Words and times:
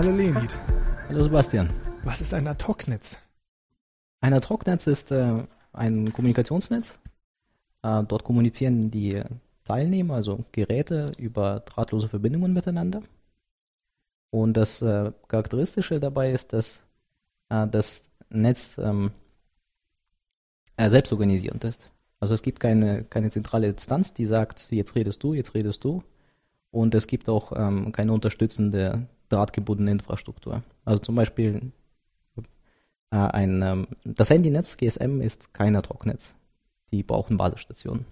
Hallo 0.00 0.12
Leonid. 0.12 0.56
Hallo 1.10 1.22
Sebastian. 1.22 1.68
Was 2.04 2.22
ist 2.22 2.32
ein 2.32 2.48
Ad-Hoc-Netz? 2.48 3.18
Ein 4.22 4.32
Ad-Hoc-Netz 4.32 4.86
ist 4.86 5.12
äh, 5.12 5.44
ein 5.74 6.10
Kommunikationsnetz. 6.14 6.98
Äh, 7.82 8.04
dort 8.04 8.24
kommunizieren 8.24 8.90
die 8.90 9.22
Teilnehmer, 9.64 10.14
also 10.14 10.46
Geräte, 10.52 11.12
über 11.18 11.60
drahtlose 11.60 12.08
Verbindungen 12.08 12.54
miteinander. 12.54 13.02
Und 14.30 14.54
das 14.56 14.80
äh, 14.80 15.12
Charakteristische 15.28 16.00
dabei 16.00 16.32
ist, 16.32 16.54
dass 16.54 16.82
äh, 17.50 17.66
das 17.68 18.10
Netz 18.30 18.78
ähm, 18.78 19.10
äh, 20.78 20.88
selbstorganisierend 20.88 21.62
ist. 21.64 21.90
Also 22.20 22.32
es 22.32 22.40
gibt 22.40 22.58
keine, 22.58 23.04
keine 23.04 23.28
zentrale 23.28 23.66
Instanz, 23.66 24.14
die 24.14 24.24
sagt, 24.24 24.72
jetzt 24.72 24.94
redest 24.94 25.22
du, 25.22 25.34
jetzt 25.34 25.52
redest 25.52 25.84
du. 25.84 26.02
Und 26.70 26.94
es 26.94 27.06
gibt 27.06 27.28
auch 27.28 27.52
ähm, 27.54 27.92
keine 27.92 28.14
unterstützende 28.14 29.06
drahtgebundene 29.30 29.92
Infrastruktur. 29.92 30.62
Also 30.84 31.02
zum 31.02 31.14
Beispiel 31.14 31.72
äh, 33.10 33.16
ein, 33.16 33.62
ähm, 33.62 33.86
das 34.04 34.30
Handynetz 34.30 34.76
GSM 34.76 35.20
ist 35.20 35.54
kein 35.54 35.74
Ad-Hoc-Netz. 35.76 36.34
Die 36.92 37.02
brauchen 37.02 37.36
Basisstationen. 37.36 38.04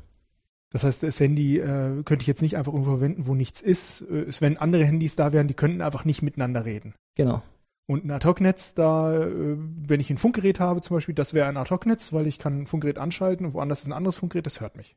Das 0.70 0.84
heißt, 0.84 1.02
das 1.02 1.18
Handy 1.18 1.58
äh, 1.58 2.02
könnte 2.02 2.22
ich 2.22 2.26
jetzt 2.26 2.42
nicht 2.42 2.56
einfach 2.56 2.72
irgendwo 2.72 2.92
verwenden, 2.92 3.26
wo 3.26 3.34
nichts 3.34 3.60
ist. 3.60 4.02
Äh, 4.02 4.26
wenn 4.40 4.58
andere 4.58 4.84
Handys 4.84 5.16
da 5.16 5.32
wären, 5.32 5.48
die 5.48 5.54
könnten 5.54 5.80
einfach 5.80 6.04
nicht 6.04 6.22
miteinander 6.22 6.64
reden. 6.64 6.94
Genau. 7.14 7.42
Und 7.86 8.04
ein 8.04 8.10
Ad-Hoc-Netz, 8.10 8.74
da, 8.74 9.14
äh, 9.14 9.56
wenn 9.56 10.00
ich 10.00 10.10
ein 10.10 10.18
Funkgerät 10.18 10.60
habe 10.60 10.82
zum 10.82 10.96
Beispiel, 10.96 11.14
das 11.14 11.32
wäre 11.32 11.48
ein 11.48 11.56
Ad-Hoc-Netz, 11.56 12.12
weil 12.12 12.26
ich 12.26 12.38
kann 12.38 12.62
ein 12.62 12.66
Funkgerät 12.66 12.98
anschalten 12.98 13.46
und 13.46 13.54
woanders 13.54 13.80
ist 13.80 13.86
ein 13.86 13.94
anderes 13.94 14.16
Funkgerät, 14.16 14.44
das 14.44 14.60
hört 14.60 14.76
mich. 14.76 14.94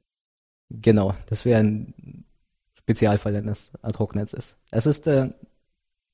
Genau, 0.70 1.16
das 1.28 1.46
wäre 1.46 1.62
ein 1.62 2.26
Spezialfall, 2.74 3.34
wenn 3.34 3.48
es 3.48 3.72
Ad-Hoc-Netz 3.82 4.34
ist. 4.34 4.58
Es 4.72 4.86
ist, 4.86 5.08
äh, 5.08 5.30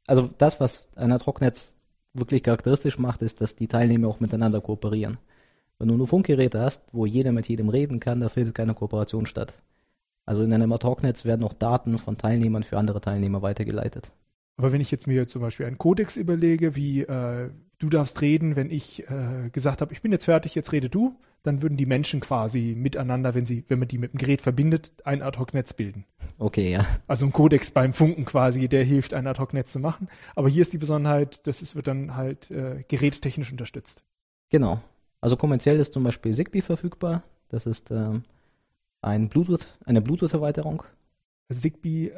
also 0.08 0.30
das, 0.38 0.60
was 0.60 0.88
ein 0.96 1.12
Ad-Hoc-Netz 1.12 1.76
wirklich 2.14 2.42
charakteristisch 2.42 2.98
macht, 2.98 3.22
ist, 3.22 3.42
dass 3.42 3.56
die 3.56 3.68
Teilnehmer 3.68 4.08
auch 4.08 4.20
miteinander 4.20 4.62
kooperieren. 4.62 5.18
Wenn 5.78 5.90
du 5.90 5.96
nur 5.96 6.08
Funkgeräte 6.08 6.60
hast, 6.60 6.86
wo 6.92 7.06
jeder 7.06 7.32
mit 7.32 7.48
jedem 7.48 7.70
reden 7.70 8.00
kann, 8.00 8.20
da 8.20 8.30
findet 8.30 8.56
keine 8.56 8.74
Kooperation 8.74 9.28
statt. 9.28 9.54
Also 10.26 10.42
in 10.42 10.52
einem 10.52 10.72
Ad-Hoc-Netz 10.72 11.26
werden 11.26 11.44
auch 11.44 11.54
Daten 11.54 12.00
von 12.00 12.18
Teilnehmern 12.18 12.64
für 12.64 12.78
andere 12.78 13.00
Teilnehmer 13.00 13.42
weitergeleitet. 13.42 14.12
Aber 14.58 14.72
wenn 14.72 14.82
ich 14.82 14.90
jetzt 14.90 15.06
mir 15.06 15.28
zum 15.28 15.42
Beispiel 15.42 15.68
einen 15.68 15.78
Kodex 15.78 16.18
überlege, 16.18 16.76
wie 16.76 17.02
äh, 17.02 17.50
du 17.78 17.90
darfst 17.90 18.22
reden, 18.22 18.56
wenn 18.56 18.72
ich 18.72 19.08
äh, 19.08 19.50
gesagt 19.52 19.82
habe, 19.82 19.94
ich 19.94 20.02
bin 20.02 20.12
jetzt 20.12 20.26
fertig, 20.26 20.56
jetzt 20.56 20.72
rede 20.72 20.90
du, 20.90 21.16
dann 21.44 21.62
würden 21.62 21.78
die 21.78 21.86
Menschen 21.86 22.20
quasi 22.20 22.74
miteinander, 22.76 23.36
wenn 23.36 23.46
sie, 23.46 23.64
wenn 23.68 23.78
man 23.78 23.88
die 23.88 24.00
mit 24.00 24.14
dem 24.14 24.18
Gerät 24.18 24.42
verbindet, 24.42 24.92
ein 25.06 25.22
Ad-Hoc-Netz 25.22 25.74
bilden. 25.74 26.06
Okay, 26.40 26.72
ja. 26.72 26.86
Also 27.08 27.28
ein 27.28 27.34
Kodex 27.34 27.70
beim 27.70 27.94
Funken 27.94 28.26
quasi, 28.26 28.68
der 28.68 28.84
hilft, 28.84 29.14
ein 29.14 29.28
Ad-Hoc-Netz 29.28 29.74
zu 29.74 29.80
machen. 29.80 30.10
Aber 30.36 30.50
hier 30.50 30.64
ist 30.64 30.74
die 30.74 30.80
Besonderheit, 30.80 31.46
das 31.46 31.62
ist, 31.62 31.76
wird 31.76 31.88
dann 31.88 32.16
halt 32.16 32.50
äh, 32.50 32.84
gerätetechnisch 32.88 33.52
unterstützt. 33.52 34.04
Genau. 34.50 34.82
Also 35.22 35.38
kommerziell 35.38 35.80
ist 35.80 35.94
zum 35.94 36.04
Beispiel 36.04 36.34
Zigbee 36.34 36.62
verfügbar. 36.62 37.24
Das 37.50 37.68
ist 37.68 37.92
ähm, 37.92 38.24
ein 39.02 39.30
Bluetooth, 39.30 39.68
eine 39.86 40.02
Bluetooth-Erweiterung. 40.02 40.84
Zigbee, 41.52 42.12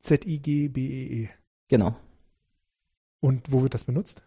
Z-I-G-B-E-E. 0.00 1.26
-E. 1.26 1.41
Genau. 1.72 1.94
Und 3.20 3.50
wo 3.50 3.62
wird 3.62 3.72
das 3.72 3.84
benutzt? 3.84 4.22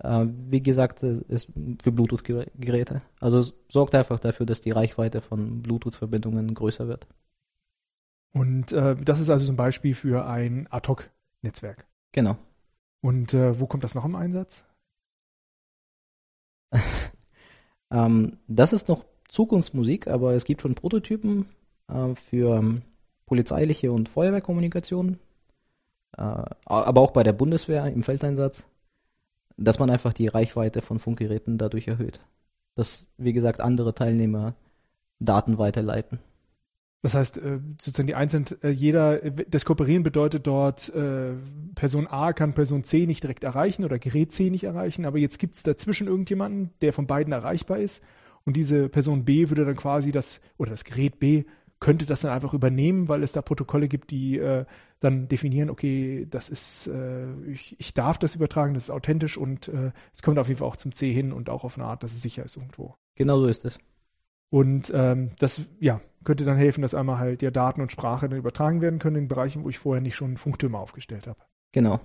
Äh, 0.00 0.26
wie 0.50 0.62
gesagt, 0.62 1.02
ist 1.02 1.50
für 1.82 1.90
Bluetooth-Geräte. 1.90 3.00
Also 3.18 3.38
es 3.38 3.54
sorgt 3.70 3.94
einfach 3.94 4.18
dafür, 4.18 4.44
dass 4.44 4.60
die 4.60 4.72
Reichweite 4.72 5.22
von 5.22 5.62
Bluetooth-Verbindungen 5.62 6.52
größer 6.52 6.86
wird. 6.86 7.06
Und 8.34 8.72
äh, 8.72 8.94
das 8.94 9.20
ist 9.20 9.30
also 9.30 9.46
zum 9.46 9.56
Beispiel 9.56 9.94
für 9.94 10.26
ein 10.26 10.70
Ad-Hoc-Netzwerk. 10.70 11.86
Genau. 12.12 12.36
Und 13.00 13.32
äh, 13.32 13.58
wo 13.58 13.66
kommt 13.66 13.82
das 13.82 13.94
noch 13.94 14.04
im 14.04 14.14
Einsatz? 14.14 14.66
ähm, 17.90 18.36
das 18.48 18.74
ist 18.74 18.88
noch 18.88 19.06
Zukunftsmusik, 19.28 20.08
aber 20.08 20.34
es 20.34 20.44
gibt 20.44 20.60
schon 20.60 20.74
Prototypen 20.74 21.46
äh, 21.88 22.14
für 22.14 22.58
ähm, 22.58 22.82
polizeiliche 23.24 23.92
und 23.92 24.10
Feuerwehrkommunikation 24.10 25.20
aber 26.16 27.00
auch 27.00 27.10
bei 27.10 27.22
der 27.22 27.32
Bundeswehr 27.32 27.86
im 27.86 28.02
Feldeinsatz, 28.02 28.64
dass 29.56 29.78
man 29.78 29.90
einfach 29.90 30.12
die 30.12 30.26
Reichweite 30.26 30.82
von 30.82 30.98
Funkgeräten 30.98 31.58
dadurch 31.58 31.88
erhöht. 31.88 32.20
Dass, 32.74 33.06
wie 33.16 33.32
gesagt, 33.32 33.60
andere 33.60 33.94
Teilnehmer 33.94 34.54
Daten 35.18 35.58
weiterleiten. 35.58 36.18
Das 37.02 37.14
heißt, 37.14 37.38
äh, 37.38 37.60
sozusagen 37.80 38.08
die 38.08 38.14
einzelnen, 38.14 38.46
äh, 38.62 38.70
jeder, 38.70 39.18
das 39.18 39.64
Kooperieren 39.64 40.02
bedeutet 40.02 40.46
dort, 40.46 40.92
Person 41.74 42.06
A 42.08 42.32
kann 42.32 42.54
Person 42.54 42.84
C 42.84 43.06
nicht 43.06 43.22
direkt 43.22 43.44
erreichen 43.44 43.84
oder 43.84 43.98
Gerät 43.98 44.32
C 44.32 44.50
nicht 44.50 44.64
erreichen, 44.64 45.04
aber 45.04 45.18
jetzt 45.18 45.38
gibt 45.38 45.56
es 45.56 45.62
dazwischen 45.62 46.08
irgendjemanden, 46.08 46.70
der 46.80 46.92
von 46.92 47.06
beiden 47.06 47.32
erreichbar 47.32 47.78
ist 47.78 48.02
und 48.44 48.56
diese 48.56 48.88
Person 48.88 49.24
B 49.24 49.50
würde 49.50 49.64
dann 49.64 49.76
quasi 49.76 50.12
das, 50.12 50.40
oder 50.56 50.70
das 50.70 50.84
Gerät 50.84 51.18
B 51.18 51.44
könnte 51.80 52.06
das 52.06 52.22
dann 52.22 52.32
einfach 52.32 52.54
übernehmen, 52.54 53.08
weil 53.08 53.22
es 53.22 53.32
da 53.32 53.42
Protokolle 53.42 53.88
gibt, 53.88 54.10
die 54.10 54.38
äh, 54.38 54.64
dann 55.00 55.28
definieren, 55.28 55.70
okay, 55.70 56.26
das 56.30 56.48
ist, 56.48 56.86
äh, 56.86 57.32
ich, 57.42 57.78
ich 57.78 57.92
darf 57.94 58.18
das 58.18 58.34
übertragen, 58.34 58.74
das 58.74 58.84
ist 58.84 58.90
authentisch 58.90 59.36
und 59.36 59.68
äh, 59.68 59.92
es 60.12 60.22
kommt 60.22 60.38
auf 60.38 60.48
jeden 60.48 60.58
Fall 60.58 60.68
auch 60.68 60.76
zum 60.76 60.92
C 60.92 61.12
hin 61.12 61.32
und 61.32 61.50
auch 61.50 61.64
auf 61.64 61.76
eine 61.76 61.86
Art, 61.86 62.02
dass 62.02 62.12
es 62.12 62.22
sicher 62.22 62.44
ist 62.44 62.56
irgendwo. 62.56 62.94
Genau 63.14 63.38
so 63.38 63.46
ist 63.46 63.64
es. 63.64 63.78
Und 64.50 64.92
ähm, 64.94 65.32
das, 65.38 65.62
ja, 65.80 66.00
könnte 66.24 66.44
dann 66.44 66.56
helfen, 66.56 66.82
dass 66.82 66.94
einmal 66.94 67.18
halt 67.18 67.42
ja 67.42 67.50
Daten 67.50 67.80
und 67.80 67.92
Sprache 67.92 68.28
dann 68.28 68.38
übertragen 68.38 68.80
werden 68.80 68.98
können 68.98 69.16
in 69.16 69.28
Bereichen, 69.28 69.64
wo 69.64 69.68
ich 69.68 69.78
vorher 69.78 70.00
nicht 70.00 70.16
schon 70.16 70.36
Funktürme 70.36 70.78
aufgestellt 70.78 71.26
habe. 71.26 71.40
Genau. 71.72 72.00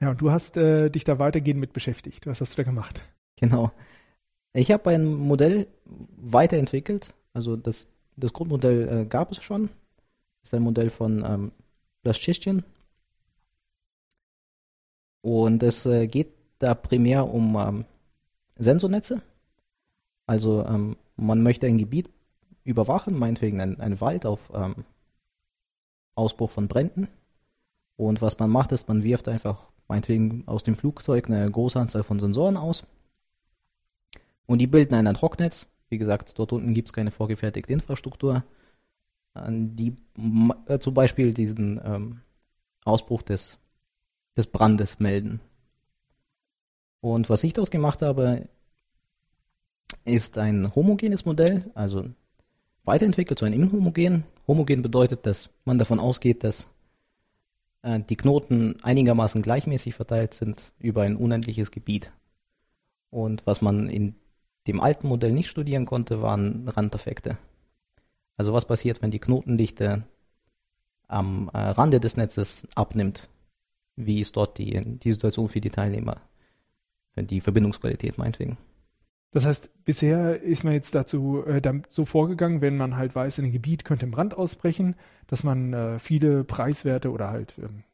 Ja, 0.00 0.10
und 0.10 0.20
du 0.20 0.30
hast 0.30 0.56
äh, 0.56 0.90
dich 0.90 1.04
da 1.04 1.18
weitergehend 1.18 1.60
mit 1.60 1.72
beschäftigt. 1.72 2.26
Was 2.26 2.40
hast 2.40 2.52
du 2.52 2.62
da 2.62 2.62
gemacht? 2.64 3.02
Genau. 3.36 3.72
Ich 4.52 4.70
habe 4.70 4.90
ein 4.90 5.04
Modell 5.04 5.66
weiterentwickelt. 5.84 7.14
Also 7.32 7.56
das 7.56 7.93
das 8.16 8.32
Grundmodell 8.32 8.88
äh, 8.88 9.06
gab 9.06 9.32
es 9.32 9.42
schon. 9.42 9.68
Das 10.42 10.50
ist 10.50 10.54
ein 10.54 10.62
Modell 10.62 10.90
von 10.90 11.24
ähm. 11.24 11.52
Und 15.22 15.62
es 15.62 15.86
äh, 15.86 16.06
geht 16.06 16.34
da 16.58 16.74
primär 16.74 17.32
um 17.32 17.56
ähm, 17.56 17.84
Sensornetze. 18.58 19.22
Also 20.26 20.64
ähm, 20.66 20.96
man 21.16 21.42
möchte 21.42 21.66
ein 21.66 21.78
Gebiet 21.78 22.10
überwachen, 22.62 23.18
meinetwegen 23.18 23.60
ein, 23.60 23.80
ein 23.80 24.00
Wald 24.00 24.26
auf 24.26 24.52
ähm, 24.54 24.84
Ausbruch 26.14 26.50
von 26.50 26.68
Bränden. 26.68 27.08
Und 27.96 28.20
was 28.22 28.38
man 28.38 28.50
macht, 28.50 28.72
ist, 28.72 28.88
man 28.88 29.02
wirft 29.02 29.28
einfach 29.28 29.66
meinetwegen 29.88 30.44
aus 30.46 30.62
dem 30.62 30.76
Flugzeug 30.76 31.28
eine 31.28 31.50
große 31.50 31.78
Anzahl 31.78 32.02
von 32.02 32.18
Sensoren 32.18 32.56
aus. 32.56 32.84
Und 34.46 34.58
die 34.58 34.66
bilden 34.66 34.94
ein 34.94 35.06
Ad-Hoc-Netz 35.06 35.66
wie 35.88 35.98
gesagt, 35.98 36.38
dort 36.38 36.52
unten 36.52 36.74
gibt 36.74 36.88
es 36.88 36.92
keine 36.92 37.10
vorgefertigte 37.10 37.72
Infrastruktur, 37.72 38.44
die 39.36 39.96
äh, 40.66 40.78
zum 40.78 40.94
Beispiel 40.94 41.34
diesen 41.34 41.80
ähm, 41.84 42.20
Ausbruch 42.84 43.22
des, 43.22 43.58
des 44.36 44.46
Brandes 44.46 45.00
melden. 45.00 45.40
Und 47.00 47.28
was 47.28 47.44
ich 47.44 47.52
dort 47.52 47.70
gemacht 47.70 48.02
habe, 48.02 48.48
ist 50.04 50.38
ein 50.38 50.74
homogenes 50.74 51.24
Modell, 51.24 51.70
also 51.74 52.06
weiterentwickelt 52.84 53.38
zu 53.38 53.44
einem 53.44 53.62
inhomogen. 53.62 54.24
Homogen 54.46 54.82
bedeutet, 54.82 55.26
dass 55.26 55.50
man 55.64 55.78
davon 55.78 55.98
ausgeht, 55.98 56.44
dass 56.44 56.70
äh, 57.82 58.00
die 58.00 58.16
Knoten 58.16 58.76
einigermaßen 58.82 59.42
gleichmäßig 59.42 59.94
verteilt 59.94 60.34
sind 60.34 60.72
über 60.78 61.02
ein 61.02 61.16
unendliches 61.16 61.70
Gebiet. 61.70 62.12
Und 63.10 63.46
was 63.46 63.62
man 63.62 63.88
in 63.88 64.14
dem 64.66 64.80
alten 64.80 65.08
Modell 65.08 65.32
nicht 65.32 65.50
studieren 65.50 65.86
konnte, 65.86 66.22
waren 66.22 66.68
Randeffekte. 66.68 67.38
Also 68.36 68.52
was 68.52 68.66
passiert, 68.66 69.02
wenn 69.02 69.10
die 69.10 69.20
Knotendichte 69.20 70.04
am 71.06 71.50
äh, 71.52 71.58
Rande 71.58 72.00
des 72.00 72.16
Netzes 72.16 72.66
abnimmt? 72.74 73.28
Wie 73.96 74.20
ist 74.20 74.36
dort 74.36 74.58
die, 74.58 74.80
die 74.80 75.12
Situation 75.12 75.48
für 75.48 75.60
die 75.60 75.70
Teilnehmer? 75.70 76.16
Die 77.16 77.40
Verbindungsqualität 77.40 78.18
meinetwegen. 78.18 78.58
Das 79.30 79.44
heißt, 79.44 79.84
bisher 79.84 80.42
ist 80.42 80.64
man 80.64 80.72
jetzt 80.72 80.94
dazu 80.94 81.44
äh, 81.44 81.60
so 81.88 82.04
vorgegangen, 82.04 82.60
wenn 82.60 82.76
man 82.76 82.96
halt 82.96 83.14
weiß, 83.14 83.38
in 83.38 83.44
einem 83.44 83.52
Gebiet 83.52 83.84
könnte 83.84 84.06
ein 84.06 84.10
Brand 84.10 84.34
ausbrechen, 84.34 84.96
dass 85.26 85.44
man 85.44 85.72
äh, 85.72 85.98
viele 85.98 86.42
Preiswerte 86.44 87.10
oder 87.12 87.30
halt 87.30 87.56
ähm, 87.58 87.84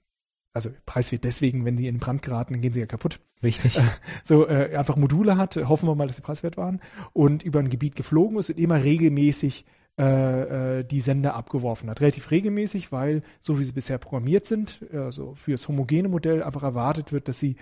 also 0.52 0.70
Preis 0.86 1.12
wird 1.12 1.24
deswegen, 1.24 1.64
wenn 1.64 1.76
die 1.76 1.86
in 1.86 1.98
Brand 1.98 2.22
geraten, 2.22 2.54
dann 2.54 2.62
gehen 2.62 2.72
sie 2.72 2.80
ja 2.80 2.86
kaputt. 2.86 3.20
Richtig. 3.42 3.80
So 4.22 4.46
äh, 4.46 4.76
einfach 4.76 4.96
Module 4.96 5.36
hat, 5.36 5.56
hoffen 5.56 5.88
wir 5.88 5.94
mal, 5.94 6.06
dass 6.06 6.16
sie 6.16 6.22
preiswert 6.22 6.56
waren 6.56 6.80
und 7.12 7.42
über 7.42 7.58
ein 7.58 7.70
Gebiet 7.70 7.96
geflogen 7.96 8.38
ist 8.38 8.50
und 8.50 8.58
immer 8.58 8.82
regelmäßig 8.82 9.64
äh, 9.98 10.78
äh, 10.78 10.84
die 10.84 11.00
Sender 11.00 11.34
abgeworfen 11.34 11.90
hat. 11.90 12.00
Relativ 12.00 12.30
regelmäßig, 12.30 12.92
weil 12.92 13.22
so 13.40 13.58
wie 13.58 13.64
sie 13.64 13.72
bisher 13.72 13.98
programmiert 13.98 14.46
sind, 14.46 14.84
also 14.92 15.34
für 15.34 15.52
das 15.52 15.68
homogene 15.68 16.08
Modell 16.08 16.42
einfach 16.42 16.62
erwartet 16.62 17.12
wird, 17.12 17.28
dass 17.28 17.38
sie 17.38 17.56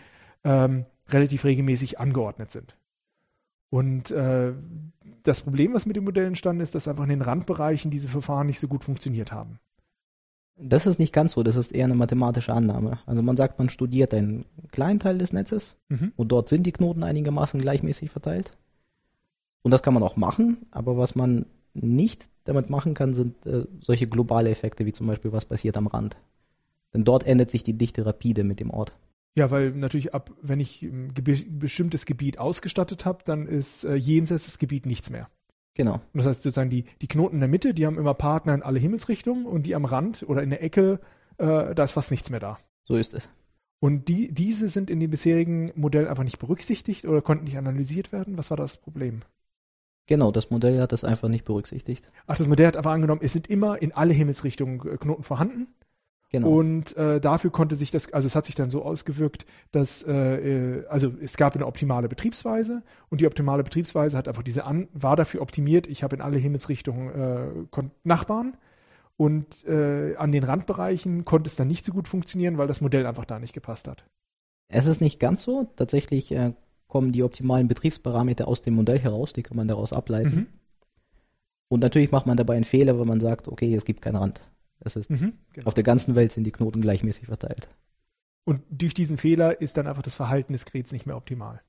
ähm, 0.45 0.85
relativ 1.09 1.45
regelmäßig 1.45 1.99
angeordnet 1.99 2.51
sind. 2.51 2.77
Und 3.71 4.11
äh, 4.11 4.53
das 5.23 5.43
Problem, 5.43 5.75
was 5.75 5.87
mit 5.87 5.97
dem 5.97 6.05
Modell 6.05 6.27
entstanden 6.27 6.63
ist, 6.63 6.75
dass 6.75 6.89
einfach 6.89 7.05
in 7.05 7.11
den 7.11 7.23
Randbereichen 7.23 7.91
diese 7.91 8.09
Verfahren 8.09 8.47
nicht 8.47 8.61
so 8.61 8.69
gut 8.69 8.85
funktioniert 8.85 9.33
haben. 9.33 9.59
Das 10.61 10.87
ist 10.87 10.99
nicht 10.99 11.13
ganz 11.13 11.33
so, 11.33 11.43
das 11.43 11.57
ist 11.57 11.73
eher 11.73 11.85
eine 11.85 11.95
mathematische 11.95 12.53
Annahme. 12.53 12.99
Also 13.07 13.23
man 13.23 13.37
sagt, 13.37 13.59
man 13.59 13.69
studiert 13.69 14.13
einen 14.13 14.45
kleinen 14.73 14.99
Teil 14.99 15.19
des 15.19 15.33
Netzes 15.33 15.77
Mhm. 15.89 16.13
und 16.17 16.29
dort 16.33 16.49
sind 16.49 16.65
die 16.65 16.73
Knoten 16.73 17.05
einigermaßen 17.05 17.61
gleichmäßig 17.61 18.11
verteilt. 18.11 18.53
Und 19.63 19.71
das 19.71 19.83
kann 19.83 19.95
man 19.95 20.03
auch 20.03 20.17
machen, 20.17 20.59
aber 20.71 20.97
was 20.97 21.15
man 21.15 21.47
nicht 21.75 22.29
damit 22.45 22.71
machen 22.71 22.95
kann, 22.95 23.15
sind 23.15 23.45
äh, 23.47 23.67
solche 23.81 24.07
globale 24.07 24.51
Effekte, 24.51 24.87
wie 24.87 24.93
zum 24.93 25.07
Beispiel, 25.07 25.33
was 25.33 25.45
passiert 25.45 25.77
am 25.77 25.87
Rand. 25.87 26.17
Denn 26.95 27.05
dort 27.05 27.25
ändert 27.27 27.51
sich 27.51 27.63
die 27.63 27.75
Dichte 27.77 28.07
rapide 28.07 28.43
mit 28.45 28.61
dem 28.61 28.71
Ort. 28.71 28.93
Ja, 29.37 29.51
weil 29.51 29.71
natürlich 29.73 30.15
ab, 30.15 30.33
wenn 30.43 30.59
ich 30.59 30.83
ein 30.83 31.13
bestimmtes 31.59 32.07
Gebiet 32.07 32.39
ausgestattet 32.39 33.05
habe, 33.05 33.23
dann 33.25 33.47
ist 33.47 33.85
äh, 33.85 33.95
jenseits 33.95 34.47
des 34.47 34.59
Gebiet 34.59 34.87
nichts 34.87 35.11
mehr. 35.11 35.29
Genau, 35.79 35.95
Und 35.95 36.03
das 36.15 36.27
heißt 36.27 36.43
sozusagen, 36.43 36.71
die, 36.71 36.87
die 37.01 37.07
Knoten 37.07 37.37
in 37.37 37.41
der 37.41 37.49
Mitte, 37.49 37.73
die 37.73 37.87
haben 37.87 37.99
immer 37.99 38.13
Partner 38.13 38.53
in 38.53 38.65
alle 38.65 38.81
Himmelsrichtungen 38.81 39.47
und 39.47 39.65
die 39.65 39.77
am 39.77 39.85
Rand 39.85 40.25
oder 40.29 40.43
in 40.43 40.51
der 40.51 40.61
Ecke, 40.61 40.99
äh, 41.39 41.73
da 41.73 41.85
ist 41.85 41.93
fast 41.93 42.11
nichts 42.11 42.31
mehr 42.31 42.41
da. 42.41 42.59
so 42.85 42.97
ist 42.97 43.15
es. 43.15 43.31
Und 43.79 44.09
die, 44.09 44.35
diese 44.35 44.69
sind 44.69 44.91
in 44.91 44.99
dem 44.99 45.11
bisherigen 45.11 45.71
Modell 45.77 46.09
einfach 46.09 46.25
nicht 46.25 46.41
berücksichtigt 46.41 47.05
oder 47.05 47.23
konnten 47.23 47.45
nicht 47.45 47.59
analysiert 47.59 48.11
werden. 48.11 48.37
Was 48.37 48.51
war 48.51 48.57
das 48.57 48.77
Problem? 48.77 49.21
Genau, 50.09 50.33
das 50.33 50.51
Modell 50.51 50.81
hat 50.81 50.91
das 50.91 51.05
einfach 51.05 51.29
nicht 51.29 51.45
berücksichtigt. 51.45 52.11
Ach, 52.27 52.37
das 52.37 52.49
Modell 52.49 52.67
hat 52.67 52.77
einfach 52.77 52.91
angenommen, 52.91 53.21
es 53.23 53.33
sind 53.33 53.47
immer 53.47 53.81
in 53.81 53.93
alle 53.93 54.15
Himmelsrichtungen 54.15 54.81
äh, 54.81 54.97
Knoten 54.97 55.23
vorhanden. 55.23 55.69
Genau. 56.31 56.51
Und 56.51 56.95
äh, 56.97 57.21
dafür 57.21 57.51
konnte 57.51 57.75
sich 57.75 57.91
das, 57.91 58.13
also 58.13 58.27
es 58.27 58.37
hat 58.37 58.45
sich 58.45 58.55
dann 58.55 58.71
so 58.71 58.83
ausgewirkt, 58.83 59.47
dass, 59.71 60.03
äh, 60.03 60.13
äh, 60.13 60.87
also 60.89 61.15
es 61.23 61.39
gab 61.39 61.55
eine 61.55 61.67
optimale 61.67 62.09
Betriebsweise 62.09 62.83
und 63.09 63.23
die 63.23 63.27
optimale 63.27 63.63
Betriebsweise 63.63 64.17
hat 64.19 64.29
einfach 64.29 64.43
diese 64.43 64.65
an, 64.65 64.89
war 64.93 65.17
dafür 65.17 65.41
optimiert, 65.41 65.87
ich 65.87 66.03
habe 66.03 66.17
in 66.17 66.23
alle 66.23 66.37
Himmelsrichtungen 66.37 67.69
äh, 67.75 67.83
Nachbarn 68.05 68.59
und 69.17 69.67
äh, 69.67 70.17
an 70.17 70.31
den 70.31 70.45
Randbereichen 70.45 71.25
konnte 71.25 71.49
es 71.49 71.57
dann 71.57 71.69
nicht 71.69 71.85
so 71.85 71.93
gut 71.93 72.07
funktionieren, 72.07 72.59
weil 72.59 72.69
das 72.69 72.83
Modell 72.83 73.07
einfach 73.07 73.25
da 73.25 73.39
nicht 73.39 73.55
gepasst 73.55 73.89
hat. 73.89 74.05
Es 74.69 74.87
ist 74.87 75.01
nicht 75.01 75.19
ganz 75.19 75.43
so. 75.43 75.73
Tatsächlich 75.77 76.31
äh, 76.33 76.53
kommen 76.89 77.13
die 77.13 77.23
optimalen 77.23 77.69
Betriebsparameter 77.69 78.47
aus 78.47 78.61
dem 78.61 78.75
Modell 78.75 78.99
heraus, 78.99 79.33
die 79.33 79.43
kann 79.43 79.57
man 79.57 79.67
daraus 79.67 79.95
ableiten. 79.95 80.37
Mhm. 80.37 80.47
Und 81.69 81.81
natürlich 81.81 82.13
macht 82.13 82.27
man 82.27 82.37
dabei 82.37 82.55
einen 82.55 82.65
Fehler, 82.65 82.99
wenn 82.99 83.09
man 83.09 83.21
sagt, 83.21 83.49
okay, 83.49 83.75
es 83.75 83.85
gibt 83.85 84.03
keinen 84.03 84.17
Rand. 84.17 84.41
Es 84.81 84.97
ist, 84.97 85.11
Mhm. 85.11 85.35
Genau. 85.53 85.67
auf 85.67 85.75
der 85.75 85.85
ganzen 85.85 86.15
Welt 86.15 86.33
sind 86.33 86.45
die 86.45 86.53
Knoten 86.53 86.81
gleichmäßig 86.81 87.27
verteilt. 87.27 87.69
Und 88.45 88.63
durch 88.71 88.95
diesen 88.95 89.19
Fehler 89.19 89.61
ist 89.61 89.77
dann 89.77 89.87
einfach 89.87 90.03
das 90.03 90.15
Verhalten 90.15 90.53
des 90.53 90.65
Geräts 90.65 90.93
nicht 90.93 91.07
mehr 91.07 91.17
optimal. 91.17 91.61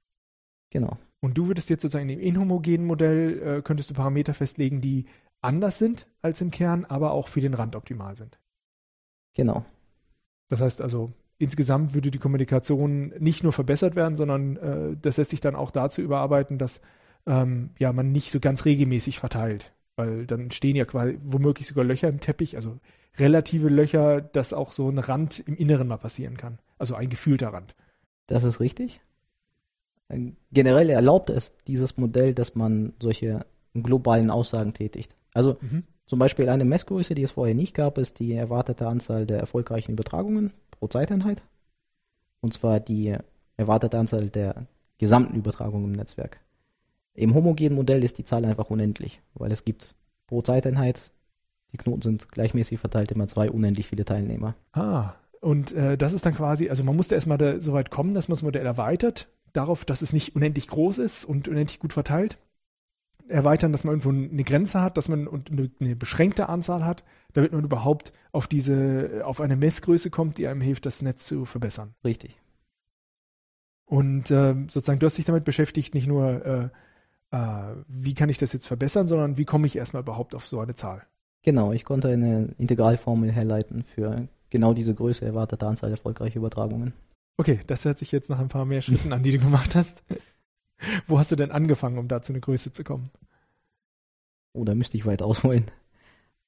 Genau. 0.69 0.97
Und 1.21 1.37
du 1.37 1.47
würdest 1.47 1.69
jetzt 1.69 1.81
sozusagen 1.81 2.07
in 2.07 2.19
dem 2.19 2.25
inhomogenen 2.25 2.85
Modell, 2.85 3.41
äh, 3.41 3.61
könntest 3.61 3.89
du 3.89 3.93
Parameter 3.93 4.33
festlegen, 4.33 4.79
die 4.79 5.05
anders 5.41 5.77
sind 5.79 6.07
als 6.21 6.39
im 6.41 6.51
Kern, 6.51 6.85
aber 6.85 7.11
auch 7.11 7.27
für 7.27 7.41
den 7.41 7.53
Rand 7.53 7.75
optimal 7.75 8.15
sind. 8.15 8.39
Genau. 9.33 9.65
Das 10.49 10.61
heißt 10.61 10.81
also, 10.81 11.11
insgesamt 11.37 11.93
würde 11.93 12.11
die 12.11 12.19
Kommunikation 12.19 13.13
nicht 13.19 13.43
nur 13.43 13.53
verbessert 13.53 13.95
werden, 13.95 14.15
sondern 14.15 14.57
äh, 14.57 14.97
das 15.01 15.17
lässt 15.17 15.31
sich 15.31 15.41
dann 15.41 15.55
auch 15.55 15.71
dazu 15.71 16.01
überarbeiten, 16.01 16.57
dass 16.57 16.81
ähm, 17.25 17.71
ja, 17.77 17.91
man 17.91 18.11
nicht 18.11 18.31
so 18.31 18.39
ganz 18.39 18.65
regelmäßig 18.65 19.19
verteilt. 19.19 19.73
Weil 19.99 20.25
dann 20.25 20.39
entstehen 20.39 20.77
ja 20.77 20.85
quasi 20.85 21.19
womöglich 21.23 21.67
sogar 21.67 21.83
Löcher 21.83 22.07
im 22.07 22.21
Teppich, 22.21 22.55
also 22.55 22.79
relative 23.17 23.67
Löcher, 23.67 24.21
dass 24.21 24.53
auch 24.53 24.71
so 24.71 24.89
ein 24.89 24.97
Rand 24.97 25.39
im 25.45 25.57
Inneren 25.57 25.89
mal 25.89 25.97
passieren 25.97 26.37
kann. 26.37 26.57
Also 26.77 26.95
ein 26.95 27.09
gefühlter 27.09 27.49
Rand. 27.49 27.75
Das 28.27 28.45
ist 28.45 28.61
richtig. 28.61 29.01
Generell 30.51 30.89
erlaubt 30.89 31.29
es 31.29 31.57
dieses 31.57 31.97
Modell, 31.97 32.33
dass 32.33 32.55
man 32.55 32.93
solche 33.01 33.45
globalen 33.73 34.31
Aussagen 34.31 34.73
tätigt. 34.73 35.15
Also 35.33 35.57
Mhm. 35.59 35.83
zum 36.05 36.17
Beispiel 36.17 36.47
eine 36.47 36.63
Messgröße, 36.63 37.13
die 37.13 37.23
es 37.23 37.31
vorher 37.31 37.55
nicht 37.55 37.75
gab, 37.75 37.97
ist 37.97 38.19
die 38.19 38.33
erwartete 38.33 38.87
Anzahl 38.87 39.25
der 39.25 39.39
erfolgreichen 39.39 39.91
Übertragungen 39.91 40.53
pro 40.71 40.87
Zeiteinheit. 40.87 41.43
Und 42.41 42.53
zwar 42.53 42.79
die 42.79 43.15
erwartete 43.57 43.99
Anzahl 43.99 44.29
der 44.29 44.65
gesamten 44.97 45.35
Übertragungen 45.35 45.87
im 45.87 45.91
Netzwerk. 45.91 46.39
Im 47.19 47.35
homogenen 47.35 47.75
Modell 47.75 48.05
ist 48.05 48.17
die 48.17 48.23
Zahl 48.23 48.45
einfach 48.45 48.69
unendlich, 48.69 49.21
weil 49.33 49.51
es 49.51 49.65
gibt 49.65 49.93
pro 50.27 50.41
Zeiteinheit, 50.41 51.11
die 51.73 51.77
Knoten 51.77 52.01
sind 52.01 52.31
gleichmäßig 52.31 52.79
verteilt, 52.79 53.11
immer 53.11 53.27
zwei 53.27 53.51
unendlich 53.51 53.87
viele 53.87 54.05
Teilnehmer. 54.05 54.55
Ah, 54.71 55.15
und 55.41 55.73
äh, 55.73 55.97
das 55.97 56.13
ist 56.13 56.25
dann 56.25 56.33
quasi, 56.33 56.69
also 56.69 56.85
man 56.85 56.95
musste 56.95 57.15
erstmal 57.15 57.37
da 57.37 57.59
so 57.59 57.73
weit 57.73 57.91
kommen, 57.91 58.13
dass 58.13 58.29
man 58.29 58.35
das 58.35 58.41
Modell 58.41 58.65
erweitert, 58.65 59.27
darauf, 59.51 59.83
dass 59.83 60.01
es 60.01 60.13
nicht 60.13 60.33
unendlich 60.33 60.69
groß 60.69 60.97
ist 60.99 61.25
und 61.25 61.49
unendlich 61.49 61.79
gut 61.79 61.91
verteilt. 61.91 62.37
Erweitern, 63.27 63.73
dass 63.73 63.83
man 63.83 63.99
irgendwo 63.99 64.11
eine 64.11 64.43
Grenze 64.45 64.81
hat, 64.81 64.95
dass 64.95 65.09
man 65.09 65.27
und 65.27 65.51
eine, 65.51 65.69
eine 65.81 65.97
beschränkte 65.97 66.47
Anzahl 66.47 66.85
hat, 66.85 67.03
damit 67.33 67.51
man 67.51 67.65
überhaupt 67.65 68.13
auf 68.31 68.47
diese, 68.47 69.23
auf 69.25 69.41
eine 69.41 69.57
Messgröße 69.57 70.09
kommt, 70.09 70.37
die 70.37 70.47
einem 70.47 70.61
hilft, 70.61 70.85
das 70.85 71.01
Netz 71.01 71.25
zu 71.25 71.43
verbessern. 71.43 71.95
Richtig. 72.05 72.39
Und 73.85 74.31
ähm, 74.31 74.69
sozusagen, 74.69 74.99
du 74.99 75.05
hast 75.05 75.17
dich 75.17 75.25
damit 75.25 75.43
beschäftigt, 75.43 75.93
nicht 75.93 76.07
nur, 76.07 76.45
äh, 76.45 76.69
äh, 77.31 77.75
wie 77.87 78.13
kann 78.13 78.29
ich 78.29 78.37
das 78.37 78.53
jetzt 78.53 78.67
verbessern, 78.67 79.07
sondern 79.07 79.37
wie 79.37 79.45
komme 79.45 79.67
ich 79.67 79.75
erstmal 79.75 80.03
überhaupt 80.03 80.35
auf 80.35 80.47
so 80.47 80.59
eine 80.59 80.75
Zahl. 80.75 81.05
Genau, 81.43 81.71
ich 81.71 81.85
konnte 81.85 82.09
eine 82.09 82.53
Integralformel 82.57 83.31
herleiten 83.31 83.83
für 83.83 84.27
genau 84.49 84.73
diese 84.73 84.93
Größe 84.93 85.25
erwartete 85.25 85.65
Anzahl 85.65 85.91
erfolgreicher 85.91 86.37
Übertragungen. 86.37 86.93
Okay, 87.37 87.61
das 87.67 87.85
hört 87.85 87.97
sich 87.97 88.11
jetzt 88.11 88.29
nach 88.29 88.39
ein 88.39 88.49
paar 88.49 88.65
mehr 88.65 88.81
Schritten 88.81 89.13
an, 89.13 89.23
die 89.23 89.31
du 89.31 89.39
gemacht 89.39 89.75
hast. 89.75 90.03
Wo 91.07 91.19
hast 91.19 91.31
du 91.31 91.35
denn 91.35 91.51
angefangen, 91.51 91.97
um 91.97 92.07
da 92.07 92.21
zu 92.21 92.33
einer 92.33 92.41
Größe 92.41 92.71
zu 92.71 92.83
kommen? 92.83 93.11
Oh, 94.53 94.63
da 94.63 94.75
müsste 94.75 94.97
ich 94.97 95.05
weit 95.05 95.21
ausholen. 95.21 95.65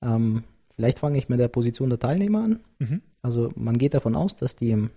Ähm, 0.01 0.43
vielleicht 0.75 0.99
fange 0.99 1.17
ich 1.17 1.29
mit 1.29 1.39
der 1.39 1.47
Position 1.47 1.89
der 1.89 1.99
Teilnehmer 1.99 2.43
an. 2.43 2.59
Mhm. 2.79 3.01
Also 3.21 3.49
man 3.55 3.77
geht 3.77 3.93
davon 3.93 4.15
aus, 4.15 4.35
dass 4.35 4.55
die 4.55 4.89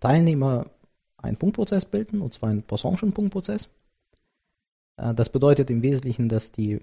Teilnehmer 0.00 0.66
einen 1.16 1.36
Punktprozess 1.36 1.86
bilden, 1.86 2.20
und 2.20 2.34
zwar 2.34 2.50
einen 2.50 2.64
Poisson'schen 2.64 3.12
Punktprozess. 3.12 3.68
Äh, 4.96 5.14
Das 5.14 5.30
bedeutet 5.30 5.70
im 5.70 5.82
Wesentlichen, 5.82 6.28
dass 6.28 6.52
die 6.52 6.80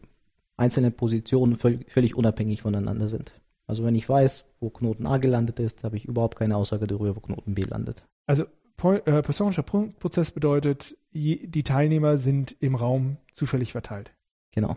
einzelnen 0.58 0.94
Positionen 0.94 1.56
völ- 1.56 1.86
völlig 1.88 2.16
unabhängig 2.16 2.62
voneinander 2.62 3.08
sind. 3.08 3.34
Also 3.68 3.84
wenn 3.84 3.96
ich 3.96 4.08
weiß, 4.08 4.46
wo 4.60 4.70
Knoten 4.70 5.08
A 5.08 5.18
gelandet 5.18 5.60
ist, 5.60 5.84
habe 5.84 5.98
ich 5.98 6.06
überhaupt 6.06 6.38
keine 6.38 6.56
Aussage 6.58 6.88
darüber, 6.88 7.16
wo 7.16 7.20
Knoten 7.22 7.56
B 7.56 7.62
landet. 7.62 8.04
Also 8.28 8.44
äh, 8.44 9.22
Poisson'scher 9.22 9.62
Punktprozess 9.62 10.32
bedeutet, 10.32 10.98
je, 11.12 11.48
die 11.48 11.64
Teilnehmer 11.64 12.18
sind 12.18 12.56
im 12.60 12.76
Raum 12.76 13.18
zufällig 13.32 13.72
verteilt. 13.72 14.12
Genau. 14.52 14.76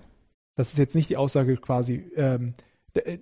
Das 0.56 0.72
ist 0.72 0.78
jetzt 0.78 0.94
nicht 0.94 1.10
die 1.10 1.16
Aussage 1.16 1.56
quasi, 1.56 2.04
ähm, 2.14 2.54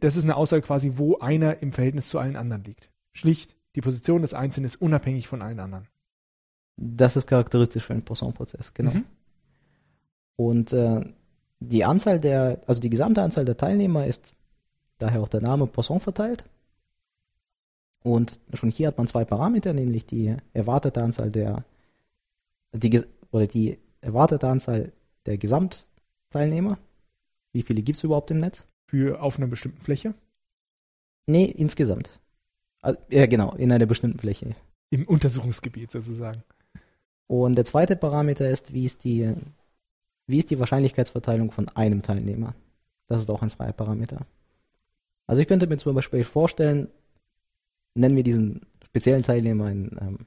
das 0.00 0.16
ist 0.16 0.24
eine 0.24 0.36
Aussage 0.36 0.62
quasi, 0.62 0.92
wo 0.96 1.18
einer 1.18 1.62
im 1.62 1.72
Verhältnis 1.72 2.08
zu 2.08 2.18
allen 2.18 2.36
anderen 2.36 2.64
liegt. 2.64 2.90
Schlicht, 3.14 3.56
die 3.74 3.80
Position 3.80 4.20
des 4.20 4.34
Einzelnen 4.34 4.66
ist 4.66 4.76
unabhängig 4.76 5.28
von 5.28 5.40
allen 5.40 5.60
anderen. 5.60 5.88
Das 6.76 7.16
ist 7.16 7.26
charakteristisch 7.26 7.84
für 7.84 7.94
einen 7.94 8.04
Poisson-Prozess, 8.04 8.74
genau. 8.74 8.92
Mhm. 8.92 9.04
Und 10.36 10.72
äh, 10.72 11.00
die 11.60 11.84
Anzahl 11.84 12.18
der, 12.18 12.60
also 12.66 12.80
die 12.80 12.90
gesamte 12.90 13.22
Anzahl 13.22 13.44
der 13.44 13.56
Teilnehmer 13.56 14.06
ist 14.06 14.34
daher 14.98 15.20
auch 15.20 15.28
der 15.28 15.40
Name 15.40 15.66
Poisson 15.66 16.00
verteilt. 16.00 16.44
Und 18.02 18.40
schon 18.52 18.70
hier 18.70 18.88
hat 18.88 18.98
man 18.98 19.06
zwei 19.06 19.24
Parameter, 19.24 19.72
nämlich 19.72 20.06
die 20.06 20.34
erwartete 20.52 21.02
Anzahl 21.02 21.30
der, 21.30 21.64
die, 22.72 23.02
oder 23.30 23.46
die 23.46 23.78
erwartete 24.00 24.48
Anzahl 24.48 24.92
der 25.26 25.38
Gesamtteilnehmer. 25.38 26.78
Wie 27.52 27.62
viele 27.62 27.82
gibt 27.82 27.98
es 27.98 28.04
überhaupt 28.04 28.30
im 28.30 28.38
Netz? 28.38 28.66
Für 28.86 29.22
auf 29.22 29.38
einer 29.38 29.46
bestimmten 29.46 29.80
Fläche. 29.80 30.14
Nee, 31.26 31.44
insgesamt. 31.44 32.10
Also, 32.82 32.98
ja, 33.08 33.26
genau, 33.26 33.54
in 33.54 33.72
einer 33.72 33.86
bestimmten 33.86 34.18
Fläche. 34.18 34.54
Im 34.90 35.06
Untersuchungsgebiet 35.06 35.90
sozusagen. 35.90 36.42
Und 37.28 37.54
der 37.54 37.64
zweite 37.64 37.96
Parameter 37.96 38.50
ist, 38.50 38.74
wie 38.74 38.84
ist 38.84 39.04
die, 39.04 39.32
wie 40.26 40.38
ist 40.38 40.50
die 40.50 40.58
Wahrscheinlichkeitsverteilung 40.58 41.50
von 41.50 41.68
einem 41.70 42.02
Teilnehmer? 42.02 42.54
Das 43.06 43.20
ist 43.20 43.30
auch 43.30 43.42
ein 43.42 43.50
freier 43.50 43.72
Parameter. 43.72 44.26
Also 45.26 45.42
ich 45.42 45.48
könnte 45.48 45.66
mir 45.66 45.78
zum 45.78 45.94
Beispiel 45.94 46.24
vorstellen, 46.24 46.88
nennen 47.94 48.16
wir 48.16 48.22
diesen 48.22 48.66
speziellen 48.84 49.22
Teilnehmer 49.22 49.66
einen 49.66 49.98
ähm, 50.00 50.18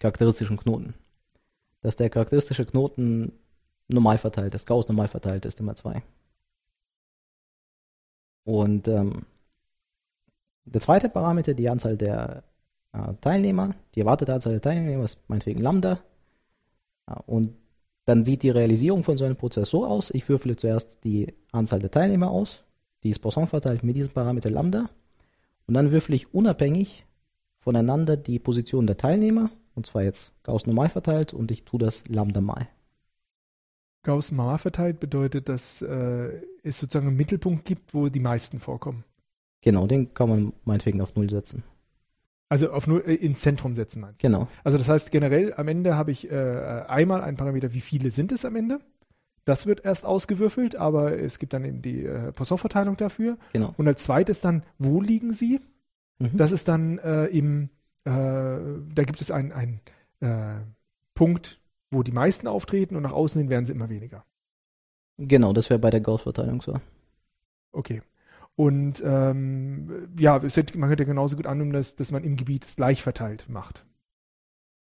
charakteristischen 0.00 0.56
Knoten. 0.56 0.94
Dass 1.80 1.96
der 1.96 2.10
charakteristische 2.10 2.66
Knoten 2.66 3.32
normal 3.88 4.18
verteilt 4.18 4.54
ist, 4.54 4.66
Gauss 4.66 4.88
normal 4.88 5.08
verteilt 5.08 5.44
ist, 5.44 5.60
immer 5.60 5.74
zwei. 5.74 6.02
Und 8.44 8.88
ähm, 8.88 9.26
der 10.64 10.80
zweite 10.80 11.08
Parameter, 11.08 11.54
die 11.54 11.68
Anzahl 11.68 11.96
der 11.96 12.44
äh, 12.92 13.14
Teilnehmer, 13.20 13.74
die 13.94 14.00
erwartete 14.00 14.34
Anzahl 14.34 14.52
der 14.52 14.62
Teilnehmer 14.62 15.04
ist 15.04 15.18
meinetwegen 15.28 15.60
Lambda. 15.60 16.00
Ja, 17.08 17.16
und 17.26 17.56
dann 18.04 18.24
sieht 18.24 18.42
die 18.42 18.50
Realisierung 18.50 19.04
von 19.04 19.16
so 19.16 19.24
einem 19.24 19.36
Prozess 19.36 19.70
so 19.70 19.86
aus, 19.86 20.10
ich 20.10 20.28
würfele 20.28 20.56
zuerst 20.56 21.04
die 21.04 21.34
Anzahl 21.52 21.78
der 21.78 21.90
Teilnehmer 21.90 22.30
aus, 22.30 22.64
die 23.02 23.10
ist 23.10 23.20
Poisson 23.20 23.48
verteilt 23.48 23.82
mit 23.82 23.96
diesem 23.96 24.12
Parameter 24.12 24.50
Lambda. 24.50 24.90
Und 25.66 25.74
dann 25.74 25.90
würfele 25.90 26.16
ich 26.16 26.34
unabhängig 26.34 27.06
voneinander 27.58 28.16
die 28.16 28.38
Position 28.38 28.86
der 28.86 28.96
Teilnehmer, 28.96 29.50
und 29.74 29.86
zwar 29.86 30.02
jetzt 30.02 30.32
Gauss 30.42 30.66
normal 30.66 30.88
verteilt, 30.88 31.32
und 31.32 31.50
ich 31.50 31.64
tue 31.64 31.78
das 31.78 32.04
Lambda 32.08 32.40
mal. 32.40 32.68
Gauss 34.02 34.32
normal 34.32 34.58
verteilt 34.58 34.98
bedeutet, 34.98 35.48
dass 35.48 35.80
äh, 35.80 36.42
es 36.64 36.80
sozusagen 36.80 37.08
einen 37.08 37.16
Mittelpunkt 37.16 37.64
gibt, 37.64 37.94
wo 37.94 38.08
die 38.08 38.20
meisten 38.20 38.58
vorkommen. 38.58 39.04
Genau, 39.60 39.86
den 39.86 40.12
kann 40.12 40.28
man 40.28 40.52
meinetwegen 40.64 41.00
auf 41.00 41.14
Null 41.14 41.30
setzen. 41.30 41.62
Also 42.52 42.70
auf 42.70 42.86
nur 42.86 43.08
äh, 43.08 43.14
ins 43.14 43.40
Zentrum 43.40 43.74
setzen 43.74 44.02
meinst 44.02 44.22
du? 44.22 44.26
Genau. 44.26 44.46
Also 44.62 44.76
das 44.76 44.86
heißt 44.86 45.10
generell 45.10 45.54
am 45.54 45.68
Ende 45.68 45.96
habe 45.96 46.10
ich 46.10 46.30
äh, 46.30 46.34
einmal 46.86 47.22
einen 47.22 47.38
Parameter, 47.38 47.72
wie 47.72 47.80
viele 47.80 48.10
sind 48.10 48.30
es 48.30 48.44
am 48.44 48.56
Ende? 48.56 48.78
Das 49.46 49.64
wird 49.64 49.86
erst 49.86 50.04
ausgewürfelt, 50.04 50.76
aber 50.76 51.18
es 51.18 51.38
gibt 51.38 51.54
dann 51.54 51.64
eben 51.64 51.80
die 51.80 52.04
äh, 52.04 52.30
Poisson-Verteilung 52.32 52.98
dafür. 52.98 53.38
Genau. 53.54 53.72
Und 53.78 53.88
als 53.88 54.04
zweites 54.04 54.42
dann, 54.42 54.64
wo 54.78 55.00
liegen 55.00 55.32
sie? 55.32 55.60
Mhm. 56.18 56.36
Das 56.36 56.52
ist 56.52 56.68
dann 56.68 56.98
äh, 56.98 57.24
im, 57.28 57.70
äh, 58.04 58.10
da 58.10 59.04
gibt 59.06 59.22
es 59.22 59.30
einen, 59.30 59.52
einen 59.52 59.80
äh, 60.20 60.60
Punkt, 61.14 61.58
wo 61.90 62.02
die 62.02 62.12
meisten 62.12 62.48
auftreten 62.48 62.96
und 62.96 63.02
nach 63.02 63.12
außen 63.12 63.40
hin 63.40 63.48
werden 63.48 63.64
sie 63.64 63.72
immer 63.72 63.88
weniger. 63.88 64.26
genau, 65.16 65.54
das 65.54 65.70
wäre 65.70 65.80
bei 65.80 65.88
der 65.88 66.02
Gauss-Verteilung 66.02 66.60
so. 66.60 66.78
Okay. 67.72 68.02
Und 68.54 69.02
ähm, 69.04 70.08
ja, 70.18 70.36
es 70.36 70.56
hätte, 70.56 70.76
man 70.76 70.88
könnte 70.88 71.06
genauso 71.06 71.36
gut 71.36 71.46
annehmen, 71.46 71.72
dass, 71.72 71.96
dass 71.96 72.12
man 72.12 72.22
im 72.22 72.36
Gebiet 72.36 72.64
es 72.64 72.76
gleich 72.76 73.02
verteilt 73.02 73.46
macht. 73.48 73.86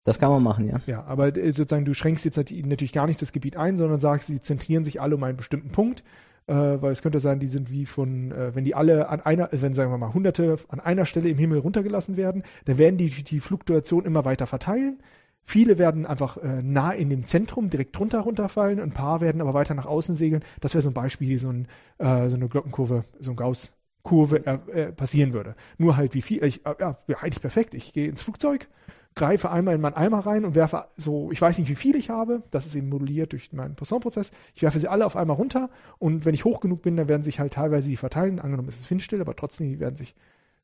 Das 0.05 0.17
kann 0.17 0.31
man 0.31 0.41
machen, 0.41 0.67
ja. 0.67 0.81
Ja, 0.88 1.03
aber 1.03 1.35
äh, 1.38 1.51
sozusagen 1.51 1.85
du 1.85 1.93
schränkst 1.93 2.25
jetzt 2.25 2.38
nat- 2.38 2.51
natürlich 2.51 2.93
gar 2.93 3.05
nicht 3.05 3.21
das 3.21 3.31
Gebiet 3.31 3.57
ein, 3.57 3.77
sondern 3.77 3.99
sagst, 3.99 4.27
sie 4.27 4.41
zentrieren 4.41 4.83
sich 4.83 4.99
alle 5.01 5.15
um 5.15 5.23
einen 5.23 5.38
bestimmten 5.38 5.69
Punkt, 5.69 6.03
äh, 6.47 6.53
weil 6.53 6.91
es 6.91 7.03
könnte 7.03 7.19
sein, 7.19 7.39
die 7.39 7.47
sind 7.47 7.69
wie 7.69 7.85
von, 7.85 8.31
äh, 8.31 8.55
wenn 8.55 8.65
die 8.65 8.73
alle 8.73 9.09
an 9.09 9.21
einer, 9.21 9.51
also 9.51 9.61
wenn 9.61 9.73
sagen 9.73 9.91
wir 9.91 9.97
mal 9.99 10.13
Hunderte 10.13 10.57
an 10.69 10.79
einer 10.79 11.05
Stelle 11.05 11.29
im 11.29 11.38
Himmel 11.38 11.59
runtergelassen 11.59 12.17
werden, 12.17 12.43
dann 12.65 12.79
werden 12.79 12.97
die 12.97 13.09
die 13.09 13.39
Fluktuation 13.39 14.05
immer 14.05 14.25
weiter 14.25 14.47
verteilen. 14.47 14.99
Viele 15.43 15.79
werden 15.79 16.05
einfach 16.05 16.38
äh, 16.38 16.62
nah 16.62 16.91
in 16.91 17.10
dem 17.10 17.24
Zentrum 17.25 17.69
direkt 17.69 17.98
drunter 17.98 18.19
runterfallen, 18.19 18.79
ein 18.79 18.91
paar 18.91 19.19
werden 19.19 19.41
aber 19.41 19.53
weiter 19.53 19.74
nach 19.74 19.88
außen 19.88 20.13
segeln. 20.13 20.43
Das 20.62 20.75
wäre 20.75 20.81
so 20.84 20.91
ein 20.91 20.93
Beispiel, 20.93 21.27
wie 21.27 21.38
so, 21.38 21.50
ein, 21.50 21.67
äh, 21.98 22.29
so 22.29 22.36
eine 22.36 22.48
Glockenkurve, 22.48 23.03
so 23.19 23.31
ein 23.31 23.36
Gauss-Kurve 23.36 24.46
äh, 24.46 24.81
äh, 24.81 24.91
passieren 24.91 25.34
würde. 25.34 25.55
Nur 25.77 25.98
halt 25.98 26.13
wie 26.13 26.22
viel, 26.22 26.43
ich, 26.43 26.65
äh, 26.65 26.75
ja, 26.79 26.98
ja, 27.08 27.17
eigentlich 27.17 27.41
perfekt. 27.41 27.74
Ich 27.74 27.93
gehe 27.93 28.08
ins 28.08 28.22
Flugzeug, 28.22 28.67
greife 29.15 29.50
einmal 29.50 29.74
in 29.74 29.81
meinen 29.81 29.96
Eimer 29.96 30.19
rein 30.19 30.46
und 30.46 30.53
werfe 30.53 30.86
so, 30.96 31.31
ich 31.31 31.41
weiß 31.41 31.58
nicht, 31.58 31.69
wie 31.69 31.75
viel 31.75 31.96
ich 31.96 32.12
habe, 32.12 32.43
das 32.51 32.67
ist 32.67 32.75
eben 32.75 32.89
moduliert 32.89 33.31
durch 33.31 33.51
meinen 33.51 33.75
Poisson-Prozess. 33.75 34.31
Ich 34.53 34.62
werfe 34.62 34.79
sie 34.79 34.88
alle 34.88 35.05
auf 35.05 35.15
einmal 35.15 35.36
runter 35.36 35.69
und 35.98 36.25
wenn 36.25 36.36
ich 36.36 36.46
hoch 36.46 36.60
genug 36.60 36.84
bin, 36.84 36.96
dann 36.96 37.08
werden 37.08 37.24
sich 37.24 37.39
halt 37.39 37.53
teilweise 37.53 37.89
die 37.89 37.98
verteilen. 37.98 38.39
Angenommen, 38.39 38.69
es 38.69 38.79
ist 38.79 38.91
windstill, 38.91 39.19
aber 39.19 39.36
trotzdem, 39.36 39.67
die 39.67 39.79
werden 39.79 39.96
sich 39.96 40.15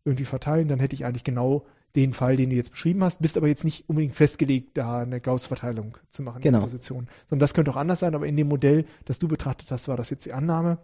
irgendwie 0.06 0.26
verteilen. 0.26 0.68
Dann 0.68 0.80
hätte 0.80 0.94
ich 0.94 1.06
eigentlich 1.06 1.24
genau 1.24 1.66
den 1.96 2.14
Fall, 2.14 2.36
den 2.36 2.50
du 2.50 2.56
jetzt 2.56 2.72
beschrieben 2.72 3.04
hast, 3.04 3.22
bist 3.22 3.38
aber 3.38 3.48
jetzt 3.48 3.64
nicht 3.64 3.88
unbedingt 3.90 4.16
festgelegt, 4.16 4.78
da 4.78 5.00
eine 5.00 5.22
Gauss-Verteilung 5.22 5.98
zu 6.10 6.24
machen 6.24 6.42
Genau. 6.42 6.58
in 6.58 6.62
der 6.62 6.68
Position. 6.68 7.08
Sondern 7.28 7.40
das 7.42 7.54
könnte 7.54 7.72
auch 7.72 7.76
anders 7.76 8.00
sein, 8.00 8.16
aber 8.16 8.28
in 8.28 8.38
dem 8.38 8.48
Modell, 8.48 8.86
das 9.06 9.20
du 9.20 9.28
betrachtet 9.28 9.72
hast, 9.72 9.88
war 9.88 9.98
das 9.98 10.10
jetzt 10.10 10.26
die 10.26 10.34
Annahme, 10.34 10.80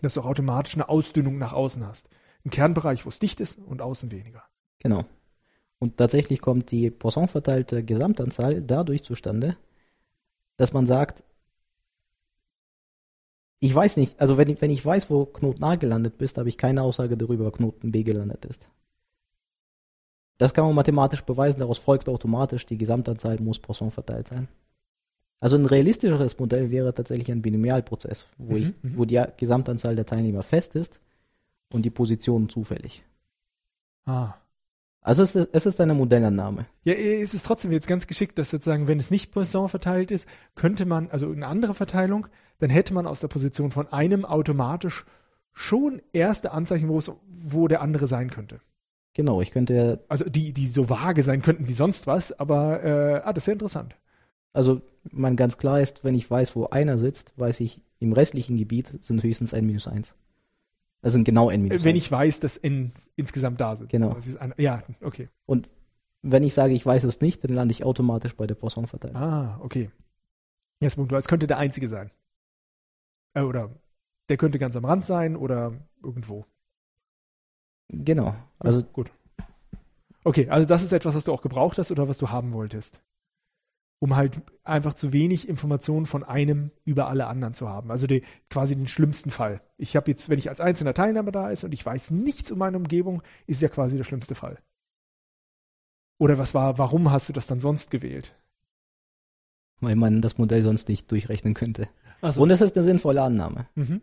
dass 0.00 0.14
du 0.14 0.20
auch 0.20 0.26
automatisch 0.26 0.74
eine 0.74 0.88
Ausdünnung 0.88 1.38
nach 1.38 1.52
außen 1.52 1.86
hast. 1.86 2.08
Ein 2.44 2.50
Kernbereich, 2.50 3.04
wo 3.04 3.08
es 3.10 3.18
dicht 3.18 3.40
ist 3.40 3.58
und 3.58 3.82
außen 3.82 4.10
weniger. 4.10 4.44
Genau. 4.78 5.04
Und 5.78 5.96
tatsächlich 5.96 6.40
kommt 6.40 6.70
die 6.70 6.90
Poisson-verteilte 6.90 7.84
Gesamtanzahl 7.84 8.62
dadurch 8.62 9.02
zustande, 9.02 9.56
dass 10.56 10.72
man 10.72 10.86
sagt, 10.86 11.22
ich 13.60 13.74
weiß 13.74 13.96
nicht, 13.96 14.20
also 14.20 14.36
wenn 14.38 14.48
ich, 14.48 14.60
wenn 14.60 14.70
ich 14.70 14.84
weiß, 14.84 15.10
wo 15.10 15.26
Knoten 15.26 15.64
A 15.64 15.74
gelandet 15.76 16.18
bist, 16.18 16.38
habe 16.38 16.48
ich 16.48 16.58
keine 16.58 16.82
Aussage 16.82 17.16
darüber, 17.16 17.46
wo 17.46 17.50
Knoten 17.50 17.90
B 17.90 18.04
gelandet 18.04 18.44
ist. 18.44 18.68
Das 20.38 20.54
kann 20.54 20.64
man 20.64 20.74
mathematisch 20.74 21.22
beweisen, 21.22 21.58
daraus 21.58 21.78
folgt 21.78 22.08
automatisch, 22.08 22.64
die 22.64 22.78
Gesamtanzahl 22.78 23.38
muss 23.40 23.58
Poisson 23.58 23.90
verteilt 23.90 24.28
sein. 24.28 24.48
Also 25.40 25.56
ein 25.56 25.66
realistischeres 25.66 26.38
Modell 26.38 26.70
wäre 26.70 26.94
tatsächlich 26.94 27.30
ein 27.30 27.42
Binomialprozess, 27.42 28.26
wo, 28.38 28.54
Mhm, 28.54 28.56
ich, 28.56 28.68
mhm. 28.82 28.98
wo 28.98 29.04
die 29.04 29.22
Gesamtanzahl 29.36 29.94
der 29.94 30.06
Teilnehmer 30.06 30.42
fest 30.42 30.74
ist 30.74 31.00
und 31.72 31.82
die 31.84 31.90
Positionen 31.90 32.48
zufällig. 32.48 33.04
Ah. 34.04 34.34
Also 35.00 35.22
es 35.22 35.34
ist, 35.34 35.48
es 35.52 35.66
ist 35.66 35.80
eine 35.80 35.94
Modellannahme. 35.94 36.66
Ja, 36.84 36.92
es 36.92 37.34
ist 37.34 37.46
trotzdem 37.46 37.72
jetzt 37.72 37.86
ganz 37.86 38.06
geschickt, 38.06 38.38
dass 38.38 38.50
sozusagen, 38.50 38.88
wenn 38.88 38.98
es 38.98 39.10
nicht 39.10 39.30
Poisson 39.30 39.68
verteilt 39.68 40.10
ist, 40.10 40.28
könnte 40.54 40.86
man, 40.86 41.08
also 41.10 41.30
eine 41.30 41.46
andere 41.46 41.74
Verteilung, 41.74 42.26
dann 42.58 42.70
hätte 42.70 42.94
man 42.94 43.06
aus 43.06 43.20
der 43.20 43.28
Position 43.28 43.70
von 43.70 43.88
einem 43.92 44.24
automatisch 44.24 45.04
schon 45.52 46.02
erste 46.12 46.50
Anzeichen, 46.52 46.88
wo 46.88 46.98
es, 46.98 47.10
wo 47.26 47.68
der 47.68 47.80
andere 47.80 48.06
sein 48.06 48.30
könnte. 48.30 48.60
Genau, 49.18 49.40
ich 49.42 49.50
könnte, 49.50 50.04
Also 50.06 50.26
die, 50.26 50.52
die 50.52 50.68
so 50.68 50.88
vage 50.88 51.24
sein 51.24 51.42
könnten 51.42 51.66
wie 51.66 51.72
sonst 51.72 52.06
was, 52.06 52.38
aber 52.38 52.84
äh, 52.84 53.20
ah, 53.24 53.32
das 53.32 53.42
ist 53.42 53.46
ja 53.48 53.52
interessant. 53.54 53.96
also 54.52 54.80
man 55.10 55.34
ganz 55.34 55.58
klar 55.58 55.80
ist, 55.80 56.04
wenn 56.04 56.14
ich 56.14 56.30
weiß, 56.30 56.54
wo 56.54 56.66
einer 56.66 56.98
sitzt, 56.98 57.36
weiß 57.36 57.58
ich, 57.58 57.82
im 57.98 58.12
restlichen 58.12 58.56
Gebiet 58.56 59.04
sind 59.04 59.20
höchstens 59.24 59.54
n 59.54 59.66
minus 59.66 59.88
1. 59.88 60.14
Das 61.00 61.14
sind 61.14 61.24
genau 61.24 61.50
n 61.50 61.62
minus 61.62 61.82
Wenn 61.82 61.96
1. 61.96 62.04
ich 62.04 62.12
weiß, 62.12 62.38
dass 62.38 62.58
N 62.58 62.92
insgesamt 63.16 63.60
da 63.60 63.74
sind. 63.74 63.90
Genau. 63.90 64.14
Das 64.14 64.28
ist 64.28 64.36
ein, 64.36 64.54
ja, 64.56 64.84
okay. 65.00 65.28
Wenn 66.22 66.44
ich 66.44 66.54
sage, 66.54 66.74
ich 66.74 66.86
weiß 66.86 67.02
es 67.02 67.20
nicht, 67.20 67.42
dann 67.42 67.54
lande 67.54 67.72
ich 67.72 67.82
automatisch 67.82 68.36
bei 68.36 68.46
der 68.46 68.54
Poisson-Verteilung. 68.54 69.16
Ah, 69.20 69.58
okay. 69.60 69.90
Jetzt 70.78 70.94
Punkt, 70.94 71.10
es 71.10 71.26
könnte 71.26 71.48
der 71.48 71.58
Einzige 71.58 71.88
sein. 71.88 72.12
Äh, 73.34 73.42
oder 73.42 73.74
der 74.28 74.36
könnte 74.36 74.60
ganz 74.60 74.76
am 74.76 74.84
Rand 74.84 75.04
sein 75.04 75.34
oder 75.34 75.72
irgendwo. 76.04 76.46
Genau. 77.88 78.34
Also 78.58 78.80
ja, 78.80 78.86
gut. 78.92 79.10
Okay, 80.24 80.48
also 80.48 80.68
das 80.68 80.84
ist 80.84 80.92
etwas, 80.92 81.14
was 81.14 81.24
du 81.24 81.32
auch 81.32 81.42
gebraucht 81.42 81.78
hast 81.78 81.90
oder 81.90 82.08
was 82.08 82.18
du 82.18 82.30
haben 82.30 82.52
wolltest. 82.52 83.00
Um 84.00 84.14
halt 84.14 84.40
einfach 84.62 84.94
zu 84.94 85.12
wenig 85.12 85.48
Informationen 85.48 86.06
von 86.06 86.22
einem 86.22 86.70
über 86.84 87.08
alle 87.08 87.26
anderen 87.26 87.54
zu 87.54 87.68
haben. 87.68 87.90
Also 87.90 88.06
die, 88.06 88.22
quasi 88.50 88.76
den 88.76 88.86
schlimmsten 88.86 89.30
Fall. 89.30 89.60
Ich 89.76 89.96
habe 89.96 90.10
jetzt, 90.10 90.28
wenn 90.28 90.38
ich 90.38 90.50
als 90.50 90.60
einzelner 90.60 90.94
Teilnehmer 90.94 91.32
da 91.32 91.50
ist 91.50 91.64
und 91.64 91.72
ich 91.72 91.84
weiß 91.84 92.12
nichts 92.12 92.52
um 92.52 92.58
meine 92.58 92.76
Umgebung, 92.76 93.22
ist 93.46 93.62
ja 93.62 93.68
quasi 93.68 93.96
der 93.96 94.04
schlimmste 94.04 94.34
Fall. 94.34 94.58
Oder 96.18 96.38
was 96.38 96.54
war, 96.54 96.78
warum 96.78 97.10
hast 97.10 97.28
du 97.28 97.32
das 97.32 97.46
dann 97.46 97.60
sonst 97.60 97.90
gewählt? 97.90 98.34
weil 99.80 99.96
man 99.96 100.20
das 100.20 100.38
Modell 100.38 100.62
sonst 100.62 100.88
nicht 100.88 101.10
durchrechnen 101.10 101.54
könnte. 101.54 101.88
Also, 102.20 102.42
Und 102.42 102.50
es 102.50 102.60
ist 102.60 102.76
eine 102.76 102.84
sinnvolle 102.84 103.22
Annahme. 103.22 103.66
mhm. 103.74 104.00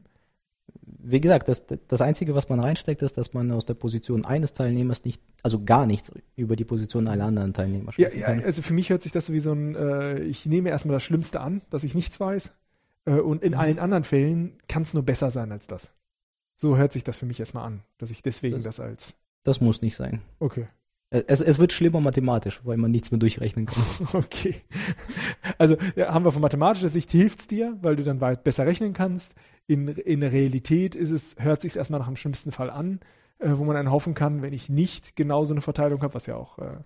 Wie 1.08 1.22
gesagt, 1.22 1.48
das, 1.50 1.66
das 1.88 2.02
Einzige, 2.02 2.34
was 2.34 2.50
man 2.50 2.60
reinsteckt, 2.60 3.02
ist, 3.04 3.16
dass 3.18 3.34
man 3.34 3.52
aus 3.52 3.66
der 3.66 3.76
Position 3.76 4.26
eines 4.26 4.54
Teilnehmers 4.54 5.06
nicht, 5.06 5.22
also 5.44 5.64
gar 5.64 5.86
nichts 5.86 6.12
über 6.36 6.56
die 6.56 6.66
Position 6.66 7.08
aller 7.08 7.26
anderen 7.26 7.54
Teilnehmer 7.54 7.88
Ja, 7.88 7.92
schließen 8.10 8.20
ja, 8.20 8.26
kann. 8.28 8.44
also 8.44 8.62
für 8.64 8.74
mich 8.74 8.90
hört 8.90 9.04
sich 9.04 9.12
das 9.12 9.28
so 9.28 9.34
wie 9.34 9.40
so 9.40 9.52
ein, 9.52 9.76
äh, 9.76 10.20
ich 10.22 10.48
nehme 10.48 10.70
erstmal 10.70 10.96
das 10.96 11.04
Schlimmste 11.04 11.42
an, 11.42 11.62
dass 11.70 11.84
ich 11.84 11.94
nichts 11.94 12.20
weiß. 12.20 12.54
Äh, 13.06 13.20
und 13.20 13.44
in 13.44 13.52
Mhm. 13.54 13.60
allen 13.60 13.80
anderen 13.80 14.04
Fällen 14.04 14.58
kann 14.68 14.82
es 14.82 14.96
nur 14.96 15.04
besser 15.04 15.30
sein 15.30 15.52
als 15.52 15.68
das. 15.68 15.92
So 16.56 16.76
hört 16.78 16.92
sich 16.92 17.04
das 17.04 17.18
für 17.18 17.28
mich 17.28 17.40
erstmal 17.40 17.66
an, 17.66 17.84
dass 18.00 18.10
ich 18.10 18.24
deswegen 18.24 18.56
Das- 18.64 18.78
das, 18.78 18.80
als. 18.80 19.16
Das 19.44 19.62
muss 19.62 19.84
nicht 19.84 19.96
sein. 19.96 20.22
Okay. 20.40 20.68
Es, 21.28 21.42
es 21.42 21.60
wird 21.60 21.74
schlimmer 21.74 22.02
mathematisch, 22.02 22.62
weil 22.64 22.78
man 22.78 22.92
nichts 22.92 23.12
mehr 23.12 23.20
durchrechnen 23.20 23.66
kann. 23.66 23.84
Okay. 24.14 24.62
Also 25.58 25.78
ja, 25.96 26.14
haben 26.14 26.26
wir 26.26 26.32
von 26.32 26.42
mathematischer 26.42 26.90
Sicht 26.90 27.12
hilft 27.12 27.40
es 27.40 27.48
dir, 27.48 27.78
weil 27.82 27.96
du 27.96 28.04
dann 28.04 28.22
weit 28.22 28.44
besser 28.44 28.66
rechnen 28.66 28.94
kannst. 28.94 29.36
In, 29.68 29.88
in 29.88 30.22
der 30.22 30.32
Realität 30.32 30.96
ist 30.96 31.12
es, 31.12 31.36
hört 31.40 31.62
sich 31.62 31.76
erstmal 31.76 32.00
nach 32.00 32.08
dem 32.08 32.16
schlimmsten 32.16 32.52
Fall 32.52 32.70
an, 32.70 33.00
äh, 33.40 33.52
wo 33.54 33.64
man 33.64 33.76
dann 33.76 33.92
hoffen 33.92 34.14
kann, 34.14 34.42
wenn 34.42 34.54
ich 34.54 34.70
nicht 34.70 35.16
genau 35.16 35.44
so 35.46 35.54
eine 35.54 35.62
Verteilung 35.62 36.02
habe, 36.02 36.14
was 36.14 36.26
ja 36.26 36.36
auch, 36.36 36.60
äh, 36.60 36.78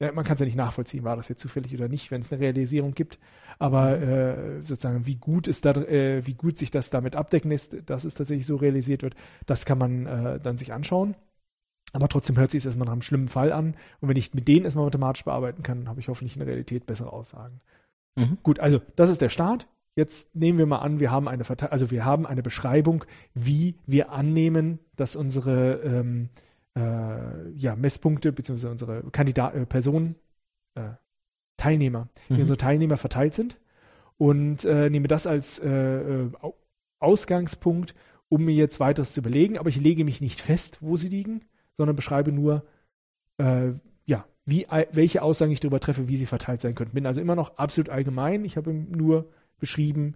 ja, 0.00 0.12
man 0.12 0.24
kann 0.24 0.34
es 0.34 0.40
ja 0.40 0.46
nicht 0.46 0.56
nachvollziehen, 0.56 1.04
war 1.04 1.16
das 1.16 1.28
jetzt 1.28 1.40
zufällig 1.40 1.74
oder 1.74 1.88
nicht, 1.88 2.10
wenn 2.10 2.20
es 2.22 2.32
eine 2.32 2.40
Realisierung 2.40 2.94
gibt. 2.94 3.18
Aber 3.58 4.00
äh, 4.00 4.60
sozusagen, 4.62 5.06
wie 5.06 5.16
gut 5.16 5.46
ist 5.46 5.64
da, 5.64 5.72
äh, 5.72 6.26
wie 6.26 6.34
gut 6.34 6.56
sich 6.56 6.70
das 6.70 6.90
damit 6.90 7.16
abdecken 7.16 7.50
ist, 7.50 7.76
dass 7.86 8.04
es 8.04 8.14
tatsächlich 8.14 8.46
so 8.46 8.56
realisiert 8.56 9.02
wird, 9.02 9.14
das 9.46 9.66
kann 9.66 9.78
man 9.78 10.06
äh, 10.06 10.40
dann 10.40 10.56
sich 10.56 10.72
anschauen. 10.72 11.16
Aber 11.92 12.08
trotzdem 12.08 12.36
hört 12.38 12.50
sich 12.50 12.58
es 12.60 12.66
erstmal 12.66 12.86
nach 12.86 12.92
einem 12.92 13.02
schlimmen 13.02 13.28
Fall 13.28 13.52
an. 13.52 13.74
Und 14.00 14.08
wenn 14.08 14.16
ich 14.16 14.32
mit 14.34 14.46
denen 14.48 14.64
erstmal 14.64 14.84
mathematisch 14.84 15.24
bearbeiten 15.24 15.62
kann, 15.62 15.88
habe 15.88 16.00
ich 16.00 16.08
hoffentlich 16.08 16.34
in 16.36 16.40
der 16.40 16.48
Realität 16.48 16.86
bessere 16.86 17.12
Aussagen. 17.12 17.60
Mhm. 18.16 18.38
Gut, 18.42 18.60
also 18.60 18.80
das 18.96 19.10
ist 19.10 19.20
der 19.20 19.28
Start. 19.28 19.66
Jetzt 19.96 20.34
nehmen 20.36 20.58
wir 20.58 20.66
mal 20.66 20.78
an, 20.78 21.00
wir 21.00 21.10
haben 21.10 21.26
eine 21.28 21.42
Verte 21.44 21.72
also 21.72 21.90
wir 21.90 22.04
haben 22.04 22.24
eine 22.26 22.42
Beschreibung, 22.42 23.04
wie 23.34 23.74
wir 23.86 24.12
annehmen, 24.12 24.78
dass 24.94 25.16
unsere 25.16 25.80
ähm, 25.82 26.28
äh, 26.76 27.50
ja, 27.56 27.74
Messpunkte 27.74 28.32
bzw. 28.32 28.68
unsere 28.68 29.02
Kandidat 29.10 29.54
äh, 29.56 29.66
Personen, 29.66 30.14
äh, 30.76 30.90
Teilnehmer, 31.56 32.08
wie 32.28 32.34
Mhm. 32.34 32.40
unsere 32.40 32.56
Teilnehmer 32.56 32.96
verteilt 32.96 33.34
sind 33.34 33.58
und 34.16 34.64
äh, 34.64 34.88
nehme 34.90 35.08
das 35.08 35.26
als 35.26 35.58
äh, 35.58 35.68
äh, 35.68 36.30
Au- 36.40 36.54
Ausgangspunkt, 37.00 37.94
um 38.28 38.44
mir 38.44 38.54
jetzt 38.54 38.78
weiteres 38.78 39.12
zu 39.12 39.20
überlegen. 39.20 39.58
Aber 39.58 39.68
ich 39.68 39.80
lege 39.80 40.04
mich 40.04 40.20
nicht 40.20 40.40
fest, 40.40 40.78
wo 40.80 40.96
sie 40.96 41.08
liegen, 41.08 41.42
sondern 41.80 41.96
beschreibe 41.96 42.30
nur, 42.30 42.62
äh, 43.38 43.70
ja, 44.04 44.26
wie, 44.44 44.66
welche 44.92 45.22
Aussagen 45.22 45.50
ich 45.50 45.60
darüber 45.60 45.80
treffe, 45.80 46.08
wie 46.08 46.18
sie 46.18 46.26
verteilt 46.26 46.60
sein 46.60 46.74
könnten. 46.74 46.92
Bin 46.92 47.06
also 47.06 47.22
immer 47.22 47.34
noch 47.36 47.56
absolut 47.56 47.88
allgemein. 47.88 48.44
Ich 48.44 48.58
habe 48.58 48.74
nur 48.74 49.32
beschrieben, 49.58 50.14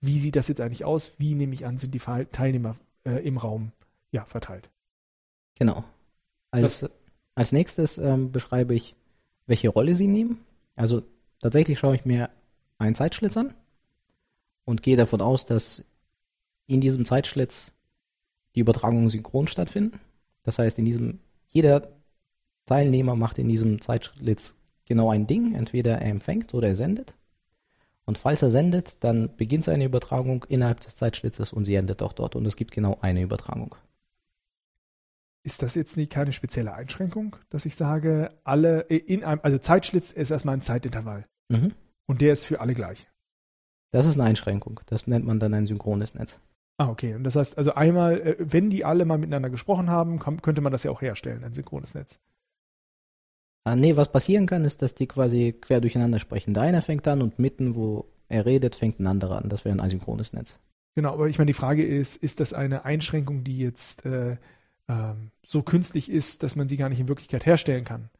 wie 0.00 0.20
sieht 0.20 0.36
das 0.36 0.46
jetzt 0.46 0.60
eigentlich 0.60 0.84
aus? 0.84 1.14
Wie 1.18 1.34
nehme 1.34 1.54
ich 1.54 1.66
an, 1.66 1.76
sind 1.76 1.92
die 1.92 1.98
Teilnehmer 1.98 2.76
äh, 3.02 3.26
im 3.26 3.36
Raum 3.36 3.72
ja, 4.12 4.24
verteilt? 4.26 4.70
Genau. 5.56 5.82
Als, 6.52 6.88
als 7.34 7.50
nächstes 7.50 7.98
ähm, 7.98 8.30
beschreibe 8.30 8.72
ich, 8.72 8.94
welche 9.48 9.70
Rolle 9.70 9.96
sie 9.96 10.06
nehmen. 10.06 10.38
Also 10.76 11.02
tatsächlich 11.40 11.80
schaue 11.80 11.96
ich 11.96 12.04
mir 12.04 12.30
einen 12.78 12.94
Zeitschlitz 12.94 13.36
an 13.36 13.52
und 14.64 14.84
gehe 14.84 14.96
davon 14.96 15.20
aus, 15.20 15.46
dass 15.46 15.82
in 16.68 16.80
diesem 16.80 17.04
Zeitschlitz 17.04 17.72
die 18.54 18.60
Übertragungen 18.60 19.08
synchron 19.08 19.48
stattfinden. 19.48 19.98
Das 20.42 20.58
heißt, 20.58 20.78
in 20.78 20.84
diesem, 20.84 21.20
jeder 21.48 21.88
Teilnehmer 22.66 23.16
macht 23.16 23.38
in 23.38 23.48
diesem 23.48 23.80
Zeitschlitz 23.80 24.56
genau 24.86 25.10
ein 25.10 25.26
Ding. 25.26 25.54
Entweder 25.54 25.98
er 25.98 26.10
empfängt 26.10 26.54
oder 26.54 26.68
er 26.68 26.74
sendet. 26.74 27.14
Und 28.04 28.18
falls 28.18 28.42
er 28.42 28.50
sendet, 28.50 29.02
dann 29.04 29.36
beginnt 29.36 29.64
seine 29.64 29.84
Übertragung 29.84 30.44
innerhalb 30.48 30.80
des 30.80 30.96
Zeitschlitzes 30.96 31.52
und 31.52 31.64
sie 31.64 31.76
endet 31.76 32.02
auch 32.02 32.12
dort. 32.12 32.34
Und 32.34 32.46
es 32.46 32.56
gibt 32.56 32.72
genau 32.72 32.98
eine 33.00 33.22
Übertragung. 33.22 33.76
Ist 35.44 35.62
das 35.62 35.74
jetzt 35.74 35.96
nicht 35.96 36.10
keine 36.10 36.32
spezielle 36.32 36.72
Einschränkung, 36.74 37.36
dass 37.50 37.64
ich 37.64 37.74
sage, 37.74 38.30
alle 38.44 38.80
in 38.82 39.24
einem, 39.24 39.40
also 39.42 39.58
Zeitschlitz 39.58 40.12
ist 40.12 40.30
erstmal 40.30 40.56
ein 40.56 40.62
Zeitintervall. 40.62 41.26
Mhm. 41.48 41.74
Und 42.06 42.20
der 42.20 42.32
ist 42.32 42.46
für 42.46 42.60
alle 42.60 42.74
gleich. 42.74 43.08
Das 43.90 44.06
ist 44.06 44.18
eine 44.18 44.28
Einschränkung. 44.28 44.80
Das 44.86 45.06
nennt 45.06 45.24
man 45.24 45.38
dann 45.38 45.54
ein 45.54 45.66
synchrones 45.66 46.14
Netz. 46.14 46.40
Ah, 46.78 46.88
okay. 46.88 47.14
Und 47.14 47.24
das 47.24 47.36
heißt, 47.36 47.58
also 47.58 47.74
einmal, 47.74 48.20
äh, 48.20 48.36
wenn 48.38 48.70
die 48.70 48.84
alle 48.84 49.04
mal 49.04 49.18
miteinander 49.18 49.50
gesprochen 49.50 49.90
haben, 49.90 50.18
könnte 50.18 50.60
man 50.60 50.72
das 50.72 50.82
ja 50.82 50.90
auch 50.90 51.02
herstellen, 51.02 51.44
ein 51.44 51.52
synchrones 51.52 51.94
Netz. 51.94 52.18
Ah, 53.64 53.76
nee, 53.76 53.96
was 53.96 54.10
passieren 54.10 54.46
kann, 54.46 54.64
ist, 54.64 54.82
dass 54.82 54.94
die 54.94 55.06
quasi 55.06 55.52
quer 55.60 55.80
durcheinander 55.80 56.18
sprechen. 56.18 56.54
Der 56.54 56.64
eine 56.64 56.82
fängt 56.82 57.06
an 57.06 57.22
und 57.22 57.38
mitten, 57.38 57.76
wo 57.76 58.06
er 58.28 58.44
redet, 58.44 58.74
fängt 58.74 58.98
ein 58.98 59.06
anderer 59.06 59.38
an. 59.38 59.48
Das 59.48 59.64
wäre 59.64 59.76
ein 59.76 59.80
asynchrones 59.80 60.32
Netz. 60.32 60.58
Genau, 60.96 61.12
aber 61.12 61.28
ich 61.28 61.38
meine, 61.38 61.46
die 61.46 61.52
Frage 61.54 61.86
ist, 61.86 62.16
ist 62.16 62.40
das 62.40 62.52
eine 62.52 62.84
Einschränkung, 62.84 63.44
die 63.44 63.58
jetzt 63.58 64.04
äh, 64.04 64.36
ähm, 64.88 65.30
so 65.44 65.62
künstlich 65.62 66.10
ist, 66.10 66.42
dass 66.42 66.56
man 66.56 66.66
sie 66.66 66.76
gar 66.76 66.88
nicht 66.88 67.00
in 67.00 67.08
Wirklichkeit 67.08 67.46
herstellen 67.46 67.84
kann? 67.84 68.10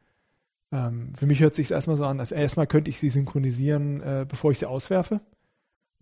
Ähm, 0.71 1.13
für 1.13 1.25
mich 1.25 1.41
hört 1.41 1.55
sich 1.55 1.69
erstmal 1.69 1.97
so 1.97 2.05
an, 2.05 2.21
als 2.21 2.31
erstmal 2.31 2.67
könnte 2.67 2.89
ich 2.89 2.99
sie 2.99 3.09
synchronisieren, 3.09 4.01
äh, 4.01 4.25
bevor 4.27 4.51
ich 4.51 4.59
sie 4.59 4.65
auswerfe. 4.65 5.19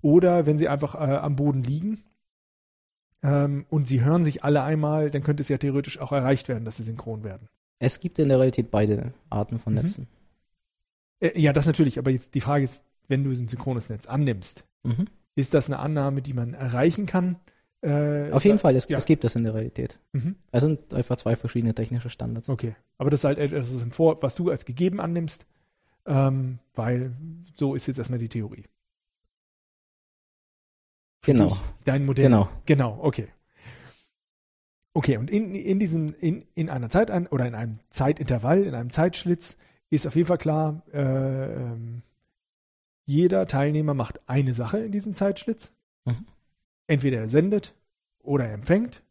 Oder 0.02 0.46
wenn 0.46 0.58
sie 0.58 0.68
einfach 0.68 0.96
äh, 0.96 1.16
am 1.16 1.36
Boden 1.36 1.64
liegen 1.64 2.04
ähm, 3.24 3.66
und 3.70 3.88
sie 3.88 4.02
hören 4.02 4.24
sich 4.24 4.44
alle 4.44 4.64
einmal, 4.64 5.10
dann 5.10 5.24
könnte 5.24 5.42
es 5.42 5.50
ja 5.50 5.58
theoretisch 5.58 6.00
auch 6.00 6.12
erreicht 6.12 6.50
werden, 6.50 6.66
dass 6.66 6.78
sie 6.78 6.84
synchron 6.84 7.24
werden. 7.24 7.48
Es 7.80 8.00
gibt 8.00 8.20
in 8.20 8.30
der 8.30 8.38
Realität 8.38 8.72
beide 8.72 9.14
Arten 9.30 9.60
von 9.60 9.74
mhm. 9.74 9.80
Netzen. 9.80 10.08
Äh, 11.20 11.40
ja, 11.40 11.54
das 11.54 11.68
natürlich, 11.68 12.00
aber 12.00 12.12
jetzt 12.12 12.36
die 12.36 12.42
Frage 12.42 12.64
ist, 12.64 12.84
wenn 13.08 13.24
du 13.24 13.32
ein 13.32 13.48
synchrones 13.48 13.90
Netz 13.90 14.08
annimmst, 14.08 14.66
mhm. 14.84 15.08
ist 15.36 15.54
das 15.54 15.68
eine 15.68 15.80
Annahme, 15.80 16.22
die 16.22 16.34
man 16.34 16.54
erreichen 16.54 17.06
kann? 17.06 17.38
Äh, 17.82 18.32
Auf 18.32 18.46
jeden 18.46 18.60
Fall, 18.60 18.76
es, 18.76 18.88
ja. 18.88 18.98
es, 18.98 19.06
gibt 19.06 19.24
das 19.24 19.36
in 19.36 19.44
der 19.44 19.56
Realität. 19.56 20.00
Mhm. 20.14 20.36
Es 20.52 20.62
sind 20.62 20.94
einfach 20.94 21.18
zwei 21.18 21.36
verschiedene 21.36 21.74
technische 21.74 22.12
Standards. 22.12 22.50
Okay, 22.50 22.76
aber 22.98 23.10
das 23.10 23.22
ist 23.22 23.26
halt 23.26 23.40
etwas, 23.40 23.86
was 23.98 24.36
du 24.36 24.50
als 24.50 24.66
gegeben 24.66 25.00
annimmst, 25.00 25.48
ähm, 26.06 26.60
weil 26.74 27.14
so 27.56 27.74
ist 27.74 27.88
jetzt 27.88 27.98
erstmal 27.98 28.20
die 28.20 28.30
Theorie. 28.30 28.66
Genau. 31.22 31.50
Dich, 31.50 31.58
dein 31.86 32.06
Modell. 32.06 32.26
Genau. 32.26 32.50
Genau, 32.66 33.00
okay. 33.02 33.28
Okay, 34.94 35.18
und 35.18 35.30
in, 35.30 35.56
in 35.56 35.80
diesem, 35.80 36.14
in, 36.20 36.46
in 36.54 36.70
einer 36.70 36.90
Zeit 36.90 37.12
ein, 37.12 37.28
oder 37.28 37.48
in 37.48 37.56
einem 37.56 37.80
Zeitintervall, 37.90 38.64
in 38.64 38.76
einem 38.76 38.90
Zeitschlitz 38.90 39.58
ist 39.90 40.06
auf 40.06 40.16
jeden 40.16 40.28
Fall 40.28 40.38
klar, 40.38 40.84
äh, 40.94 41.54
ähm, 41.54 42.02
jeder 43.06 43.46
Teilnehmer 43.46 43.94
macht 43.94 44.28
eine 44.28 44.54
Sache 44.54 44.80
in 44.80 44.92
diesem 44.92 45.14
Zeitschlitz. 45.14 45.72
Mhm. 46.06 46.26
Entweder 46.88 47.20
er 47.20 47.30
sendet 47.30 47.74
oder 48.20 48.46
er 48.48 48.54
empfängt. 48.54 49.04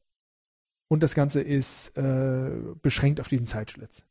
Und 0.89 1.03
das 1.03 1.15
Ganze 1.15 1.41
ist 1.41 1.97
äh, 1.97 2.51
beschränkt 2.83 3.21
auf 3.21 3.29
diesen 3.29 3.47
Zeitschlitz. 3.47 4.05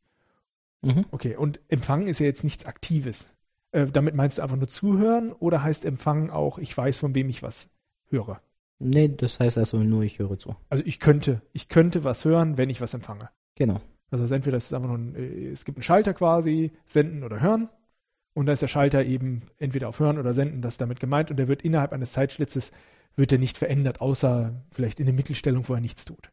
Mhm. 0.82 1.06
Okay, 1.12 1.36
und 1.36 1.60
Empfangen 1.68 2.08
ist 2.08 2.20
ja 2.20 2.26
jetzt 2.26 2.44
nichts 2.44 2.66
Aktives. 2.66 3.28
Äh, 3.72 3.88
damit 3.88 4.16
meinst 4.16 4.38
du 4.38 4.42
einfach 4.42 4.56
nur 4.56 4.68
zuhören 4.68 5.34
oder 5.34 5.62
heißt 5.62 5.86
Empfangen 5.86 6.30
auch, 6.30 6.58
ich 6.58 6.76
weiß, 6.76 7.00
von 7.00 7.14
wem 7.16 7.30
ich 7.30 7.44
was 7.44 7.70
höre? 8.10 8.42
Nee, 8.80 9.10
das 9.10 9.40
heißt 9.40 9.58
also 9.58 9.78
nur, 9.78 10.04
ich 10.04 10.20
höre 10.20 10.40
zu. 10.40 10.56
Also 10.70 10.84
ich 10.86 11.00
könnte, 11.00 11.42
ich 11.54 11.68
könnte 11.68 12.04
was 12.04 12.24
hören, 12.24 12.58
wenn 12.58 12.70
ich 12.70 12.82
was 12.82 12.94
empfange. 12.94 13.30
Genau. 13.56 13.82
Also 14.12 14.34
entweder 14.34 14.58
ist 14.58 14.68
es 14.68 14.74
einfach 14.74 14.88
nur 14.88 14.98
ein, 14.98 15.16
äh, 15.16 15.50
es 15.50 15.66
gibt 15.66 15.78
einen 15.78 15.84
Schalter 15.84 16.14
quasi, 16.14 16.72
senden 16.86 17.24
oder 17.24 17.42
hören. 17.42 17.70
Und 18.34 18.46
da 18.46 18.54
ist 18.54 18.62
der 18.62 18.68
Schalter 18.68 19.04
eben 19.04 19.42
entweder 19.58 19.90
auf 19.90 20.00
Hören 20.00 20.18
oder 20.18 20.34
Senden, 20.34 20.62
das 20.62 20.76
ist 20.76 20.82
damit 20.82 21.00
gemeint. 21.00 21.30
Und 21.30 21.38
der 21.38 21.48
wird 21.48 21.62
innerhalb 21.64 21.92
eines 21.92 22.14
Zeitschlitzes, 22.14 22.72
wird 23.16 23.32
er 23.32 23.38
nicht 23.38 23.58
verändert, 23.58 24.02
außer 24.02 24.54
vielleicht 24.72 25.00
in 25.00 25.08
der 25.08 25.16
Mittelstellung, 25.16 25.68
wo 25.68 25.74
er 25.74 25.82
nichts 25.82 26.06
tut. 26.06 26.32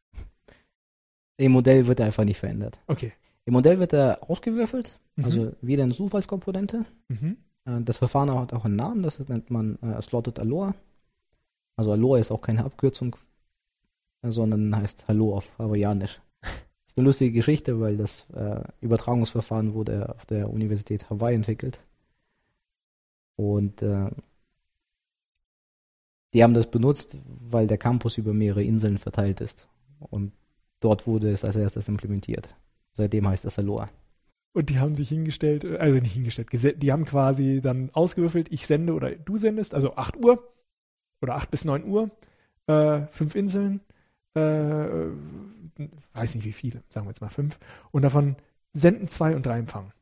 Im 1.36 1.52
Modell 1.52 1.86
wird 1.86 2.00
er 2.00 2.06
einfach 2.06 2.24
nicht 2.24 2.38
verändert. 2.38 2.80
Okay. 2.86 3.12
Im 3.44 3.52
Modell 3.52 3.78
wird 3.78 3.92
er 3.92 4.28
ausgewürfelt, 4.28 4.98
mhm. 5.16 5.24
also 5.24 5.52
wieder 5.60 5.84
eine 5.84 5.94
Zufallskomponente. 5.94 6.84
Mhm. 7.08 7.36
Äh, 7.64 7.80
das 7.82 7.96
Verfahren 7.98 8.32
hat 8.32 8.52
auch 8.52 8.64
einen 8.64 8.76
Namen, 8.76 9.02
das 9.02 9.18
nennt 9.20 9.50
man 9.50 9.78
äh, 9.82 10.00
Slotted 10.02 10.38
Aloha. 10.38 10.74
Also 11.76 11.92
Aloha 11.92 12.18
ist 12.18 12.30
auch 12.30 12.40
keine 12.40 12.64
Abkürzung, 12.64 13.16
sondern 14.22 14.74
heißt 14.74 15.06
Hallo 15.08 15.36
auf 15.36 15.50
Hawaiianisch. 15.58 16.20
Das 16.40 16.50
ist 16.86 16.98
eine 16.98 17.04
lustige 17.04 17.32
Geschichte, 17.32 17.80
weil 17.80 17.98
das 17.98 18.26
äh, 18.30 18.62
Übertragungsverfahren 18.80 19.74
wurde 19.74 20.14
auf 20.14 20.24
der 20.24 20.50
Universität 20.50 21.08
Hawaii 21.10 21.34
entwickelt. 21.34 21.80
Und 23.36 23.82
äh, 23.82 24.10
die 26.32 26.42
haben 26.42 26.54
das 26.54 26.70
benutzt, 26.70 27.18
weil 27.26 27.66
der 27.66 27.78
Campus 27.78 28.16
über 28.16 28.32
mehrere 28.32 28.64
Inseln 28.64 28.96
verteilt 28.96 29.42
ist. 29.42 29.68
Und 29.98 30.32
dort 30.80 31.06
wurde 31.06 31.30
es 31.30 31.44
als 31.44 31.56
erstes 31.56 31.88
implementiert. 31.88 32.48
Seitdem 32.92 33.28
heißt 33.28 33.44
das 33.44 33.58
Aloha. 33.58 33.90
Und 34.54 34.70
die 34.70 34.78
haben 34.78 34.94
sich 34.94 35.10
hingestellt, 35.10 35.64
äh, 35.64 35.76
also 35.76 35.98
nicht 35.98 36.14
hingestellt, 36.14 36.48
die 36.82 36.90
haben 36.90 37.04
quasi 37.04 37.60
dann 37.60 37.90
ausgewürfelt, 37.92 38.50
ich 38.50 38.66
sende 38.66 38.94
oder 38.94 39.10
du 39.10 39.36
sendest, 39.36 39.74
also 39.74 39.96
8 39.96 40.16
Uhr 40.16 40.55
oder 41.20 41.34
8 41.36 41.50
bis 41.50 41.64
9 41.64 41.84
Uhr, 41.84 42.10
äh, 42.66 43.06
fünf 43.08 43.34
Inseln, 43.34 43.80
äh, 44.34 44.40
weiß 46.14 46.34
nicht 46.34 46.44
wie 46.44 46.52
viele, 46.52 46.82
sagen 46.88 47.06
wir 47.06 47.10
jetzt 47.10 47.20
mal 47.20 47.28
fünf, 47.28 47.58
und 47.90 48.02
davon 48.02 48.36
senden 48.72 49.08
zwei 49.08 49.34
und 49.34 49.44
drei 49.46 49.58
empfangen. 49.58 49.92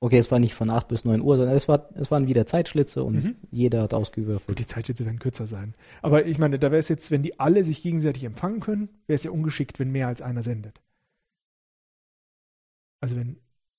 Okay, 0.00 0.18
es 0.18 0.30
war 0.30 0.38
nicht 0.38 0.54
von 0.54 0.68
8 0.68 0.88
bis 0.88 1.06
9 1.06 1.22
Uhr, 1.22 1.36
sondern 1.36 1.56
es, 1.56 1.66
war, 1.66 1.88
es 1.94 2.10
waren 2.10 2.26
wieder 2.26 2.46
Zeitschlitze 2.46 3.02
und 3.02 3.24
mhm. 3.24 3.36
jeder 3.50 3.82
hat 3.82 3.94
ausgewürfelt. 3.94 4.48
Gut, 4.48 4.58
die 4.58 4.66
Zeitschlitze 4.66 5.06
werden 5.06 5.18
kürzer 5.18 5.46
sein. 5.46 5.74
Aber 6.02 6.26
ich 6.26 6.38
meine, 6.38 6.58
da 6.58 6.70
wäre 6.70 6.78
es 6.78 6.88
jetzt, 6.88 7.10
wenn 7.10 7.22
die 7.22 7.40
alle 7.40 7.64
sich 7.64 7.82
gegenseitig 7.82 8.24
empfangen 8.24 8.60
können, 8.60 8.90
wäre 9.06 9.14
es 9.14 9.24
ja 9.24 9.30
ungeschickt, 9.30 9.78
wenn 9.78 9.90
mehr 9.90 10.08
als 10.08 10.20
einer 10.20 10.42
sendet. 10.42 10.82
Also 13.00 13.16
wenn 13.16 13.38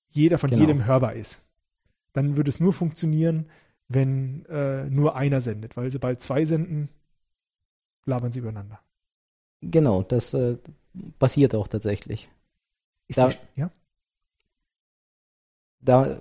jeder 0.10 0.40
von 0.40 0.50
genau. 0.50 0.62
jedem 0.62 0.86
hörbar 0.86 1.14
ist. 1.14 1.44
Dann 2.14 2.38
würde 2.38 2.50
es 2.50 2.60
nur 2.60 2.74
funktionieren, 2.74 3.48
wenn 3.88 4.46
äh, 4.46 4.86
nur 4.90 5.16
einer 5.16 5.42
sendet, 5.42 5.78
weil 5.78 5.92
sobald 5.92 6.22
zwei 6.22 6.46
senden, 6.46 6.90
labern 8.06 8.32
sie 8.32 8.40
übereinander. 8.40 8.80
Genau, 9.62 10.04
das 10.04 10.34
äh, 10.34 10.58
passiert 11.20 11.56
auch 11.56 11.68
tatsächlich. 11.68 12.30
Ist 13.08 13.18
da, 13.18 13.30
die, 13.30 13.38
ja? 13.56 13.72
da 15.82 16.20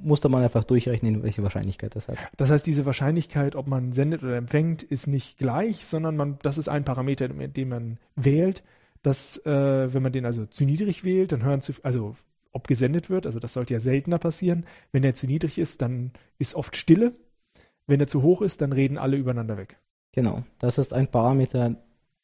musste 0.00 0.28
man 0.28 0.44
einfach 0.44 0.64
durchrechnen, 0.64 1.22
welche 1.22 1.42
Wahrscheinlichkeit 1.42 1.96
das 1.96 2.08
hat. 2.08 2.18
Das 2.36 2.50
heißt, 2.50 2.66
diese 2.66 2.86
Wahrscheinlichkeit, 2.86 3.56
ob 3.56 3.66
man 3.66 3.92
sendet 3.92 4.22
oder 4.22 4.36
empfängt, 4.36 4.82
ist 4.82 5.06
nicht 5.06 5.38
gleich, 5.38 5.86
sondern 5.86 6.16
man, 6.16 6.38
das 6.42 6.58
ist 6.58 6.68
ein 6.68 6.84
Parameter, 6.84 7.28
den 7.28 7.68
man 7.68 7.98
wählt. 8.14 8.62
Dass, 9.02 9.38
äh, 9.46 9.94
wenn 9.94 10.02
man 10.02 10.12
den 10.12 10.26
also 10.26 10.44
zu 10.46 10.64
niedrig 10.64 11.04
wählt, 11.04 11.30
dann 11.30 11.44
hören 11.44 11.60
zu, 11.60 11.72
also 11.84 12.16
ob 12.52 12.66
gesendet 12.66 13.10
wird. 13.10 13.26
Also 13.26 13.40
das 13.40 13.52
sollte 13.52 13.74
ja 13.74 13.80
seltener 13.80 14.18
passieren. 14.18 14.64
Wenn 14.92 15.04
er 15.04 15.14
zu 15.14 15.26
niedrig 15.26 15.58
ist, 15.58 15.82
dann 15.82 16.12
ist 16.38 16.54
oft 16.54 16.76
Stille. 16.76 17.14
Wenn 17.86 18.00
er 18.00 18.06
zu 18.06 18.22
hoch 18.22 18.42
ist, 18.42 18.60
dann 18.60 18.72
reden 18.72 18.98
alle 18.98 19.16
übereinander 19.16 19.56
weg. 19.56 19.78
Genau, 20.12 20.44
das 20.58 20.78
ist 20.78 20.92
ein 20.92 21.08
Parameter, 21.08 21.76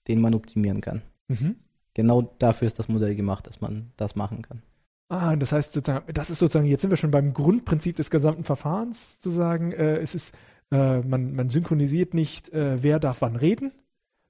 den 0.08 0.20
man 0.20 0.34
optimieren 0.34 0.80
kann. 0.80 1.02
Mhm. 1.28 1.56
Genau 1.94 2.22
dafür 2.38 2.66
ist 2.66 2.78
das 2.78 2.88
Modell 2.88 3.14
gemacht, 3.14 3.46
dass 3.46 3.60
man 3.60 3.92
das 3.96 4.16
machen 4.16 4.42
kann. 4.42 4.62
Ah, 5.08 5.36
das 5.36 5.52
heißt 5.52 5.74
sozusagen, 5.74 6.12
das 6.12 6.30
ist 6.30 6.38
sozusagen, 6.38 6.66
jetzt 6.66 6.80
sind 6.80 6.90
wir 6.90 6.96
schon 6.96 7.10
beim 7.10 7.34
Grundprinzip 7.34 7.96
des 7.96 8.10
gesamten 8.10 8.44
Verfahrens, 8.44 9.20
zu 9.20 9.30
sagen, 9.30 9.72
äh, 9.72 9.98
es 9.98 10.14
ist, 10.14 10.34
äh, 10.70 11.00
man, 11.00 11.34
man 11.34 11.50
synchronisiert 11.50 12.14
nicht, 12.14 12.52
äh, 12.52 12.82
wer 12.82 12.98
darf 12.98 13.20
wann 13.20 13.36
reden, 13.36 13.72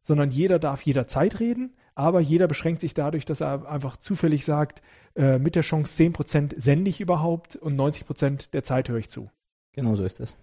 sondern 0.05 0.31
jeder 0.31 0.59
darf 0.59 0.83
jederzeit 0.83 1.41
reden, 1.41 1.73
aber 1.95 2.21
jeder 2.21 2.47
beschränkt 2.47 2.83
sich 2.83 2.93
dadurch, 2.93 3.25
dass 3.25 3.41
er 3.41 3.67
einfach 3.69 3.97
zufällig 3.97 4.45
sagt, 4.45 4.83
äh, 5.17 5.39
mit 5.39 5.57
der 5.57 5.63
Chance 5.63 5.97
10% 5.97 6.61
sende 6.61 6.91
ich 6.91 7.01
überhaupt 7.01 7.57
und 7.57 7.75
90% 7.75 8.51
der 8.53 8.63
Zeit 8.63 8.89
höre 8.89 8.99
ich 8.99 9.09
zu. 9.09 9.31
Genau 9.73 9.97
so 9.97 10.05
ist 10.05 10.21
es. 10.21 10.37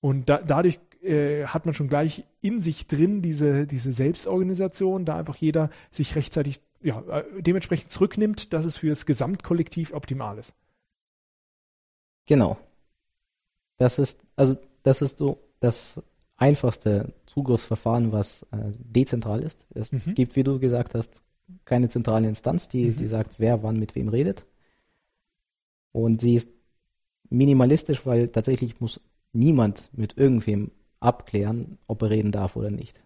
Und 0.00 0.28
da, 0.28 0.38
dadurch 0.38 0.78
äh, 1.02 1.44
hat 1.46 1.66
man 1.66 1.74
schon 1.74 1.88
gleich 1.88 2.24
in 2.40 2.60
sich 2.60 2.86
drin 2.86 3.20
diese, 3.20 3.66
diese 3.66 3.92
Selbstorganisation, 3.92 5.04
da 5.04 5.16
einfach 5.16 5.36
jeder 5.36 5.70
sich 5.90 6.14
rechtzeitig 6.14 6.60
ja, 6.80 7.00
äh, 7.08 7.42
dementsprechend 7.42 7.90
zurücknimmt, 7.90 8.52
dass 8.52 8.64
es 8.64 8.78
für 8.78 8.88
das 8.88 9.06
Gesamtkollektiv 9.06 9.92
optimal 9.92 10.38
ist. 10.38 10.54
Genau. 12.26 12.58
Das 13.76 13.98
ist, 13.98 14.20
also 14.36 14.56
das 14.84 15.02
ist 15.02 15.18
so 15.18 15.38
das 15.58 16.00
einfachste 16.40 17.12
Zugriffsverfahren, 17.26 18.12
was 18.12 18.42
äh, 18.50 18.72
dezentral 18.78 19.42
ist. 19.42 19.66
Es 19.74 19.92
mhm. 19.92 20.14
gibt, 20.14 20.34
wie 20.36 20.42
du 20.42 20.58
gesagt 20.58 20.94
hast, 20.94 21.22
keine 21.64 21.88
zentrale 21.88 22.26
Instanz, 22.28 22.68
die, 22.68 22.86
mhm. 22.86 22.96
die 22.96 23.06
sagt, 23.06 23.38
wer 23.38 23.62
wann 23.62 23.78
mit 23.78 23.94
wem 23.94 24.08
redet. 24.08 24.46
Und 25.92 26.20
sie 26.20 26.34
ist 26.34 26.52
minimalistisch, 27.28 28.06
weil 28.06 28.28
tatsächlich 28.28 28.80
muss 28.80 29.00
niemand 29.32 29.90
mit 29.92 30.16
irgendwem 30.16 30.70
abklären, 30.98 31.78
ob 31.86 32.02
er 32.02 32.10
reden 32.10 32.32
darf 32.32 32.56
oder 32.56 32.70
nicht. 32.70 33.02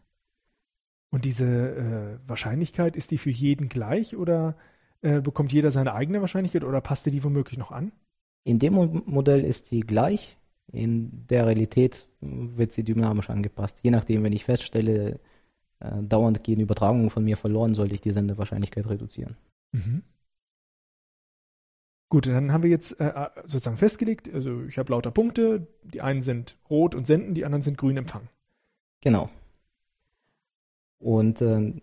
Und 1.10 1.24
diese 1.24 1.46
äh, 1.46 2.28
Wahrscheinlichkeit, 2.28 2.96
ist 2.96 3.10
die 3.10 3.18
für 3.18 3.30
jeden 3.30 3.68
gleich 3.68 4.16
oder 4.16 4.56
äh, 5.02 5.20
bekommt 5.20 5.52
jeder 5.52 5.70
seine 5.70 5.94
eigene 5.94 6.20
Wahrscheinlichkeit 6.20 6.64
oder 6.64 6.80
passt 6.80 7.06
die 7.06 7.24
womöglich 7.24 7.58
noch 7.58 7.70
an? 7.70 7.92
In 8.44 8.58
dem 8.58 8.74
Mo 8.74 9.02
Modell 9.06 9.44
ist 9.44 9.66
sie 9.66 9.80
gleich. 9.80 10.36
In 10.72 11.26
der 11.28 11.46
Realität 11.46 12.08
wird 12.20 12.72
sie 12.72 12.84
dynamisch 12.84 13.30
angepasst. 13.30 13.80
Je 13.82 13.90
nachdem, 13.90 14.22
wenn 14.24 14.32
ich 14.32 14.44
feststelle, 14.44 15.20
äh, 15.80 16.02
dauernd 16.02 16.42
gehen 16.42 16.60
Übertragungen 16.60 17.10
von 17.10 17.24
mir 17.24 17.36
verloren, 17.36 17.74
sollte 17.74 17.94
ich 17.94 18.00
die 18.00 18.12
Sendewahrscheinlichkeit 18.12 18.88
reduzieren. 18.88 19.36
Mhm. 19.72 20.02
Gut, 22.08 22.26
dann 22.26 22.52
haben 22.52 22.62
wir 22.62 22.70
jetzt 22.70 23.00
äh, 23.00 23.08
äh, 23.08 23.28
sozusagen 23.44 23.76
festgelegt, 23.76 24.32
also 24.32 24.62
ich 24.64 24.78
habe 24.78 24.92
lauter 24.92 25.10
Punkte, 25.10 25.66
die 25.82 26.00
einen 26.00 26.22
sind 26.22 26.56
rot 26.70 26.94
und 26.94 27.06
senden, 27.06 27.34
die 27.34 27.44
anderen 27.44 27.62
sind 27.62 27.76
grün 27.76 27.96
empfangen. 27.96 28.28
Genau. 29.00 29.30
Und 30.98 31.42
äh, 31.42 31.74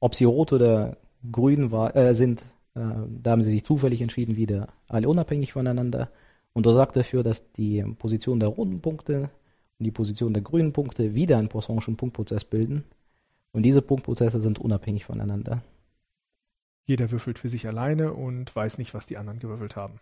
ob 0.00 0.14
sie 0.14 0.24
rot 0.24 0.52
oder 0.52 0.96
grün 1.30 1.70
war, 1.70 1.94
äh, 1.94 2.14
sind, 2.14 2.40
äh, 2.74 2.80
da 3.22 3.32
haben 3.32 3.42
sie 3.42 3.50
sich 3.50 3.64
zufällig 3.64 4.00
entschieden, 4.00 4.36
wieder 4.36 4.68
alle 4.88 5.08
unabhängig 5.08 5.52
voneinander. 5.52 6.10
Und 6.52 6.66
das 6.66 6.74
sorgt 6.74 6.96
dafür, 6.96 7.22
dass 7.22 7.52
die 7.52 7.82
Position 7.98 8.40
der 8.40 8.48
roten 8.48 8.80
Punkte 8.80 9.30
und 9.78 9.84
die 9.84 9.90
Position 9.90 10.34
der 10.34 10.42
grünen 10.42 10.72
Punkte 10.72 11.14
wieder 11.14 11.38
einen 11.38 11.48
Poisson'schen 11.48 11.96
Punktprozess 11.96 12.44
bilden. 12.44 12.84
Und 13.52 13.62
diese 13.62 13.82
Punktprozesse 13.82 14.40
sind 14.40 14.58
unabhängig 14.58 15.04
voneinander. 15.04 15.62
Jeder 16.86 17.10
würfelt 17.10 17.38
für 17.38 17.48
sich 17.48 17.66
alleine 17.66 18.12
und 18.12 18.54
weiß 18.54 18.78
nicht, 18.78 18.94
was 18.94 19.06
die 19.06 19.16
anderen 19.16 19.38
gewürfelt 19.38 19.76
haben. 19.76 20.00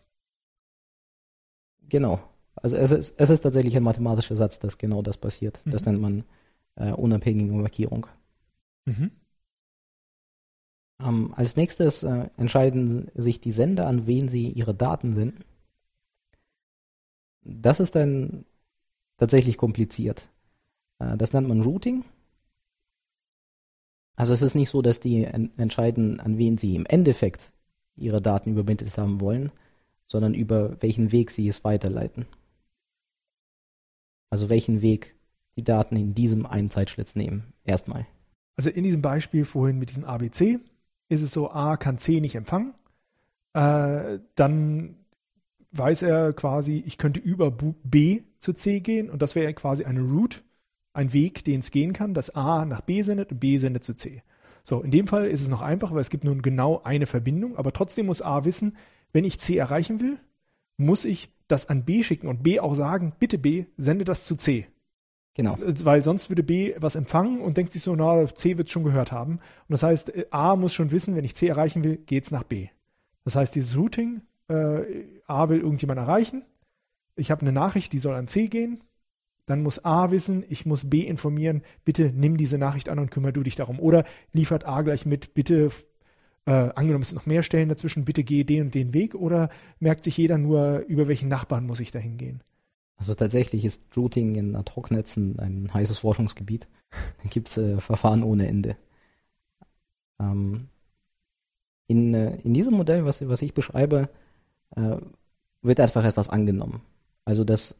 Genau. 1.88 2.20
Also 2.56 2.76
es 2.76 2.90
ist, 2.90 3.14
es 3.18 3.30
ist 3.30 3.40
tatsächlich 3.40 3.76
ein 3.76 3.82
mathematischer 3.82 4.36
Satz, 4.36 4.58
dass 4.58 4.78
genau 4.78 5.02
das 5.02 5.16
passiert. 5.16 5.60
Mhm. 5.64 5.70
Das 5.70 5.84
nennt 5.84 6.00
man 6.00 6.24
äh, 6.76 6.92
unabhängige 6.92 7.52
Markierung. 7.52 8.06
Mhm. 8.84 9.10
Ähm, 11.00 11.32
als 11.36 11.56
nächstes 11.56 12.02
äh, 12.02 12.28
entscheiden 12.36 13.10
sich 13.14 13.40
die 13.40 13.52
Sender, 13.52 13.86
an 13.86 14.06
wen 14.06 14.28
sie 14.28 14.48
ihre 14.48 14.74
Daten 14.74 15.14
senden. 15.14 15.44
Das 17.48 17.80
ist 17.80 17.94
dann 17.94 18.44
tatsächlich 19.16 19.56
kompliziert. 19.56 20.28
Äh, 20.98 21.16
das 21.16 21.32
nennt 21.32 21.48
man 21.48 21.62
Routing. 21.62 22.04
Also 24.16 24.34
es 24.34 24.42
ist 24.42 24.54
nicht 24.54 24.70
so, 24.70 24.82
dass 24.82 24.98
die 24.98 25.24
entscheiden, 25.24 26.18
an 26.18 26.38
wen 26.38 26.56
sie 26.56 26.74
im 26.74 26.86
Endeffekt 26.86 27.52
ihre 27.96 28.20
Daten 28.20 28.50
übermittelt 28.50 28.98
haben 28.98 29.20
wollen, 29.20 29.52
sondern 30.06 30.34
über 30.34 30.80
welchen 30.82 31.12
Weg 31.12 31.30
sie 31.30 31.46
es 31.46 31.62
weiterleiten. 31.62 32.26
Also 34.28 34.48
welchen 34.48 34.82
Weg 34.82 35.14
die 35.56 35.62
Daten 35.62 35.96
in 35.96 36.14
diesem 36.14 36.46
einen 36.46 36.70
Zeitschlitz 36.70 37.14
nehmen. 37.14 37.52
Erstmal. 37.64 38.06
Also 38.56 38.70
in 38.70 38.82
diesem 38.82 39.02
Beispiel 39.02 39.44
vorhin 39.44 39.78
mit 39.78 39.90
diesem 39.90 40.04
ABC 40.04 40.58
ist 41.08 41.22
es 41.22 41.32
so, 41.32 41.50
A 41.50 41.76
kann 41.76 41.96
C 41.96 42.20
nicht 42.20 42.34
empfangen. 42.34 42.74
Äh, 43.54 44.18
dann 44.34 44.96
weiß 45.78 46.02
er 46.02 46.32
quasi, 46.32 46.82
ich 46.86 46.98
könnte 46.98 47.20
über 47.20 47.50
B 47.50 48.22
zu 48.38 48.52
C 48.52 48.80
gehen 48.80 49.10
und 49.10 49.22
das 49.22 49.34
wäre 49.34 49.52
quasi 49.54 49.84
eine 49.84 50.00
Route 50.00 50.40
ein 50.92 51.12
Weg, 51.12 51.44
den 51.44 51.60
es 51.60 51.70
gehen 51.70 51.92
kann, 51.92 52.14
dass 52.14 52.34
A 52.34 52.64
nach 52.64 52.80
B 52.80 53.02
sendet 53.02 53.30
und 53.30 53.38
B 53.38 53.58
sendet 53.58 53.84
zu 53.84 53.94
C. 53.94 54.22
So, 54.64 54.82
in 54.82 54.90
dem 54.90 55.06
Fall 55.06 55.26
ist 55.26 55.42
es 55.42 55.48
noch 55.48 55.62
einfach, 55.62 55.92
weil 55.92 56.00
es 56.00 56.10
gibt 56.10 56.24
nun 56.24 56.42
genau 56.42 56.82
eine 56.82 57.06
Verbindung, 57.06 57.56
aber 57.56 57.72
trotzdem 57.72 58.06
muss 58.06 58.20
A 58.20 58.44
wissen, 58.44 58.76
wenn 59.12 59.24
ich 59.24 59.40
C 59.40 59.56
erreichen 59.56 60.00
will, 60.00 60.18
muss 60.76 61.04
ich 61.04 61.30
das 61.46 61.68
an 61.68 61.84
B 61.84 62.02
schicken 62.02 62.28
und 62.28 62.42
B 62.42 62.60
auch 62.60 62.74
sagen, 62.74 63.14
bitte 63.18 63.38
B, 63.38 63.66
sende 63.76 64.04
das 64.04 64.24
zu 64.24 64.36
C. 64.36 64.66
Genau. 65.34 65.56
Weil 65.60 66.02
sonst 66.02 66.30
würde 66.30 66.42
B 66.42 66.74
was 66.78 66.96
empfangen 66.96 67.40
und 67.40 67.56
denkt 67.56 67.72
sich 67.72 67.82
so, 67.82 67.94
na, 67.94 68.26
C 68.26 68.58
wird 68.58 68.66
es 68.66 68.72
schon 68.72 68.82
gehört 68.82 69.12
haben. 69.12 69.34
Und 69.34 69.40
das 69.68 69.84
heißt, 69.84 70.12
A 70.32 70.56
muss 70.56 70.74
schon 70.74 70.90
wissen, 70.90 71.14
wenn 71.14 71.24
ich 71.24 71.36
C 71.36 71.46
erreichen 71.46 71.84
will, 71.84 71.96
geht 71.96 72.24
es 72.24 72.32
nach 72.32 72.42
B. 72.42 72.68
Das 73.24 73.36
heißt, 73.36 73.54
dieses 73.54 73.76
Routing, 73.76 74.22
äh, 74.48 75.04
A 75.26 75.48
will 75.48 75.60
irgendjemand 75.60 75.98
erreichen. 75.98 76.44
Ich 77.16 77.30
habe 77.30 77.42
eine 77.42 77.52
Nachricht, 77.52 77.92
die 77.92 77.98
soll 77.98 78.14
an 78.14 78.28
C 78.28 78.48
gehen 78.48 78.82
dann 79.48 79.62
muss 79.62 79.84
A 79.84 80.10
wissen, 80.10 80.44
ich 80.48 80.66
muss 80.66 80.88
B 80.88 81.00
informieren, 81.00 81.62
bitte 81.84 82.12
nimm 82.14 82.36
diese 82.36 82.58
Nachricht 82.58 82.90
an 82.90 82.98
und 82.98 83.10
kümmere 83.10 83.32
du 83.32 83.42
dich 83.42 83.56
darum. 83.56 83.80
Oder 83.80 84.04
liefert 84.32 84.66
A 84.66 84.82
gleich 84.82 85.06
mit, 85.06 85.32
bitte, 85.32 85.70
äh, 86.44 86.50
angenommen 86.50 87.02
es 87.02 87.08
sind 87.08 87.16
noch 87.16 87.26
mehr 87.26 87.42
Stellen 87.42 87.70
dazwischen, 87.70 88.04
bitte 88.04 88.24
gehe 88.24 88.44
den 88.44 88.66
und 88.66 88.74
den 88.74 88.92
Weg. 88.92 89.14
Oder 89.14 89.48
merkt 89.80 90.04
sich 90.04 90.18
jeder 90.18 90.36
nur, 90.36 90.80
über 90.80 91.08
welchen 91.08 91.30
Nachbarn 91.30 91.66
muss 91.66 91.80
ich 91.80 91.90
dahin 91.90 92.18
gehen? 92.18 92.42
Also 92.98 93.14
tatsächlich 93.14 93.64
ist 93.64 93.96
Routing 93.96 94.34
in 94.34 94.54
Ad-Hoc-Netzen 94.54 95.38
ein 95.38 95.72
heißes 95.72 95.98
Forschungsgebiet. 95.98 96.68
Da 96.90 97.28
gibt 97.30 97.48
es 97.48 97.56
äh, 97.56 97.80
Verfahren 97.80 98.22
ohne 98.22 98.48
Ende. 98.48 98.76
Ähm, 100.20 100.68
in, 101.86 102.12
äh, 102.12 102.36
in 102.42 102.52
diesem 102.52 102.74
Modell, 102.74 103.06
was, 103.06 103.26
was 103.26 103.40
ich 103.40 103.54
beschreibe, 103.54 104.10
äh, 104.76 104.96
wird 105.62 105.80
einfach 105.80 106.04
etwas 106.04 106.28
angenommen. 106.28 106.82
Also 107.24 107.44
das 107.44 107.74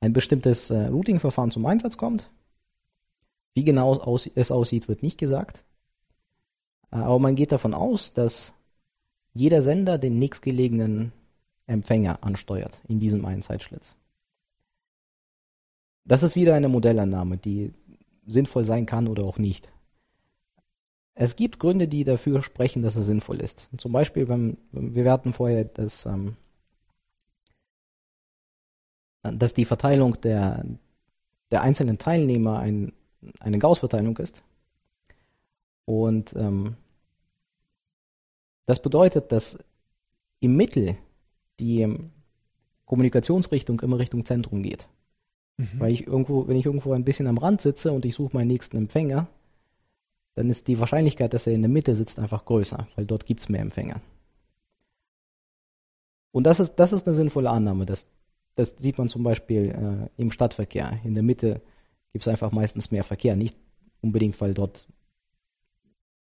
ein 0.00 0.12
bestimmtes 0.12 0.70
äh, 0.70 0.86
Routing-Verfahren 0.86 1.50
zum 1.50 1.64
Einsatz 1.66 1.96
kommt. 1.96 2.30
Wie 3.54 3.64
genau 3.64 3.94
aus, 3.94 4.28
es 4.34 4.50
aussieht, 4.50 4.88
wird 4.88 5.02
nicht 5.02 5.18
gesagt. 5.18 5.64
Äh, 6.90 6.96
aber 6.96 7.18
man 7.18 7.36
geht 7.36 7.52
davon 7.52 7.74
aus, 7.74 8.12
dass 8.12 8.52
jeder 9.32 9.62
Sender 9.62 9.98
den 9.98 10.18
nächstgelegenen 10.18 11.12
Empfänger 11.66 12.22
ansteuert 12.22 12.80
in 12.88 13.00
diesem 13.00 13.24
einen 13.24 13.42
Zeitschlitz. 13.42 13.96
Das 16.04 16.22
ist 16.22 16.36
wieder 16.36 16.54
eine 16.54 16.68
Modellannahme, 16.68 17.38
die 17.38 17.72
sinnvoll 18.26 18.64
sein 18.64 18.84
kann 18.84 19.08
oder 19.08 19.24
auch 19.24 19.38
nicht. 19.38 19.68
Es 21.14 21.36
gibt 21.36 21.60
Gründe, 21.60 21.86
die 21.86 22.04
dafür 22.04 22.42
sprechen, 22.42 22.82
dass 22.82 22.96
es 22.96 23.06
sinnvoll 23.06 23.40
ist. 23.40 23.68
Zum 23.76 23.92
Beispiel, 23.92 24.28
wenn, 24.28 24.56
wir 24.72 25.10
hatten 25.10 25.32
vorher 25.32 25.64
das 25.64 26.06
ähm, 26.06 26.36
dass 29.32 29.54
die 29.54 29.64
Verteilung 29.64 30.20
der, 30.20 30.64
der 31.50 31.62
einzelnen 31.62 31.98
Teilnehmer 31.98 32.58
ein, 32.58 32.92
eine 33.40 33.58
Gauss-Verteilung 33.58 34.16
ist. 34.18 34.42
Und 35.86 36.34
ähm, 36.36 36.76
das 38.66 38.80
bedeutet, 38.80 39.32
dass 39.32 39.58
im 40.40 40.56
Mittel 40.56 40.96
die 41.58 41.98
Kommunikationsrichtung 42.84 43.80
immer 43.80 43.98
Richtung 43.98 44.24
Zentrum 44.24 44.62
geht. 44.62 44.88
Mhm. 45.56 45.68
Weil 45.78 45.92
ich 45.92 46.06
irgendwo, 46.06 46.46
wenn 46.48 46.56
ich 46.56 46.66
irgendwo 46.66 46.92
ein 46.92 47.04
bisschen 47.04 47.26
am 47.26 47.38
Rand 47.38 47.60
sitze 47.60 47.92
und 47.92 48.04
ich 48.04 48.14
suche 48.14 48.36
meinen 48.36 48.48
nächsten 48.48 48.76
Empfänger, 48.76 49.26
dann 50.34 50.50
ist 50.50 50.68
die 50.68 50.80
Wahrscheinlichkeit, 50.80 51.32
dass 51.32 51.46
er 51.46 51.52
in 51.52 51.62
der 51.62 51.70
Mitte 51.70 51.94
sitzt, 51.94 52.18
einfach 52.18 52.44
größer, 52.44 52.88
weil 52.96 53.06
dort 53.06 53.26
gibt 53.26 53.40
es 53.40 53.48
mehr 53.48 53.60
Empfänger. 53.60 54.00
Und 56.32 56.44
das 56.44 56.58
ist, 56.58 56.74
das 56.76 56.92
ist 56.92 57.06
eine 57.06 57.14
sinnvolle 57.14 57.50
Annahme, 57.50 57.86
dass 57.86 58.08
das 58.54 58.76
sieht 58.78 58.98
man 58.98 59.08
zum 59.08 59.22
Beispiel 59.22 59.70
äh, 59.70 60.20
im 60.20 60.30
Stadtverkehr. 60.30 61.00
In 61.04 61.14
der 61.14 61.22
Mitte 61.22 61.60
gibt 62.12 62.24
es 62.24 62.28
einfach 62.28 62.52
meistens 62.52 62.90
mehr 62.90 63.04
Verkehr. 63.04 63.36
Nicht 63.36 63.56
unbedingt, 64.00 64.40
weil 64.40 64.54
dort, 64.54 64.86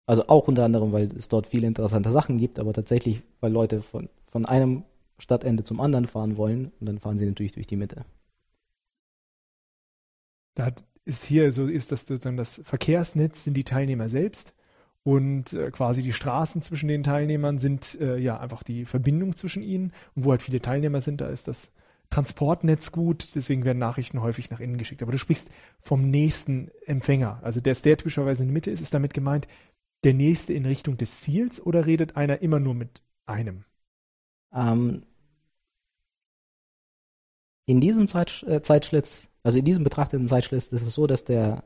also 0.06 0.26
auch 0.28 0.48
unter 0.48 0.64
anderem, 0.64 0.92
weil 0.92 1.10
es 1.16 1.28
dort 1.28 1.46
viele 1.46 1.66
interessante 1.66 2.10
Sachen 2.10 2.38
gibt, 2.38 2.58
aber 2.58 2.72
tatsächlich, 2.72 3.22
weil 3.40 3.52
Leute 3.52 3.82
von, 3.82 4.08
von 4.26 4.46
einem 4.46 4.84
Stadtende 5.18 5.64
zum 5.64 5.80
anderen 5.80 6.06
fahren 6.06 6.36
wollen 6.36 6.72
und 6.80 6.86
dann 6.86 6.98
fahren 6.98 7.18
sie 7.18 7.26
natürlich 7.26 7.52
durch 7.52 7.66
die 7.66 7.76
Mitte. 7.76 8.04
Da 10.54 10.72
ist 11.08 11.24
hier 11.24 11.50
so, 11.50 11.66
ist 11.66 11.90
das 11.90 12.06
sozusagen 12.06 12.36
das 12.36 12.60
Verkehrsnetz 12.64 13.44
sind 13.44 13.54
die 13.54 13.64
Teilnehmer 13.64 14.08
selbst 14.08 14.54
und 15.02 15.54
äh, 15.54 15.70
quasi 15.70 16.02
die 16.02 16.12
Straßen 16.12 16.60
zwischen 16.60 16.88
den 16.88 17.02
Teilnehmern 17.02 17.58
sind 17.58 17.98
äh, 18.00 18.18
ja 18.18 18.38
einfach 18.38 18.62
die 18.62 18.84
Verbindung 18.84 19.34
zwischen 19.34 19.62
ihnen 19.62 19.92
und 20.14 20.24
wo 20.26 20.30
halt 20.30 20.42
viele 20.42 20.60
Teilnehmer 20.60 21.00
sind, 21.00 21.20
da 21.22 21.28
ist 21.28 21.48
das 21.48 21.72
Transportnetz 22.10 22.92
gut, 22.92 23.34
deswegen 23.34 23.64
werden 23.64 23.78
Nachrichten 23.78 24.20
häufig 24.20 24.50
nach 24.50 24.60
innen 24.60 24.78
geschickt. 24.78 25.02
Aber 25.02 25.12
du 25.12 25.18
sprichst 25.18 25.50
vom 25.80 26.10
nächsten 26.10 26.70
Empfänger. 26.86 27.40
Also 27.42 27.60
der, 27.60 27.74
der 27.74 27.96
typischerweise 27.96 28.42
in 28.42 28.48
der 28.48 28.54
Mitte 28.54 28.70
ist, 28.70 28.80
ist 28.80 28.94
damit 28.94 29.12
gemeint, 29.14 29.46
der 30.04 30.14
nächste 30.14 30.52
in 30.52 30.64
Richtung 30.64 30.96
des 30.96 31.20
Ziels 31.20 31.60
oder 31.60 31.86
redet 31.86 32.16
einer 32.16 32.40
immer 32.40 32.60
nur 32.60 32.74
mit 32.74 33.02
einem? 33.26 33.64
Ähm, 34.54 35.02
in 37.68 37.82
diesem 37.82 38.08
Zeit, 38.08 38.42
äh, 38.48 38.62
Zeitschlitz, 38.62 39.28
also 39.42 39.58
in 39.58 39.64
diesem 39.66 39.84
betrachteten 39.84 40.26
Zeitschlitz 40.26 40.68
ist 40.68 40.86
es 40.86 40.94
so, 40.94 41.06
dass 41.06 41.24
der, 41.24 41.64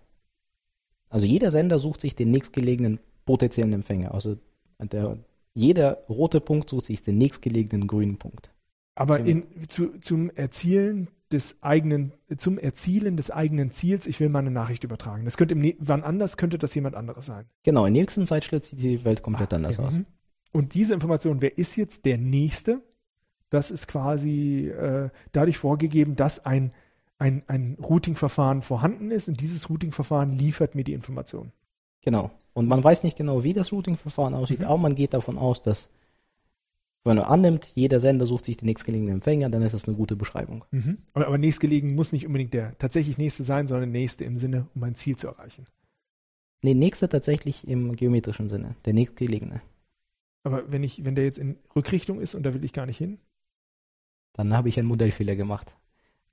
also 1.08 1.26
jeder 1.26 1.52
Sender 1.52 1.78
sucht 1.78 2.00
sich 2.00 2.16
den 2.16 2.32
nächstgelegenen 2.32 2.98
potenziellen 3.24 3.72
Empfänger. 3.72 4.12
Also 4.12 4.36
der, 4.80 5.18
jeder 5.54 5.98
rote 6.08 6.40
Punkt 6.40 6.68
sucht 6.68 6.86
sich 6.86 7.02
den 7.02 7.18
nächstgelegenen 7.18 7.86
grünen 7.86 8.18
Punkt. 8.18 8.52
Aber 8.96 9.20
in, 9.20 9.44
zu, 9.68 9.96
zum 10.00 10.28
Erzielen 10.30 11.06
des 11.30 11.62
eigenen, 11.62 12.12
zum 12.36 12.58
Erzielen 12.58 13.16
des 13.16 13.30
eigenen 13.30 13.70
Ziels, 13.70 14.08
ich 14.08 14.18
will 14.18 14.28
meine 14.28 14.50
Nachricht 14.50 14.82
übertragen. 14.82 15.24
Das 15.24 15.36
könnte 15.36 15.54
im, 15.54 15.72
wann 15.78 16.02
anders 16.02 16.36
könnte 16.36 16.58
das 16.58 16.74
jemand 16.74 16.96
anderes 16.96 17.26
sein. 17.26 17.46
Genau, 17.62 17.86
im 17.86 17.92
nächsten 17.92 18.26
Zeitschritt 18.26 18.64
sieht 18.64 18.82
die 18.82 19.04
Welt 19.04 19.22
komplett 19.22 19.52
ah, 19.52 19.56
anders 19.56 19.78
okay. 19.78 19.86
aus. 19.86 19.94
Mhm. 19.94 20.06
Und 20.50 20.74
diese 20.74 20.94
Information, 20.94 21.40
wer 21.40 21.56
ist 21.56 21.76
jetzt 21.76 22.04
der 22.06 22.18
Nächste? 22.18 22.82
Das 23.52 23.70
ist 23.70 23.86
quasi 23.86 24.68
äh, 24.68 25.10
dadurch 25.32 25.58
vorgegeben, 25.58 26.16
dass 26.16 26.46
ein, 26.46 26.72
ein, 27.18 27.42
ein 27.48 27.76
Routing-Verfahren 27.78 28.62
vorhanden 28.62 29.10
ist 29.10 29.28
und 29.28 29.42
dieses 29.42 29.68
Routing-Verfahren 29.68 30.32
liefert 30.32 30.74
mir 30.74 30.84
die 30.84 30.94
Information. 30.94 31.52
Genau. 32.00 32.30
Und 32.54 32.66
man 32.66 32.82
weiß 32.82 33.02
nicht 33.02 33.18
genau, 33.18 33.44
wie 33.44 33.52
das 33.52 33.70
Routing-Verfahren 33.70 34.32
aussieht, 34.32 34.60
Mhm. 34.60 34.64
aber 34.64 34.78
man 34.78 34.94
geht 34.94 35.12
davon 35.12 35.36
aus, 35.36 35.60
dass, 35.60 35.90
wenn 37.04 37.16
man 37.16 37.26
annimmt, 37.26 37.72
jeder 37.74 38.00
Sender 38.00 38.24
sucht 38.24 38.46
sich 38.46 38.56
den 38.56 38.64
nächstgelegenen 38.66 39.16
Empfänger, 39.16 39.50
dann 39.50 39.60
ist 39.60 39.74
das 39.74 39.86
eine 39.86 39.98
gute 39.98 40.16
Beschreibung. 40.16 40.64
Mhm. 40.70 40.96
Aber, 41.12 41.36
nächstgelegen 41.36 41.94
muss 41.94 42.12
nicht 42.12 42.26
unbedingt 42.26 42.54
der 42.54 42.78
tatsächlich 42.78 43.18
nächste 43.18 43.42
sein, 43.44 43.66
sondern 43.66 43.90
nächste 43.90 44.24
im 44.24 44.38
Sinne, 44.38 44.66
um 44.74 44.82
ein 44.82 44.94
Ziel 44.94 45.16
zu 45.16 45.28
erreichen. 45.28 45.66
Nee, 46.62 46.72
nächster 46.72 47.10
tatsächlich 47.10 47.68
im 47.68 47.96
geometrischen 47.96 48.48
Sinne, 48.48 48.76
der 48.86 48.94
nächstgelegene. 48.94 49.60
Aber 50.42 50.72
wenn 50.72 50.82
ich, 50.82 51.04
wenn 51.04 51.16
der 51.16 51.24
jetzt 51.26 51.38
in 51.38 51.56
Rückrichtung 51.76 52.18
ist 52.18 52.34
und 52.34 52.44
da 52.44 52.54
will 52.54 52.64
ich 52.64 52.72
gar 52.72 52.86
nicht 52.86 52.96
hin, 52.98 53.18
Dann 54.32 54.54
habe 54.54 54.68
ich 54.68 54.78
einen 54.78 54.88
Modellfehler 54.88 55.36
gemacht. 55.36 55.76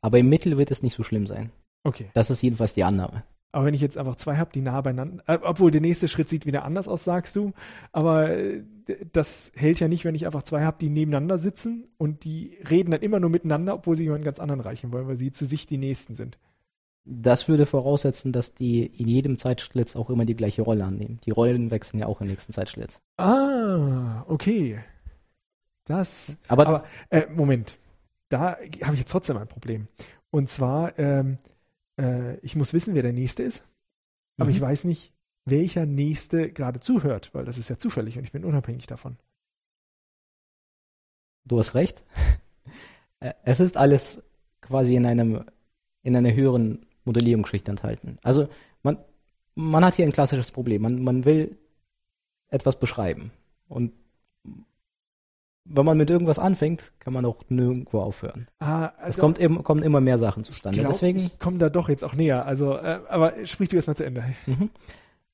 Aber 0.02 0.20
im 0.20 0.30
Mittel 0.30 0.58
wird 0.58 0.72
es 0.72 0.84
nicht 0.84 0.94
so 0.94 1.04
schlimm 1.04 1.28
sein. 1.28 1.52
okay. 1.84 2.10
Das 2.14 2.30
ist 2.30 2.42
jedenfalls 2.42 2.74
die 2.74 2.84
Annahme. 2.84 3.24
Aber 3.52 3.66
wenn 3.66 3.74
ich 3.74 3.82
jetzt 3.82 3.98
einfach 3.98 4.16
zwei 4.16 4.38
habe, 4.38 4.52
die 4.54 4.62
nah 4.62 4.80
beieinander, 4.82 5.24
äh, 5.28 5.40
obwohl 5.42 5.72
der 5.72 5.82
nächste 5.82 6.08
Schritt 6.08 6.30
sieht 6.30 6.46
wieder 6.46 6.64
anders 6.66 6.88
aus, 6.88 7.04
sagst 7.04 7.36
du, 7.36 7.54
aber 7.92 8.30
äh, 8.30 8.64
das 9.12 9.52
hält 9.56 9.80
ja 9.80 9.88
nicht, 9.88 10.06
wenn 10.06 10.14
ich 10.14 10.26
einfach 10.28 10.44
zwei 10.44 10.64
habe, 10.64 10.78
die 10.80 10.90
nebeneinander 10.90 11.38
sitzen 11.40 11.88
und 11.98 12.24
die 12.24 12.58
reden 12.70 12.92
dann 12.92 13.02
immer 13.02 13.20
nur 13.20 13.32
miteinander, 13.32 13.74
obwohl 13.74 13.98
sie 13.98 14.04
jemanden 14.04 14.26
ganz 14.26 14.40
anderen 14.40 14.62
reichen 14.62 14.92
wollen, 14.92 15.08
weil 15.08 15.16
sie 15.16 15.32
zu 15.32 15.46
sich 15.46 15.66
die 15.66 15.78
Nächsten 15.78 16.14
sind. 16.14 16.38
Das 17.06 17.48
würde 17.48 17.66
voraussetzen, 17.66 18.32
dass 18.32 18.54
die 18.54 18.86
in 18.86 19.08
jedem 19.08 19.38
Zeitschlitz 19.38 19.96
auch 19.96 20.12
immer 20.12 20.26
die 20.26 20.36
gleiche 20.36 20.62
Rolle 20.62 20.86
annehmen. 20.86 21.20
Die 21.26 21.32
Rollen 21.32 21.72
wechseln 21.72 22.00
ja 22.00 22.06
auch 22.06 22.22
im 22.22 22.28
nächsten 22.28 22.54
Zeitschlitz. 22.54 23.00
Ah, 23.18 24.26
okay. 24.28 24.80
Das 25.86 26.36
Aber, 26.48 26.68
Aber 26.68 26.84
äh, 27.10 27.26
Moment, 27.34 27.80
da 28.30 28.58
habe 28.84 28.94
ich 28.94 29.00
jetzt 29.00 29.12
trotzdem 29.12 29.38
ein 29.38 29.48
Problem. 29.48 29.88
Und 30.32 30.50
zwar, 30.50 30.98
ähm, 31.00 31.38
äh, 32.00 32.38
ich 32.40 32.56
muss 32.56 32.74
wissen, 32.74 32.94
wer 32.96 33.02
der 33.04 33.14
Nächste 33.14 33.44
ist, 33.44 33.64
aber 34.38 34.50
Mhm. 34.50 34.56
ich 34.56 34.62
weiß 34.62 34.84
nicht, 34.86 35.14
welcher 35.46 35.86
Nächste 35.86 36.52
gerade 36.52 36.80
zuhört, 36.80 37.34
weil 37.34 37.46
das 37.46 37.58
ist 37.58 37.70
ja 37.70 37.78
zufällig 37.78 38.18
und 38.18 38.24
ich 38.24 38.32
bin 38.32 38.46
unabhängig 38.46 38.88
davon. 38.88 39.18
du 41.46 41.58
hast 41.60 41.74
recht. 41.76 42.04
Es 43.44 43.60
ist 43.60 43.76
alles 43.76 44.24
quasi 44.62 44.96
in 44.96 45.06
einem, 45.06 45.44
in 46.04 46.16
einer 46.16 46.34
höheren 46.34 46.86
Modellierungsschicht 47.04 47.68
enthalten. 47.68 48.18
Also 48.22 48.48
man, 48.82 48.98
man 49.56 49.84
hat 49.84 49.96
hier 49.96 50.06
ein 50.06 50.14
klassisches 50.14 50.52
Problem. 50.52 50.84
Man, 50.84 51.04
man 51.04 51.26
will 51.26 51.58
etwas 52.48 52.80
beschreiben. 52.80 53.32
Und 53.68 53.92
wenn 55.72 55.86
man 55.86 55.98
mit 55.98 56.10
irgendwas 56.10 56.40
anfängt, 56.40 56.92
kann 57.00 57.14
man 57.14 57.26
auch 57.26 57.38
nirgendwo 57.50 58.02
aufhören. 58.02 58.48
Ah, 58.60 58.92
Es 58.98 59.04
also 59.04 59.22
kommt, 59.22 59.40
im, 59.40 59.64
kommen 59.64 59.84
immer 59.84 60.02
mehr 60.02 60.18
Sachen 60.18 60.44
zustande. 60.44 60.80
glaub, 60.80 60.92
Deswegen, 60.92 61.20
ich 61.20 61.40
komme 61.40 61.60
da 61.60 61.70
doch 61.70 61.90
jetzt 61.90 62.04
auch 62.04 62.16
näher. 62.16 62.46
Also, 62.46 62.76
äh, 62.76 63.00
aber 63.08 63.46
sprich 63.46 63.70
du 63.70 63.76
erst 63.76 63.88
mal 63.88 63.96
zu 63.96 64.06
Ende. 64.06 64.24
mhm. 64.48 64.70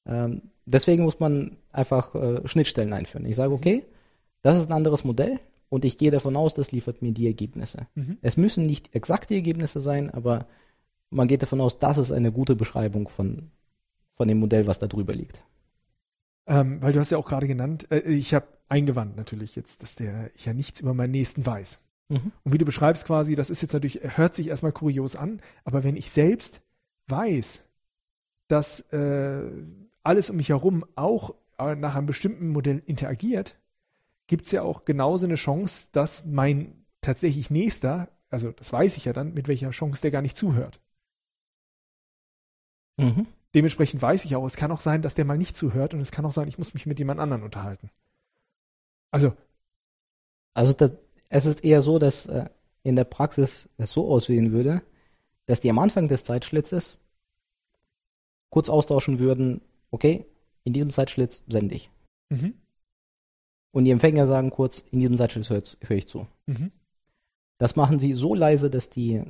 ähm, 0.06 0.42
deswegen 0.66 1.04
muss 1.04 1.20
man 1.20 1.56
einfach 1.72 2.14
äh, 2.16 2.48
Schnittstellen 2.48 2.92
einführen. 2.92 3.26
Ich 3.26 3.38
sage, 3.38 3.54
okay, 3.54 3.84
das 4.42 4.58
ist 4.58 4.70
ein 4.70 4.74
anderes 4.74 5.06
Modell 5.06 5.40
und 5.70 5.86
ich 5.86 5.98
gehe 5.98 6.12
davon 6.12 6.36
aus, 6.36 6.54
das 6.54 6.72
liefert 6.72 7.02
mir 7.02 7.14
die 7.14 7.28
Ergebnisse. 7.28 7.88
Mhm. 7.96 8.18
Es 8.22 8.36
müssen 8.36 8.66
nicht 8.66 8.94
exakte 8.94 9.36
Ergebnisse 9.36 9.80
sein, 9.80 10.12
aber 10.12 10.48
man 11.10 11.28
geht 11.28 11.42
davon 11.42 11.62
aus, 11.62 11.80
das 11.80 11.98
ist 11.98 12.12
eine 12.12 12.32
gute 12.32 12.56
Beschreibung 12.56 13.08
von, 13.08 13.52
von 14.16 14.28
dem 14.28 14.40
Modell, 14.40 14.68
was 14.68 14.80
da 14.80 14.88
drüber 14.88 15.14
liegt. 15.14 15.42
Ähm, 16.48 16.82
weil 16.82 16.94
du 16.94 17.00
hast 17.00 17.12
ja 17.12 17.18
auch 17.18 17.28
gerade 17.28 17.48
genannt, 17.48 17.88
äh, 17.90 18.00
ich 18.02 18.34
habe 18.34 18.46
eingewandt 18.70 19.16
natürlich 19.16 19.56
jetzt, 19.56 19.84
dass 19.84 19.96
der 19.96 20.32
ich 20.36 20.46
ja 20.46 20.54
nichts 20.54 20.80
über 20.80 20.94
meinen 20.94 21.12
Nächsten 21.12 21.46
weiß. 21.46 21.80
Mhm. 22.10 22.32
Und 22.44 22.54
wie 22.54 22.58
du 22.58 22.66
beschreibst 22.66 23.06
quasi, 23.06 23.36
das 23.36 23.50
ist 23.50 23.62
jetzt 23.62 23.74
natürlich, 23.74 24.02
hört 24.18 24.36
sich 24.36 24.48
erstmal 24.48 24.72
kurios 24.72 25.16
an, 25.16 25.42
aber 25.64 25.84
wenn 25.84 25.96
ich 25.96 26.12
selbst 26.12 26.62
weiß, 27.08 27.64
dass 28.48 28.82
äh, 28.92 29.44
alles 30.04 30.30
um 30.30 30.38
mich 30.38 30.50
herum 30.50 30.86
auch 30.96 31.36
äh, 31.58 31.76
nach 31.76 31.96
einem 31.96 32.06
bestimmten 32.06 32.50
Modell 32.50 32.82
interagiert, 32.86 33.58
gibt 34.28 34.46
es 34.46 34.52
ja 34.52 34.62
auch 34.62 34.86
genauso 34.86 35.26
eine 35.26 35.36
Chance, 35.36 35.90
dass 35.92 36.26
mein 36.26 36.86
tatsächlich 37.02 37.50
Nächster, 37.50 38.10
also 38.30 38.52
das 38.52 38.72
weiß 38.72 38.98
ich 38.98 39.06
ja 39.06 39.14
dann, 39.14 39.34
mit 39.34 39.48
welcher 39.48 39.72
Chance 39.72 40.02
der 40.02 40.12
gar 40.12 40.22
nicht 40.22 40.36
zuhört. 40.36 40.80
Mhm. 42.98 43.28
Dementsprechend 43.54 44.02
weiß 44.02 44.26
ich 44.26 44.36
auch, 44.36 44.46
es 44.46 44.58
kann 44.58 44.72
auch 44.72 44.82
sein, 44.82 45.02
dass 45.02 45.16
der 45.16 45.26
mal 45.26 45.38
nicht 45.38 45.56
zuhört 45.56 45.94
und 45.94 46.02
es 46.02 46.12
kann 46.12 46.26
auch 46.26 46.32
sein, 46.32 46.48
ich 46.48 46.58
muss 46.58 46.74
mich 46.74 46.86
mit 46.86 47.00
jemand 47.00 47.20
anderen 47.20 47.44
unterhalten. 47.44 47.90
Also, 49.16 49.34
Also 50.54 50.74
da, 50.74 50.90
es 51.30 51.46
ist 51.46 51.64
eher 51.64 51.82
so, 51.82 52.00
dass 52.00 52.26
äh, 52.26 52.50
in 52.84 52.96
der 52.96 53.06
Praxis 53.06 53.70
es 53.78 53.92
so 53.94 54.10
aussehen 54.12 54.52
würde, 54.52 54.82
dass 55.46 55.62
die 55.62 55.70
am 55.70 55.80
Anfang 55.80 56.08
des 56.08 56.24
Zeitschlitzes 56.24 56.98
kurz 58.50 58.70
austauschen 58.70 59.20
würden, 59.20 59.62
okay, 59.92 60.26
in 60.66 60.74
diesem 60.74 60.90
Zeitschlitz 60.90 61.44
sende 61.48 61.76
ich. 61.76 61.90
mhm, 62.30 62.56
Und 63.72 63.86
die 63.86 63.92
Empfänger 63.92 64.28
sagen 64.28 64.50
kurz, 64.50 64.84
in 64.92 65.00
diesem 65.00 65.18
Zeitschlitz 65.18 65.50
höre 65.50 65.64
hör 65.82 65.98
ich 65.98 66.08
zu. 66.08 66.28
mhm, 66.48 66.72
Das 67.58 67.76
machen 67.76 68.00
sie 68.00 68.14
so 68.14 68.36
leise, 68.36 68.70
dass 68.70 68.90
die 68.90 69.24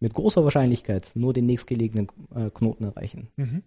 mit 0.00 0.14
großer 0.14 0.44
Wahrscheinlichkeit 0.44 1.12
nur 1.14 1.32
den 1.32 1.46
nächstgelegenen 1.46 2.08
äh, 2.34 2.50
Knoten 2.50 2.84
erreichen. 2.84 3.30
mhm. 3.36 3.62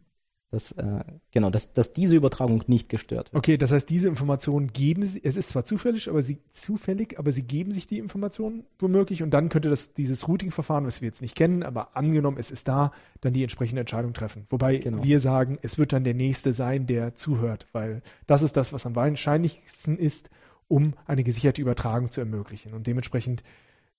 Dass, 0.56 0.72
äh, 0.72 1.04
genau, 1.32 1.50
dass, 1.50 1.74
dass 1.74 1.92
diese 1.92 2.16
Übertragung 2.16 2.64
nicht 2.68 2.88
gestört 2.88 3.34
wird. 3.34 3.36
Okay, 3.36 3.58
das 3.58 3.74
heißt, 3.74 3.90
diese 3.90 4.08
Informationen 4.08 4.72
geben 4.72 5.06
sie, 5.06 5.20
es 5.22 5.36
ist 5.36 5.50
zwar 5.50 5.66
zufällig, 5.66 6.10
aber 6.10 6.22
sie 6.22 6.38
zufällig, 6.50 7.20
aber 7.20 7.34
sie 7.34 7.44
geben 7.44 7.74
sich 7.74 7.88
die 7.88 8.00
Informationen 8.00 8.64
womöglich 8.80 9.22
und 9.22 9.32
dann 9.32 9.50
könnte 9.50 9.70
das 9.70 9.92
dieses 9.92 10.30
Routing-Verfahren, 10.30 10.86
was 10.86 11.02
wir 11.02 11.08
jetzt 11.08 11.22
nicht 11.22 11.36
kennen, 11.36 11.62
aber 11.62 11.98
angenommen, 11.98 12.38
es 12.40 12.52
ist 12.52 12.70
da, 12.70 12.94
dann 13.20 13.34
die 13.34 13.44
entsprechende 13.44 13.82
Entscheidung 13.82 14.14
treffen. 14.14 14.46
Wobei 14.48 14.78
Genau. 14.78 15.04
wir 15.04 15.20
sagen, 15.20 15.60
es 15.62 15.78
wird 15.78 15.92
dann 15.92 16.06
der 16.06 16.14
nächste 16.14 16.54
sein, 16.54 16.88
der 16.88 17.16
zuhört, 17.16 17.68
weil 17.74 18.02
das 18.26 18.42
ist 18.42 18.56
das, 18.56 18.72
was 18.72 18.86
am 18.86 18.96
wahrscheinlichsten 18.96 19.98
ist, 19.98 20.30
um 20.70 20.94
eine 21.06 21.26
gesicherte 21.26 21.62
Übertragung 21.62 22.12
zu 22.12 22.22
ermöglichen. 22.22 22.74
Und 22.74 22.88
dementsprechend 22.88 23.44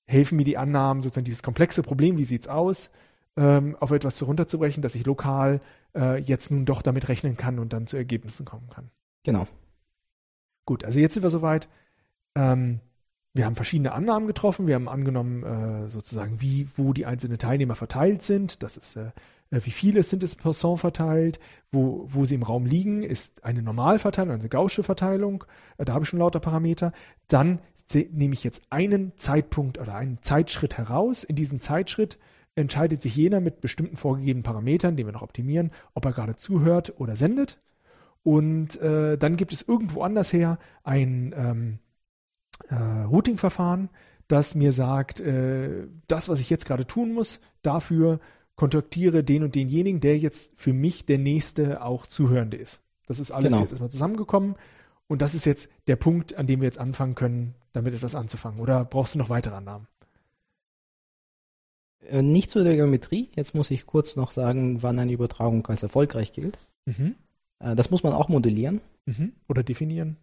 helfen 0.06 0.36
mir 0.36 0.44
die 0.44 0.56
Annahmen, 0.56 1.02
sozusagen 1.02 1.26
dieses 1.26 1.42
komplexe 1.42 1.82
Problem, 1.82 2.16
wie 2.16 2.24
sieht's 2.24 2.48
aus, 2.48 2.90
ähm, 3.36 3.76
auf 3.80 3.90
etwas 3.90 4.22
runterzubrechen, 4.22 4.82
dass 4.82 4.94
ich 4.94 5.04
lokal 5.04 5.60
äh, 5.94 6.18
jetzt 6.20 6.50
nun 6.50 6.64
doch 6.64 6.82
damit 6.82 7.08
rechnen 7.08 7.36
kann 7.36 7.58
und 7.58 7.72
dann 7.72 7.86
zu 7.86 7.96
Ergebnissen 7.96 8.46
kommen 8.46 8.68
kann. 8.70 8.90
Genau. 9.24 9.46
Gut, 10.64 10.84
also 10.84 10.98
jetzt 10.98 11.14
sind 11.14 11.22
wir 11.22 11.30
soweit. 11.30 11.68
Ähm, 12.34 12.80
wir 13.34 13.44
haben 13.44 13.54
verschiedene 13.54 13.92
Annahmen 13.92 14.26
getroffen. 14.26 14.66
Wir 14.66 14.76
haben 14.76 14.88
angenommen, 14.88 15.42
äh, 15.42 15.90
sozusagen, 15.90 16.40
wie, 16.40 16.68
wo 16.76 16.92
die 16.92 17.04
einzelnen 17.04 17.38
Teilnehmer 17.38 17.74
verteilt 17.74 18.22
sind. 18.22 18.62
Das 18.62 18.78
ist, 18.78 18.96
äh, 18.96 19.10
äh, 19.50 19.60
wie 19.62 19.70
viele 19.70 20.02
sind 20.02 20.22
es 20.22 20.36
per 20.36 20.54
Song 20.54 20.78
verteilt, 20.78 21.38
wo, 21.70 22.06
wo 22.08 22.24
sie 22.24 22.34
im 22.34 22.42
Raum 22.42 22.64
liegen, 22.64 23.02
ist 23.02 23.44
eine 23.44 23.62
Normalverteilung, 23.62 24.34
eine 24.34 24.48
Gaußsche 24.48 24.82
Verteilung. 24.82 25.44
Äh, 25.76 25.84
da 25.84 25.92
habe 25.92 26.04
ich 26.04 26.08
schon 26.08 26.18
lauter 26.18 26.40
Parameter. 26.40 26.92
Dann 27.28 27.60
nehme 28.10 28.32
ich 28.32 28.42
jetzt 28.42 28.62
einen 28.70 29.16
Zeitpunkt 29.16 29.78
oder 29.78 29.94
einen 29.94 30.22
Zeitschritt 30.22 30.78
heraus. 30.78 31.22
In 31.22 31.36
diesem 31.36 31.60
Zeitschritt 31.60 32.18
entscheidet 32.56 33.00
sich 33.00 33.14
jener 33.14 33.40
mit 33.40 33.60
bestimmten 33.60 33.96
vorgegebenen 33.96 34.42
Parametern, 34.42 34.96
den 34.96 35.06
wir 35.06 35.12
noch 35.12 35.22
optimieren, 35.22 35.70
ob 35.94 36.04
er 36.04 36.12
gerade 36.12 36.36
zuhört 36.36 36.94
oder 36.98 37.14
sendet. 37.14 37.60
Und 38.24 38.80
äh, 38.80 39.16
dann 39.16 39.36
gibt 39.36 39.52
es 39.52 39.62
irgendwo 39.62 40.02
anders 40.02 40.32
her 40.32 40.58
ein 40.82 41.32
ähm, 41.36 41.78
äh, 42.68 42.74
Routing-Verfahren, 43.04 43.90
das 44.26 44.56
mir 44.56 44.72
sagt, 44.72 45.20
äh, 45.20 45.86
das, 46.08 46.28
was 46.28 46.40
ich 46.40 46.50
jetzt 46.50 46.66
gerade 46.66 46.86
tun 46.86 47.12
muss, 47.12 47.40
dafür 47.62 48.18
kontaktiere 48.56 49.22
den 49.22 49.44
und 49.44 49.54
denjenigen, 49.54 50.00
der 50.00 50.18
jetzt 50.18 50.54
für 50.56 50.72
mich 50.72 51.06
der 51.06 51.18
nächste 51.18 51.84
auch 51.84 52.06
Zuhörende 52.06 52.56
ist. 52.56 52.82
Das 53.06 53.20
ist 53.20 53.30
alles 53.30 53.52
Genau. 53.52 53.62
jetzt 53.62 53.72
erstmal 53.72 53.90
zusammengekommen. 53.90 54.56
Und 55.06 55.22
das 55.22 55.34
ist 55.34 55.44
jetzt 55.44 55.70
der 55.86 55.96
Punkt, 55.96 56.34
an 56.34 56.48
dem 56.48 56.60
wir 56.60 56.66
jetzt 56.66 56.78
anfangen 56.78 57.14
können, 57.14 57.54
damit 57.72 57.94
etwas 57.94 58.16
anzufangen. 58.16 58.58
Oder 58.58 58.84
brauchst 58.84 59.14
du 59.14 59.18
noch 59.18 59.28
weitere 59.28 59.54
Annahmen? 59.54 59.86
Äh, 62.00 62.22
Nicht 62.22 62.50
zu 62.50 62.62
der 62.62 62.74
Geometrie. 62.76 63.30
Jetzt 63.34 63.54
muss 63.54 63.70
ich 63.70 63.86
kurz 63.86 64.16
noch 64.16 64.30
sagen, 64.30 64.82
wann 64.82 64.98
eine 64.98 65.12
Übertragung 65.12 65.66
als 65.66 65.82
erfolgreich 65.82 66.32
gilt. 66.32 66.58
Mhm. 66.86 67.14
Äh, 67.60 67.74
Das 67.74 67.90
muss 67.90 68.02
man 68.02 68.12
auch 68.12 68.28
modellieren. 68.28 68.80
Mhm. 69.06 69.32
Oder 69.48 69.62
definieren? 69.62 70.16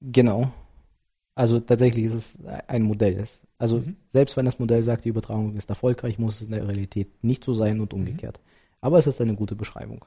Genau. 0.00 0.52
Also 1.34 1.60
tatsächlich 1.60 2.04
ist 2.06 2.14
es 2.14 2.38
ein 2.68 2.82
Modell. 2.82 3.24
Also 3.58 3.78
Mhm. 3.80 3.96
selbst 4.08 4.36
wenn 4.36 4.46
das 4.46 4.58
Modell 4.58 4.82
sagt, 4.82 5.04
die 5.04 5.10
Übertragung 5.10 5.56
ist 5.56 5.70
erfolgreich, 5.70 6.18
muss 6.18 6.36
es 6.36 6.42
in 6.46 6.52
der 6.52 6.66
Realität 6.68 7.24
nicht 7.24 7.44
so 7.44 7.54
sein 7.54 7.80
und 7.80 7.94
umgekehrt. 7.94 8.40
Aber 8.80 8.98
es 8.98 9.06
ist 9.06 9.20
eine 9.20 9.34
gute 9.36 9.56
Beschreibung. 9.56 10.04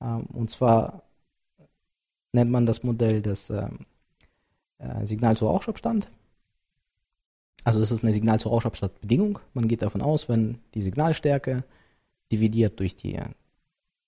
Ähm, 0.00 0.26
Und 0.32 0.50
zwar 0.50 1.02
nennt 2.32 2.50
man 2.50 2.66
das 2.66 2.82
Modell 2.82 3.22
des 3.22 3.48
ähm, 3.50 3.80
äh, 4.78 5.06
Signal 5.06 5.36
zu 5.36 5.46
Rauschabstand. 5.46 6.10
Also 7.64 7.80
es 7.80 7.90
ist 7.90 8.02
eine 8.02 8.12
Signal 8.12 8.40
zu 8.40 8.48
Rauschabstandbedingung. 8.48 9.38
Man 9.54 9.68
geht 9.68 9.82
davon 9.82 10.02
aus, 10.02 10.28
wenn 10.28 10.58
die 10.74 10.80
Signalstärke 10.80 11.64
dividiert 12.30 12.80
durch 12.80 12.96
die 12.96 13.18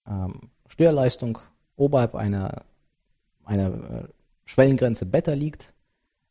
ähm, 0.06 0.40
Störleistung 0.66 1.38
oberhalb 1.76 2.14
einer, 2.14 2.64
einer 3.44 3.68
äh, 3.68 4.08
Schwellengrenze 4.44 5.06
Beta 5.06 5.32
liegt, 5.32 5.72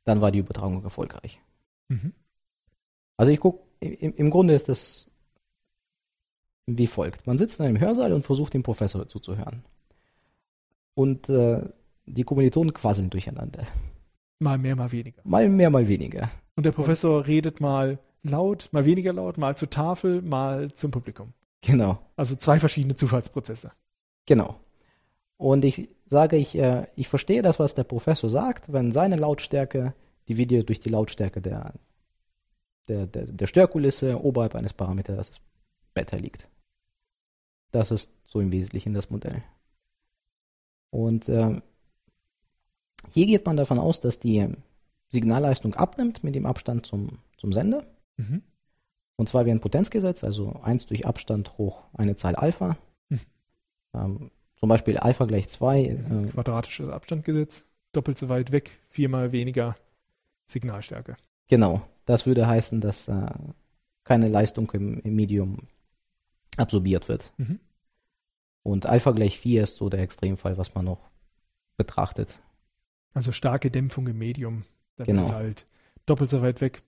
dann 0.03 0.21
war 0.21 0.31
die 0.31 0.39
Übertragung 0.39 0.83
erfolgreich. 0.83 1.39
Mhm. 1.88 2.13
Also 3.15 3.31
ich 3.31 3.39
gucke, 3.39 3.63
im, 3.79 4.13
im 4.15 4.29
Grunde 4.29 4.53
ist 4.53 4.69
das 4.69 5.09
wie 6.65 6.88
folgt. 6.88 7.27
Man 7.27 7.38
sitzt 7.38 7.59
in 7.59 7.65
einem 7.65 7.79
Hörsaal 7.79 8.13
und 8.13 8.25
versucht 8.25 8.53
dem 8.53 8.63
Professor 8.63 9.07
zuzuhören. 9.07 9.63
Und 10.95 11.29
äh, 11.29 11.62
die 12.05 12.23
Kommilitonen 12.23 12.73
quasseln 12.73 13.09
durcheinander. 13.09 13.65
Mal 14.39 14.57
mehr, 14.57 14.75
mal 14.75 14.91
weniger. 14.91 15.21
Mal 15.23 15.49
mehr, 15.49 15.69
mal 15.69 15.88
weniger. 15.88 16.29
Und 16.55 16.65
der 16.65 16.71
Professor 16.71 17.25
redet 17.25 17.61
mal 17.61 17.99
laut, 18.21 18.69
mal 18.71 18.85
weniger 18.85 19.13
laut, 19.13 19.37
mal 19.37 19.57
zur 19.57 19.69
Tafel, 19.69 20.21
mal 20.21 20.71
zum 20.73 20.91
Publikum. 20.91 21.33
Genau, 21.61 21.99
Also 22.15 22.35
zwei 22.35 22.59
verschiedene 22.59 22.95
Zufallsprozesse. 22.95 23.71
genau. 24.25 24.59
Und 25.37 25.65
ich 25.65 25.89
sage, 26.05 26.37
ich, 26.37 26.55
äh, 26.57 26.87
ich 26.95 27.07
verstehe 27.07 27.41
das, 27.41 27.59
was 27.59 27.73
der 27.73 27.83
Professor 27.83 28.29
sagt, 28.29 28.71
wenn 28.71 28.91
seine 28.91 29.15
Lautstärke 29.17 29.93
dividiert 30.29 30.69
durch 30.69 30.79
die 30.79 30.89
Lautstärke 30.89 31.41
der, 31.41 31.73
der, 32.87 33.07
der, 33.07 33.25
der 33.25 33.47
Störkulisse 33.47 34.23
oberhalb 34.23 34.55
eines 34.55 34.73
Parameters 34.73 35.41
Beta 35.93 36.15
liegt. 36.17 36.47
Das 37.71 37.91
ist 37.91 38.13
so 38.25 38.39
im 38.39 38.51
Wesentlichen 38.51 38.93
das 38.93 39.09
Modell. 39.09 39.43
Und 40.91 41.27
ähm, 41.27 41.61
hier 43.09 43.25
geht 43.25 43.45
man 43.45 43.57
davon 43.57 43.79
aus, 43.79 43.99
dass 43.99 44.19
die 44.19 44.47
Signalleistung 45.13 45.76
abnimmt 45.76 46.23
mit 46.23 46.36
dem 46.36 46.45
Abstand 46.45 46.86
zum, 46.86 47.19
zum 47.38 47.54
Sender. 47.54 47.86
Mhm. 48.17 48.41
Und 49.15 49.30
zwar 49.30 49.45
wie 49.45 49.52
ein 49.52 49.60
Potenzgesetz, 49.60 50.23
also 50.23 50.60
1 50.63 50.88
durch 50.88 51.06
Abstand 51.06 51.58
hoch 51.58 51.84
eine 51.93 52.15
Zahl 52.15 52.36
Alpha. 52.36 52.78
Hm. 53.10 53.19
Ähm, 53.93 54.32
zum 54.56 54.69
Beispiel 54.69 54.97
Alpha 54.97 55.26
gleich 55.26 55.49
2. 55.49 55.84
Äh, 55.84 56.28
Quadratisches 56.32 56.89
Abstandgesetz, 56.89 57.65
doppelt 57.91 58.17
so 58.17 58.28
weit 58.28 58.52
weg, 58.52 58.71
viermal 58.89 59.32
weniger 59.32 59.76
Signalstärke. 60.47 61.15
genau, 61.47 61.82
das 62.06 62.26
würde 62.26 62.47
heißen, 62.47 62.82
dass 62.82 63.08
äh, 63.08 63.28
keine 64.04 64.28
Leistung 64.28 64.69
im, 64.71 64.99
im 64.99 65.15
Medium 65.15 65.67
absorbiert 66.58 67.08
wird. 67.08 67.32
Mhm. 67.38 67.60
Und 68.63 68.88
Alpha 68.88 69.12
gleich 69.12 69.39
4 69.39 69.63
ist 69.63 69.76
so 69.76 69.89
der 69.89 70.02
Extremfall, 70.02 70.58
was 70.58 70.73
man 70.73 70.86
noch 70.86 71.10
betrachtet. 71.78 72.41
Also 73.13 73.32
starke 73.32 73.69
Dämpfung 73.69 74.08
im 74.08 74.17
Medium. 74.17 74.63
Dann 74.97 75.08
Genau. 75.08 75.21
ist 75.21 75.32
halt 75.32 75.65
doppelt 76.06 76.29
so 76.29 76.41
weit 76.41 76.62
weg. 76.62 76.84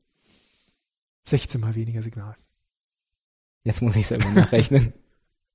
16 1.23 1.59
mal 1.59 1.75
weniger 1.75 2.01
Signal. 2.01 2.35
Jetzt 3.63 3.81
muss 3.81 3.95
ich 3.95 4.05
selber 4.07 4.29
nachrechnen. 4.29 4.93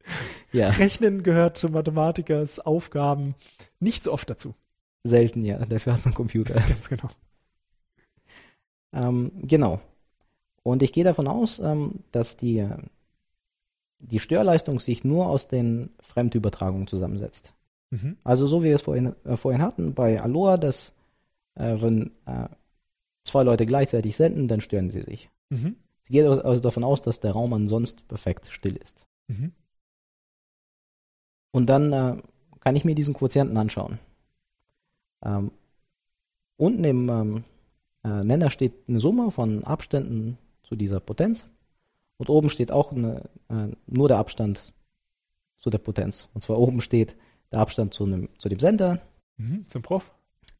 ja, 0.52 0.68
Rechnen 0.70 1.22
gehört 1.22 1.56
zu 1.56 1.68
Mathematikers 1.68 2.58
Aufgaben 2.58 3.34
nicht 3.78 4.02
so 4.02 4.12
oft 4.12 4.28
dazu. 4.28 4.54
selten 5.04 5.42
ja, 5.42 5.64
dafür 5.64 5.92
hat 5.94 6.04
man 6.04 6.14
Computer. 6.14 6.54
Ganz 6.68 6.88
genau. 6.88 7.08
Ähm, 8.92 9.30
genau. 9.42 9.80
Und 10.62 10.82
ich 10.82 10.92
gehe 10.92 11.04
davon 11.04 11.28
aus, 11.28 11.58
ähm, 11.60 12.00
dass 12.12 12.36
die, 12.36 12.66
die 14.00 14.18
Störleistung 14.18 14.80
sich 14.80 15.04
nur 15.04 15.28
aus 15.28 15.48
den 15.48 15.90
Fremdübertragungen 16.00 16.86
zusammensetzt. 16.86 17.54
Mhm. 17.90 18.16
Also 18.24 18.46
so 18.46 18.62
wie 18.62 18.66
wir 18.68 18.74
es 18.74 18.82
vorhin, 18.82 19.14
äh, 19.24 19.36
vorhin 19.36 19.62
hatten 19.62 19.94
bei 19.94 20.20
Aloha, 20.20 20.56
dass 20.56 20.92
wenn 21.54 22.12
äh, 22.26 22.48
zwei 23.24 23.42
Leute 23.42 23.66
gleichzeitig 23.66 24.16
senden, 24.16 24.48
dann 24.48 24.60
stören 24.60 24.90
sie 24.90 25.02
sich. 25.02 25.30
Mhm. 25.50 25.76
Sie 26.02 26.12
geht 26.12 26.26
also 26.26 26.42
also 26.42 26.62
davon 26.62 26.84
aus, 26.84 27.02
dass 27.02 27.20
der 27.20 27.32
Raum 27.32 27.52
ansonsten 27.52 28.06
perfekt 28.08 28.46
still 28.50 28.76
ist. 28.76 29.06
Mhm. 29.28 29.52
Und 31.52 31.66
dann 31.66 31.92
äh, 31.92 32.22
kann 32.60 32.76
ich 32.76 32.84
mir 32.84 32.94
diesen 32.94 33.14
Quotienten 33.14 33.56
anschauen. 33.56 33.98
Ähm, 35.22 35.50
unten 36.56 36.84
im 36.84 37.08
ähm, 37.08 37.44
äh, 38.04 38.24
Nenner 38.24 38.50
steht 38.50 38.74
eine 38.88 39.00
Summe 39.00 39.30
von 39.30 39.64
Abständen 39.64 40.38
zu 40.62 40.76
dieser 40.76 41.00
Potenz. 41.00 41.48
Und 42.16 42.28
oben 42.28 42.50
steht 42.50 42.70
auch 42.70 42.92
eine, 42.92 43.28
äh, 43.48 43.68
nur 43.86 44.08
der 44.08 44.18
Abstand 44.18 44.72
zu 45.58 45.70
der 45.70 45.78
Potenz. 45.78 46.28
Und 46.34 46.42
zwar 46.42 46.58
oben 46.58 46.80
steht 46.80 47.16
der 47.50 47.60
Abstand 47.60 47.94
zu, 47.94 48.04
einem, 48.04 48.28
zu 48.38 48.48
dem 48.48 48.60
Sender, 48.60 49.00
Mhm. 49.40 49.66
Zum 49.66 49.82
Prof. 49.82 50.12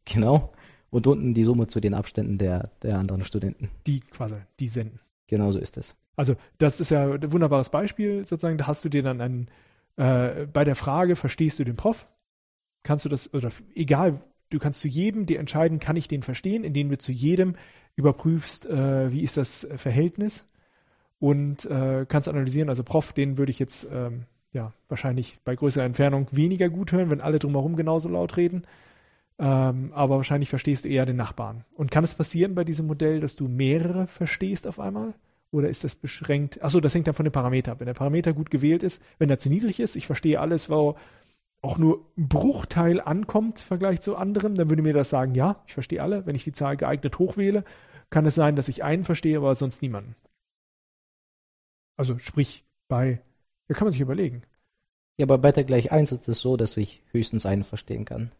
genau. 0.06 0.52
Und 0.90 1.06
unten 1.06 1.34
die 1.34 1.44
Summe 1.44 1.68
zu 1.68 1.80
den 1.80 1.94
Abständen 1.94 2.36
der, 2.36 2.70
der 2.82 2.98
anderen 2.98 3.24
Studenten. 3.24 3.70
Die 3.86 4.00
quasi, 4.00 4.36
die 4.58 4.66
senden. 4.66 5.00
Genau 5.28 5.52
so 5.52 5.60
ist 5.60 5.76
es. 5.76 5.94
Also 6.16 6.34
das 6.58 6.80
ist 6.80 6.90
ja 6.90 7.12
ein 7.12 7.32
wunderbares 7.32 7.70
Beispiel 7.70 8.26
sozusagen. 8.26 8.58
Da 8.58 8.66
hast 8.66 8.84
du 8.84 8.88
dir 8.88 9.02
dann 9.02 9.20
einen, 9.20 9.48
äh, 9.96 10.46
bei 10.46 10.64
der 10.64 10.74
Frage, 10.74 11.14
verstehst 11.14 11.58
du 11.58 11.64
den 11.64 11.76
Prof? 11.76 12.08
Kannst 12.82 13.04
du 13.04 13.08
das, 13.08 13.32
oder 13.32 13.50
egal, 13.74 14.20
du 14.50 14.58
kannst 14.58 14.80
zu 14.80 14.88
jedem 14.88 15.26
dir 15.26 15.38
entscheiden, 15.38 15.78
kann 15.78 15.96
ich 15.96 16.08
den 16.08 16.22
verstehen, 16.22 16.64
indem 16.64 16.88
du 16.88 16.98
zu 16.98 17.12
jedem 17.12 17.54
überprüfst, 17.94 18.66
äh, 18.66 19.12
wie 19.12 19.20
ist 19.20 19.36
das 19.36 19.68
Verhältnis 19.76 20.46
und 21.18 21.66
äh, 21.66 22.06
kannst 22.08 22.28
analysieren, 22.28 22.68
also 22.68 22.82
Prof, 22.82 23.12
den 23.12 23.38
würde 23.38 23.50
ich 23.50 23.58
jetzt 23.58 23.88
ähm, 23.92 24.24
ja 24.52 24.72
wahrscheinlich 24.88 25.38
bei 25.44 25.54
größerer 25.54 25.84
Entfernung 25.84 26.26
weniger 26.32 26.68
gut 26.68 26.92
hören, 26.92 27.10
wenn 27.10 27.20
alle 27.20 27.38
drumherum 27.38 27.76
genauso 27.76 28.08
laut 28.08 28.36
reden. 28.36 28.64
Ähm, 29.40 29.90
aber 29.94 30.16
wahrscheinlich 30.16 30.50
verstehst 30.50 30.84
du 30.84 30.90
eher 30.90 31.06
den 31.06 31.16
Nachbarn. 31.16 31.64
Und 31.74 31.90
kann 31.90 32.04
es 32.04 32.14
passieren 32.14 32.54
bei 32.54 32.62
diesem 32.62 32.86
Modell, 32.86 33.20
dass 33.20 33.36
du 33.36 33.48
mehrere 33.48 34.06
verstehst 34.06 34.66
auf 34.66 34.78
einmal? 34.78 35.14
Oder 35.50 35.70
ist 35.70 35.82
das 35.82 35.96
beschränkt? 35.96 36.62
Achso, 36.62 36.78
das 36.78 36.94
hängt 36.94 37.06
dann 37.06 37.14
von 37.14 37.24
dem 37.24 37.32
Parameter 37.32 37.72
ab. 37.72 37.80
Wenn 37.80 37.86
der 37.86 37.94
Parameter 37.94 38.34
gut 38.34 38.50
gewählt 38.50 38.82
ist, 38.82 39.02
wenn 39.18 39.30
er 39.30 39.38
zu 39.38 39.48
niedrig 39.48 39.80
ist, 39.80 39.96
ich 39.96 40.06
verstehe 40.06 40.38
alles, 40.38 40.68
wo 40.68 40.94
auch 41.62 41.78
nur 41.78 42.06
ein 42.18 42.28
Bruchteil 42.28 43.00
ankommt 43.00 43.60
im 43.60 43.66
Vergleich 43.66 44.02
zu 44.02 44.14
anderem, 44.14 44.56
dann 44.56 44.68
würde 44.68 44.82
mir 44.82 44.92
das 44.92 45.08
sagen, 45.08 45.34
ja, 45.34 45.62
ich 45.66 45.72
verstehe 45.72 46.02
alle. 46.02 46.26
Wenn 46.26 46.36
ich 46.36 46.44
die 46.44 46.52
Zahl 46.52 46.76
geeignet 46.76 47.18
hochwähle, 47.18 47.64
kann 48.10 48.26
es 48.26 48.34
sein, 48.34 48.56
dass 48.56 48.68
ich 48.68 48.84
einen 48.84 49.04
verstehe, 49.04 49.38
aber 49.38 49.54
sonst 49.54 49.80
niemanden. 49.80 50.16
Also 51.96 52.18
sprich, 52.18 52.64
bei, 52.88 53.20
da 53.68 53.74
kann 53.74 53.86
man 53.86 53.92
sich 53.92 54.00
überlegen. 54.02 54.42
Ja, 55.18 55.26
bei 55.26 55.38
Beta 55.38 55.62
gleich 55.62 55.92
1 55.92 56.12
ist 56.12 56.28
es 56.28 56.40
so, 56.40 56.56
dass 56.58 56.76
ich 56.76 57.02
höchstens 57.12 57.46
einen 57.46 57.64
verstehen 57.64 58.04
kann. 58.04 58.32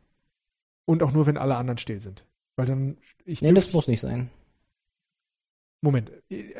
Und 0.91 1.03
auch 1.05 1.13
nur, 1.13 1.27
wenn 1.27 1.37
alle 1.37 1.55
anderen 1.57 1.79
still 1.79 2.01
sind. 2.01 2.27
Weil 2.57 2.67
dann, 2.67 2.99
ich 3.25 3.43
Nee, 3.43 3.53
das 3.53 3.73
muss 3.73 3.87
nicht 3.87 4.01
sein. 4.01 4.29
Moment. 5.83 6.11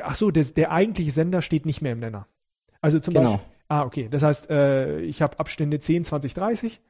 Ach 0.03 0.15
so, 0.15 0.31
der, 0.31 0.45
der 0.45 0.71
eigentliche 0.71 1.11
Sender 1.11 1.41
steht 1.41 1.65
nicht 1.65 1.81
mehr 1.81 1.91
im 1.91 1.99
Nenner. 1.99 2.27
Also 2.79 2.99
zum 2.99 3.13
Genau. 3.13 3.33
Beispiel. 3.33 3.51
Ah, 3.67 3.83
okay. 3.83 4.07
Das 4.09 4.23
heißt, 4.23 4.49
äh, 4.49 5.01
ich 5.01 5.21
habe 5.21 5.37
Abstände 5.39 5.79
10, 5.79 6.05
20, 6.05 6.33
30. 6.33 6.81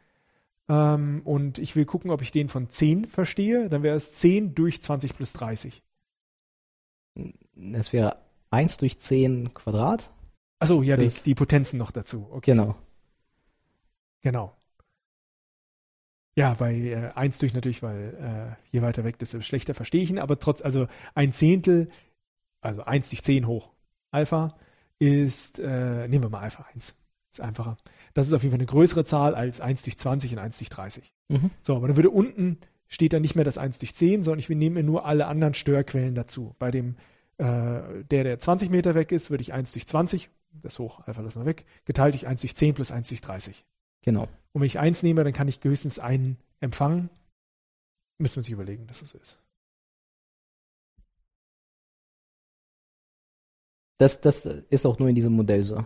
Ähm, 0.70 1.22
und 1.26 1.58
ich 1.58 1.76
will 1.76 1.86
gucken, 1.86 2.12
ob 2.12 2.22
ich 2.22 2.32
den 2.32 2.48
von 2.48 2.70
10 2.70 3.06
verstehe. 3.08 3.70
Dann 3.70 3.82
wäre 3.84 3.96
es 3.96 4.14
10 4.14 4.54
durch 4.56 4.82
20 4.82 5.16
plus 5.16 5.34
30. 5.34 5.84
Es 7.74 7.92
wäre 7.92 8.18
1 8.52 8.78
durch 8.78 9.00
10 9.00 9.54
Quadrat. 9.54 10.12
Achso, 10.60 10.84
ja, 10.84 10.96
die, 10.96 11.08
die 11.10 11.36
Potenzen 11.36 11.78
noch 11.78 11.92
dazu. 11.92 12.28
Okay, 12.32 12.52
Genau. 12.52 12.76
genau. 14.22 14.56
Ja, 16.36 16.54
bei 16.54 16.74
äh, 16.74 17.12
1 17.16 17.40
durch 17.40 17.54
natürlich, 17.54 17.84
weil 17.84 18.56
äh, 18.62 18.72
je 18.72 18.82
weiter 18.82 19.04
weg, 19.04 19.20
desto 19.20 19.42
schlechter 19.42 19.74
verstehe 19.74 20.02
ich 20.02 20.10
ihn. 20.10 20.20
Aber 20.20 20.40
trotz, 20.40 20.62
also 20.62 20.88
ein 21.14 21.34
Zehntel, 21.34 21.90
also 22.62 22.84
1 22.84 23.10
durch 23.10 23.24
10 23.24 23.48
hoch 23.48 23.72
Alpha 24.12 24.56
ist, 25.00 25.60
äh, 25.60 26.08
nehmen 26.08 26.24
wir 26.24 26.30
mal 26.30 26.42
Alpha 26.42 26.66
1. 26.74 26.96
Ist 27.32 27.42
einfacher. 27.42 27.78
Das 28.14 28.28
ist 28.28 28.34
auf 28.34 28.44
jeden 28.44 28.52
Fall 28.52 28.60
eine 28.60 28.68
größere 28.68 29.06
Zahl 29.06 29.36
als 29.36 29.62
1 29.62 29.84
durch 29.84 29.98
20 29.98 30.34
und 30.34 30.40
1 30.40 30.58
durch 30.58 30.70
30. 30.70 31.14
Mhm. 31.30 31.52
So, 31.62 31.76
aber 31.76 31.88
dann 31.88 31.96
würde 31.96 32.10
unten 32.10 32.60
steht 32.92 33.14
dann 33.14 33.22
nicht 33.22 33.36
mehr 33.36 33.46
das 33.46 33.58
1 33.58 33.80
durch 33.80 33.96
10, 33.96 34.22
sondern 34.22 34.40
ich 34.40 34.50
nehme 34.50 34.84
nur 34.84 35.06
alle 35.06 35.28
anderen 35.28 35.54
Störquellen 35.54 36.14
dazu. 36.14 36.56
Bei 36.60 36.72
dem, 36.72 36.98
äh, 37.38 37.46
der, 37.46 38.24
der 38.26 38.38
20 38.38 38.70
Meter 38.70 38.96
weg 38.96 39.14
ist, 39.14 39.32
würde 39.32 39.42
ich 39.42 39.54
1 39.54 39.72
durch 39.72 39.88
20, 39.88 40.30
das 40.62 40.78
hoch, 40.78 41.00
Alpha 41.08 41.22
lassen 41.22 41.40
wir 41.42 41.46
weg, 41.46 41.66
geteilt 41.86 42.14
durch 42.14 42.28
1 42.28 42.42
durch 42.42 42.54
10 42.54 42.74
plus 42.74 42.92
1 42.92 43.08
durch 43.08 43.22
30. 43.22 43.64
Genau. 44.02 44.24
Und 44.54 44.62
wenn 44.62 44.68
ich 44.68 44.80
1 44.80 45.04
nehme, 45.04 45.24
dann 45.24 45.34
kann 45.34 45.48
ich 45.48 45.64
höchstens 45.64 46.00
einen 46.00 46.38
empfangen. 46.60 47.10
Müssen 48.18 48.38
wir 48.38 48.44
sich 48.44 48.54
überlegen, 48.54 48.88
dass 48.88 49.00
das 49.00 49.10
so 49.10 49.18
ist. 49.18 49.40
Das, 53.98 54.20
das 54.22 54.46
ist 54.46 54.86
auch 54.86 54.98
nur 55.00 55.10
in 55.10 55.16
diesem 55.16 55.34
Modell 55.34 55.64
so. 55.64 55.86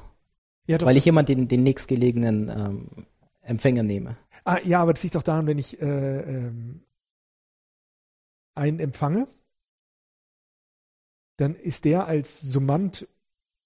Ja, 0.68 0.78
doch, 0.78 0.88
Weil 0.88 0.98
ich 0.98 1.06
jemand 1.06 1.30
den, 1.30 1.48
den 1.48 1.64
nächstgelegenen 1.64 2.50
ähm, 2.50 3.08
Empfänger 3.42 3.84
nehme. 3.84 4.18
Ah, 4.46 4.60
ja, 4.64 4.82
aber 4.82 4.94
das 4.94 5.04
liegt 5.04 5.16
doch 5.16 5.24
daran, 5.24 5.48
wenn 5.48 5.58
ich 5.58 5.82
äh, 5.82 6.20
ähm, 6.22 6.82
einen 8.56 8.80
empfange, 8.80 9.28
dann 11.38 11.56
ist 11.56 11.86
der 11.86 12.08
als 12.08 12.40
Summand, 12.40 13.08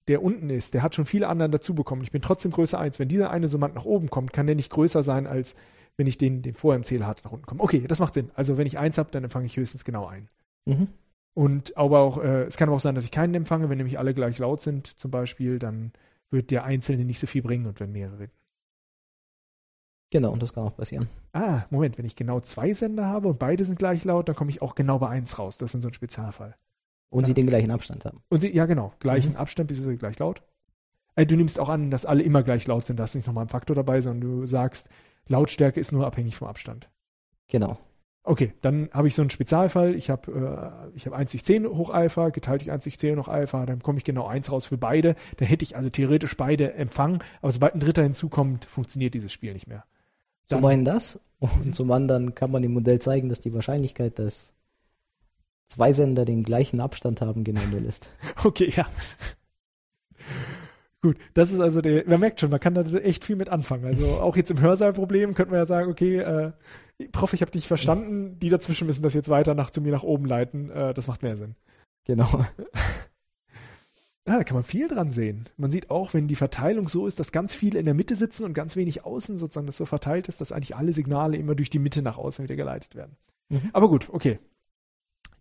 der 0.09 0.23
unten 0.23 0.49
ist, 0.49 0.73
der 0.73 0.81
hat 0.81 0.95
schon 0.95 1.05
viele 1.05 1.27
anderen 1.27 1.51
dazu 1.51 1.75
bekommen. 1.75 2.01
Ich 2.01 2.11
bin 2.11 2.21
trotzdem 2.21 2.51
Größe 2.51 2.77
1. 2.77 2.99
Wenn 2.99 3.07
dieser 3.07 3.29
eine 3.29 3.47
Summand 3.47 3.75
nach 3.75 3.85
oben 3.85 4.09
kommt, 4.09 4.33
kann 4.33 4.47
der 4.47 4.55
nicht 4.55 4.71
größer 4.71 5.03
sein, 5.03 5.27
als 5.27 5.55
wenn 5.97 6.07
ich 6.07 6.17
den, 6.17 6.41
den 6.41 6.55
vorher 6.55 6.77
im 6.77 6.83
Zähler 6.83 7.05
hatte, 7.05 7.23
nach 7.23 7.31
unten 7.31 7.45
komme. 7.45 7.61
Okay, 7.61 7.85
das 7.87 7.99
macht 7.99 8.15
Sinn. 8.15 8.31
Also 8.33 8.57
wenn 8.57 8.65
ich 8.65 8.79
eins 8.79 8.97
habe, 8.97 9.11
dann 9.11 9.23
empfange 9.23 9.45
ich 9.45 9.55
höchstens 9.55 9.85
genau 9.85 10.07
einen. 10.07 10.27
Mhm. 10.65 10.87
Und 11.35 11.77
aber 11.77 11.99
auch, 11.99 12.17
äh, 12.17 12.43
es 12.43 12.57
kann 12.57 12.69
aber 12.69 12.77
auch 12.77 12.81
sein, 12.81 12.95
dass 12.95 13.03
ich 13.03 13.11
keinen 13.11 13.35
empfange, 13.35 13.69
wenn 13.69 13.77
nämlich 13.77 13.99
alle 13.99 14.15
gleich 14.15 14.39
laut 14.39 14.61
sind, 14.61 14.87
zum 14.87 15.11
Beispiel, 15.11 15.59
dann 15.59 15.93
wird 16.31 16.49
der 16.49 16.63
Einzelne 16.63 17.05
nicht 17.05 17.19
so 17.19 17.27
viel 17.27 17.43
bringen 17.43 17.67
und 17.67 17.79
wenn 17.79 17.91
mehrere 17.91 18.19
reden. 18.19 18.33
Genau, 20.11 20.31
und 20.31 20.41
das 20.41 20.53
kann 20.53 20.63
auch 20.63 20.75
passieren. 20.75 21.07
Ah, 21.33 21.65
Moment, 21.69 21.99
wenn 21.99 22.05
ich 22.05 22.15
genau 22.15 22.39
zwei 22.39 22.73
Sender 22.73 23.05
habe 23.05 23.27
und 23.27 23.37
beide 23.37 23.63
sind 23.63 23.77
gleich 23.77 24.03
laut, 24.05 24.27
dann 24.27 24.35
komme 24.35 24.49
ich 24.49 24.63
auch 24.63 24.73
genau 24.73 24.97
bei 24.97 25.09
eins 25.09 25.37
raus. 25.37 25.59
Das 25.59 25.75
ist 25.75 25.81
so 25.83 25.89
ein 25.89 25.93
Spezialfall. 25.93 26.55
Und 27.09 27.21
Ja. 27.23 27.27
sie 27.27 27.33
den 27.33 27.47
gleichen 27.47 27.71
Abstand 27.71 28.05
haben. 28.05 28.21
Und 28.29 28.41
sie, 28.41 28.53
ja 28.55 28.65
genau, 28.65 28.93
gleichen 28.99 29.31
Mhm. 29.31 29.37
Abstand, 29.37 29.67
bis 29.67 29.77
sie 29.77 29.97
gleich 29.97 30.19
laut. 30.19 30.41
äh, 31.15 31.25
du 31.25 31.35
nimmst 31.35 31.59
auch 31.59 31.69
an, 31.69 31.89
dass 31.91 32.05
alle 32.05 32.23
immer 32.23 32.43
gleich 32.43 32.65
laut 32.67 32.85
sind, 32.85 32.97
da 32.99 33.03
ist 33.05 33.15
nicht 33.15 33.27
nochmal 33.27 33.45
ein 33.45 33.49
Faktor 33.49 33.75
dabei, 33.75 33.99
sondern 33.99 34.21
du 34.21 34.45
sagst, 34.45 34.89
Lautstärke 35.27 35.79
ist 35.79 35.91
nur 35.91 36.05
abhängig 36.05 36.35
vom 36.37 36.47
Abstand. 36.47 36.89
Genau. 37.49 37.77
Okay, 38.23 38.53
dann 38.61 38.89
habe 38.93 39.07
ich 39.07 39.15
so 39.15 39.21
einen 39.23 39.29
Spezialfall. 39.31 39.95
Ich 39.95 40.09
habe 40.09 40.31
äh, 40.91 40.95
ich 40.95 41.07
hab 41.07 41.13
1 41.13 41.31
durch 41.31 41.43
10 41.43 41.65
hoch 41.67 41.89
Alpha, 41.89 42.29
geteilt 42.29 42.61
durch 42.61 42.71
1 42.71 42.83
durch 42.83 42.99
10 42.99 43.17
hoch 43.19 43.27
Alpha, 43.27 43.65
dann 43.65 43.81
komme 43.81 43.97
ich 43.97 44.03
genau 44.03 44.27
1 44.27 44.51
raus 44.51 44.67
für 44.67 44.77
beide. 44.77 45.15
Dann 45.37 45.47
hätte 45.47 45.63
ich 45.63 45.75
also 45.75 45.89
theoretisch 45.89 46.37
beide 46.37 46.73
empfangen, 46.75 47.19
aber 47.41 47.51
sobald 47.51 47.73
ein 47.75 47.79
Dritter 47.79 48.03
hinzukommt, 48.03 48.65
funktioniert 48.65 49.13
dieses 49.13 49.33
Spiel 49.33 49.53
nicht 49.53 49.67
mehr. 49.67 49.85
Dann, 50.47 50.59
zum 50.59 50.65
einen 50.65 50.85
das 50.85 51.19
und 51.39 51.73
zum 51.73 51.91
anderen 51.91 52.35
kann 52.35 52.51
man 52.51 52.63
im 52.63 52.73
Modell 52.73 52.99
zeigen, 52.99 53.29
dass 53.29 53.39
die 53.39 53.53
Wahrscheinlichkeit, 53.53 54.19
dass 54.19 54.53
zwei 55.69 55.93
Sender 55.93 56.25
den 56.25 56.43
gleichen 56.43 56.81
Abstand 56.81 57.21
haben, 57.21 57.43
genau 57.43 57.61
null 57.71 57.85
ist. 57.85 58.11
Okay, 58.43 58.71
ja. 58.75 58.87
Gut, 61.01 61.17
das 61.33 61.53
ist 61.53 61.61
also 61.61 61.81
der, 61.81 62.05
man 62.07 62.19
merkt 62.19 62.41
schon, 62.41 62.49
man 62.49 62.59
kann 62.59 62.73
da 62.73 62.81
echt 62.81 63.23
viel 63.23 63.37
mit 63.37 63.47
anfangen. 63.47 63.85
Also 63.85 64.19
auch 64.19 64.35
jetzt 64.35 64.51
im 64.51 64.59
Hörsaalproblem 64.59 65.33
könnte 65.33 65.51
man 65.51 65.59
ja 65.59 65.65
sagen, 65.65 65.89
okay, 65.89 66.17
äh, 66.17 66.51
Prof, 67.13 67.31
ich 67.33 67.41
habe 67.41 67.51
dich 67.51 67.67
verstanden, 67.67 68.37
die 68.39 68.49
dazwischen 68.49 68.85
müssen 68.85 69.03
das 69.03 69.13
jetzt 69.13 69.29
weiter 69.29 69.55
nach 69.55 69.69
zu 69.69 69.79
mir 69.79 69.93
nach 69.93 70.03
oben 70.03 70.25
leiten. 70.25 70.69
Äh, 70.69 70.93
das 70.93 71.07
macht 71.07 71.23
mehr 71.23 71.37
Sinn. 71.37 71.55
Genau. 72.05 72.45
Ja, 74.27 74.37
da 74.37 74.43
kann 74.43 74.57
man 74.57 74.63
viel 74.63 74.87
dran 74.87 75.09
sehen. 75.09 75.49
Man 75.57 75.71
sieht 75.71 75.89
auch, 75.89 76.13
wenn 76.13 76.27
die 76.27 76.35
Verteilung 76.35 76.87
so 76.87 77.07
ist, 77.07 77.19
dass 77.19 77.31
ganz 77.31 77.55
viele 77.55 77.79
in 77.79 77.85
der 77.85 77.95
Mitte 77.95 78.15
sitzen 78.15 78.43
und 78.43 78.53
ganz 78.53 78.75
wenig 78.75 79.03
außen 79.03 79.37
sozusagen 79.37 79.65
das 79.65 79.77
so 79.77 79.87
verteilt 79.87 80.27
ist, 80.27 80.39
dass 80.39 80.51
eigentlich 80.51 80.75
alle 80.75 80.93
Signale 80.93 81.35
immer 81.35 81.55
durch 81.55 81.71
die 81.71 81.79
Mitte 81.79 82.03
nach 82.03 82.19
außen 82.19 82.43
wieder 82.43 82.55
geleitet 82.55 82.93
werden. 82.93 83.15
Mhm. 83.49 83.71
Aber 83.73 83.89
gut, 83.89 84.07
okay. 84.11 84.37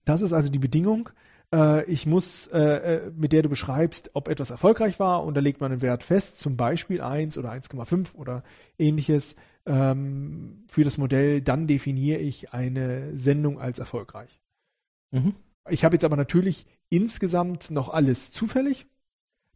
Das 0.09 0.23
ist 0.23 0.33
also 0.33 0.49
die 0.49 0.59
Bedingung. 0.59 1.11
Äh, 1.53 1.85
ich 1.85 2.07
muss, 2.07 2.47
äh, 2.47 2.59
äh, 2.59 3.13
mit 3.15 3.33
der 3.33 3.43
du 3.43 3.51
beschreibst, 3.51 4.11
ob 4.15 4.29
etwas 4.29 4.49
erfolgreich 4.49 4.99
war 4.99 5.23
und 5.23 5.35
da 5.35 5.43
legt 5.43 5.61
man 5.61 5.71
einen 5.71 5.83
Wert 5.83 6.03
fest, 6.03 6.39
zum 6.39 6.57
Beispiel 6.57 7.03
1 7.03 7.37
oder 7.37 7.53
1,5 7.53 8.15
oder 8.15 8.43
ähnliches 8.79 9.37
ähm, 9.67 10.65
für 10.67 10.83
das 10.83 10.97
Modell, 10.97 11.43
dann 11.43 11.67
definiere 11.67 12.21
ich 12.21 12.55
eine 12.55 13.15
Sendung 13.19 13.61
als 13.61 13.81
erfolgreich. 13.81 14.41
Mhm. 15.11 15.35
Ich 15.69 15.85
habe 15.85 15.95
jetzt 15.95 16.07
aber 16.07 16.17
natürlich 16.17 16.67
insgesamt 16.89 17.71
noch 17.71 17.91
alles 17.91 18.33
zufällig. 18.33 18.87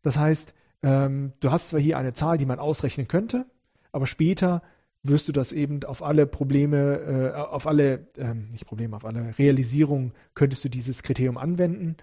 Das 0.02 0.18
heißt, 0.18 0.52
ähm, 0.82 1.32
du 1.40 1.50
hast 1.50 1.68
zwar 1.68 1.80
hier 1.80 1.96
eine 1.96 2.12
Zahl, 2.12 2.36
die 2.36 2.44
man 2.44 2.58
ausrechnen 2.58 3.08
könnte, 3.08 3.46
aber 3.90 4.06
später 4.06 4.60
wirst 5.02 5.28
du 5.28 5.32
das 5.32 5.52
eben 5.52 5.82
auf 5.84 6.02
alle 6.02 6.26
Probleme, 6.26 7.32
äh, 7.34 7.36
auf 7.36 7.66
alle, 7.66 8.06
ähm, 8.16 8.48
nicht 8.50 8.66
Probleme, 8.66 8.96
auf 8.96 9.04
alle 9.04 9.36
Realisierungen 9.38 10.12
könntest 10.34 10.64
du 10.64 10.68
dieses 10.68 11.02
Kriterium 11.02 11.38
anwenden. 11.38 11.96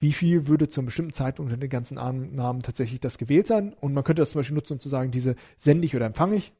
Wie 0.00 0.12
viel 0.12 0.46
würde 0.46 0.68
zum 0.68 0.86
bestimmten 0.86 1.12
Zeitpunkt 1.12 1.52
in 1.52 1.60
den 1.60 1.70
ganzen 1.70 1.94
Namen 1.96 2.62
tatsächlich 2.62 3.00
das 3.00 3.18
gewählt 3.18 3.46
sein? 3.46 3.72
Und 3.80 3.94
man 3.94 4.04
könnte 4.04 4.22
das 4.22 4.30
zum 4.30 4.40
Beispiel 4.40 4.54
nutzen, 4.54 4.74
um 4.74 4.80
zu 4.80 4.88
sagen, 4.88 5.10
diese 5.10 5.34
sende 5.56 5.86
ich 5.86 5.96
oder 5.96 6.06
empfange 6.06 6.36
ich, 6.36 6.52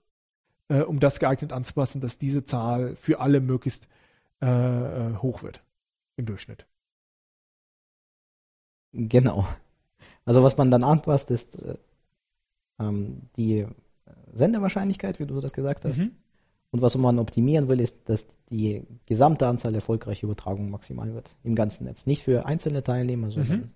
äh, 0.68 0.80
um 0.80 0.98
das 0.98 1.18
geeignet 1.20 1.52
anzupassen, 1.52 2.00
dass 2.00 2.18
diese 2.18 2.44
Zahl 2.44 2.96
für 2.96 3.20
alle 3.20 3.40
möglichst 3.40 3.88
äh, 4.42 4.46
äh 4.46 5.16
hoch 5.16 5.42
wird 5.42 5.62
im 6.16 6.26
Durchschnitt. 6.26 6.66
Genau. 8.92 9.46
Also 10.24 10.42
was 10.42 10.57
man 10.57 10.70
dann 10.70 10.84
anpasst, 10.84 11.30
ist 11.30 11.61
äh, 11.61 11.76
ähm, 12.80 13.22
die 13.36 13.66
Sendewahrscheinlichkeit, 14.32 15.20
wie 15.20 15.26
du 15.26 15.40
das 15.40 15.52
gesagt 15.52 15.84
hast. 15.84 15.98
Mhm. 15.98 16.12
Und 16.70 16.82
was 16.82 16.96
man 16.96 17.20
optimieren 17.20 17.68
will, 17.68 17.80
ist, 17.80 18.09
dass 18.09 18.26
die 18.50 18.82
gesamte 19.07 19.46
Anzahl 19.46 19.74
erfolgreicher 19.76 20.24
Übertragungen 20.24 20.70
maximal 20.70 21.14
wird 21.14 21.36
im 21.44 21.55
ganzen 21.55 21.84
Netz. 21.84 22.05
Nicht 22.07 22.24
für 22.24 22.46
einzelne 22.46 22.82
Teilnehmer, 22.82 23.30
sondern. 23.30 23.70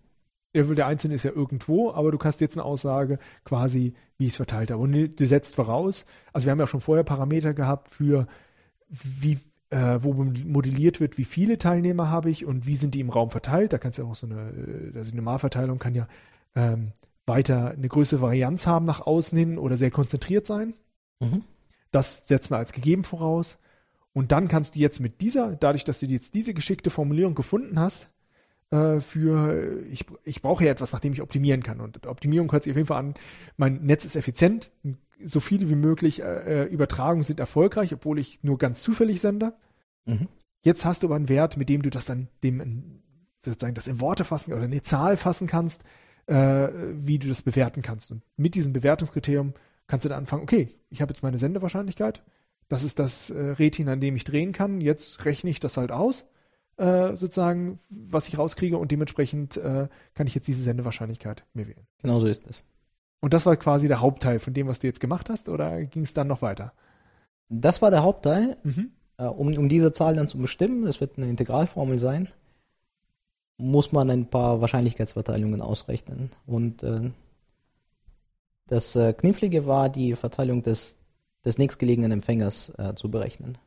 Mhm. 0.55 0.75
Der 0.75 0.87
Einzelne 0.87 1.15
ist 1.15 1.23
ja 1.23 1.31
irgendwo, 1.31 1.93
aber 1.93 2.11
du 2.11 2.19
hast 2.19 2.41
jetzt 2.41 2.57
eine 2.57 2.65
Aussage 2.65 3.19
quasi, 3.45 3.93
wie 4.17 4.25
ich 4.25 4.31
es 4.31 4.37
verteilt 4.37 4.73
habe. 4.73 4.83
Und 4.83 4.93
du 4.93 5.27
setzt 5.29 5.55
voraus, 5.55 6.07
also 6.33 6.47
wir 6.47 6.51
haben 6.51 6.59
ja 6.59 6.67
schon 6.67 6.81
vorher 6.81 7.05
Parameter 7.05 7.55
gehabt 7.55 7.91
für, 7.91 8.27
wie, 8.89 9.39
äh, 9.71 9.99
wo 10.01 10.13
modelliert 10.15 10.99
wird, 10.99 11.19
wie 11.19 11.25
viele 11.25 11.59
Teilnehmer 11.59 12.11
habe 12.11 12.31
ich 12.31 12.47
und 12.47 12.67
wie 12.67 12.75
sind 12.75 12.95
die 12.95 13.01
im 13.01 13.11
Raum 13.11 13.31
verteilt. 13.31 13.73
Da 13.73 13.79
kannst 13.79 13.99
du 13.99 14.03
ja 14.03 14.09
auch 14.09 14.17
so 14.17 14.27
eine, 14.27 14.51
äh, 14.51 14.97
also 14.97 15.13
eine 15.13 15.19
Normalverteilung 15.19 15.79
kann 15.79 15.95
ja 15.95 16.09
ähm, 16.57 16.93
weiter 17.29 17.71
eine 17.71 17.89
größere 17.89 18.21
Varianz 18.21 18.67
haben 18.67 18.85
nach 18.85 19.07
außen 19.07 19.37
hin 19.39 19.59
oder 19.59 19.77
sehr 19.77 19.91
konzentriert 19.91 20.47
sein. 20.47 20.75
Mhm. 21.21 21.43
Das 21.91 22.27
setzt 22.27 22.51
man 22.51 22.61
als 22.61 22.73
gegeben 22.73 23.05
voraus. 23.05 23.59
Und 24.13 24.33
dann 24.33 24.49
kannst 24.49 24.75
du 24.75 24.81
jetzt 24.81 25.01
mit 25.01 25.21
dieser, 25.21 25.55
dadurch, 25.55 25.85
dass 25.85 26.01
du 26.01 26.07
jetzt 26.07 26.35
diese 26.35 26.55
geschickte 26.55 26.91
Formulierung 26.91 27.35
gefunden 27.35 27.79
hast, 27.79 28.11
äh, 28.71 29.01
für, 29.01 29.83
ich, 29.91 30.07
ich 30.25 30.43
brauche 30.43 30.65
ja 30.65 30.71
etwas, 30.71 30.93
nach 30.93 31.01
dem 31.01 31.13
ich 31.13 31.23
optimieren 31.23 31.63
kann. 31.63 31.81
Und 31.81 32.07
Optimierung 32.07 32.51
hört 32.51 32.65
sich 32.65 32.73
auf 32.73 32.77
jeden 32.77 32.89
Fall 32.89 32.99
an, 32.99 33.15
mein 33.57 33.85
Netz 33.85 34.05
ist 34.05 34.17
effizient, 34.17 34.73
so 35.23 35.41
viele 35.41 35.69
wie 35.69 35.75
möglich 35.75 36.23
äh, 36.23 36.65
äh 36.65 36.65
Übertragungen 36.65 37.23
sind 37.23 37.41
erfolgreich, 37.41 37.93
obwohl 37.93 38.19
ich 38.19 38.43
nur 38.43 38.59
ganz 38.59 38.83
zufällig 38.83 39.21
sende. 39.21 39.55
Mhm. 40.05 40.29
Jetzt 40.63 40.85
hast 40.85 41.03
du 41.03 41.07
aber 41.07 41.17
einen 41.17 41.29
Wert, 41.29 41.57
mit 41.57 41.69
dem 41.69 41.83
du 41.83 41.91
das 41.91 42.05
dann 42.05 42.29
dem 42.43 43.03
sozusagen 43.45 43.75
das 43.75 43.89
in 43.89 44.01
Worte 44.01 44.25
fassen 44.25 44.53
oder 44.53 44.65
eine 44.65 44.83
Zahl 44.83 45.17
fassen 45.17 45.47
kannst, 45.47 45.85
äh, 46.29 46.69
wie 46.93 47.19
du 47.19 47.29
das 47.29 47.43
bewerten 47.43 47.83
kannst. 47.83 48.11
Und 48.11 48.23
mit 48.37 48.55
diesem 48.55 48.73
Bewertungskriterium 48.73 49.55
kannst 49.87 50.05
du 50.05 50.09
dann 50.09 50.19
anfangen, 50.19 50.43
okay, 50.43 50.69
ich 50.91 51.01
habe 51.01 51.13
jetzt 51.13 51.23
meine 51.23 51.39
Sendewahrscheinlichkeit, 51.39 52.23
das 52.69 52.85
ist 52.85 52.99
das 52.99 53.31
äh, 53.31 53.39
Rädchen, 53.39 53.89
an 53.89 54.01
dem 54.01 54.15
ich 54.15 54.25
drehen 54.25 54.53
kann, 54.53 54.81
jetzt 54.81 55.25
rechne 55.25 55.51
ich 55.51 55.59
das 55.59 55.77
halt 55.77 55.91
aus, 55.91 56.27
äh, 56.77 57.17
sozusagen, 57.17 57.81
was 57.89 58.29
ich 58.29 58.39
rauskriege 58.39 58.77
und 58.77 58.93
dementsprechend 58.93 59.57
äh, 59.57 59.89
kann 60.15 60.27
ich 60.27 60.35
jetzt 60.35 60.47
diese 60.47 60.63
Sendewahrscheinlichkeit 60.63 61.45
mir 61.55 61.67
wählen. 61.67 61.87
Genau 62.03 62.21
so 62.21 62.27
ist 62.27 62.47
es. 62.47 62.63
Und 63.21 63.35
das 63.35 63.47
war 63.47 63.57
quasi 63.57 63.89
der 63.89 64.01
Hauptteil 64.01 64.39
von 64.39 64.55
dem, 64.55 64.69
was 64.69 64.79
du 64.79 64.87
jetzt 64.87 65.01
gemacht 65.01 65.29
hast, 65.31 65.49
oder 65.49 65.83
ging 65.85 66.03
es 66.03 66.15
dann 66.15 66.29
noch 66.29 66.43
weiter? 66.43 66.73
Das 67.49 67.83
war 67.83 67.91
der 67.91 68.03
Hauptteil. 68.03 68.59
Mhm. 68.63 68.93
Äh, 69.17 69.25
um, 69.25 69.53
um 69.57 69.69
diese 69.69 69.93
Zahl 69.93 70.15
dann 70.15 70.29
zu 70.29 70.39
bestimmen, 70.39 70.87
es 70.87 71.01
wird 71.01 71.17
eine 71.17 71.29
Integralformel 71.29 71.99
sein, 71.99 72.29
muss 73.59 73.93
man 73.93 74.11
ein 74.11 74.31
paar 74.31 74.61
Wahrscheinlichkeitsverteilungen 74.61 75.61
ausrechnen. 75.61 76.31
Und 76.47 76.83
äh, 76.83 77.11
das 78.69 78.95
äh, 78.97 79.13
Knifflige 79.13 79.67
war, 79.67 79.89
die 79.89 80.15
Verteilung 80.15 80.63
des, 80.63 80.99
des 81.45 81.59
nächstgelegenen 81.59 82.13
Empfängers 82.13 82.73
äh, 82.79 82.95
zu 82.95 83.11
berechnen. 83.11 83.59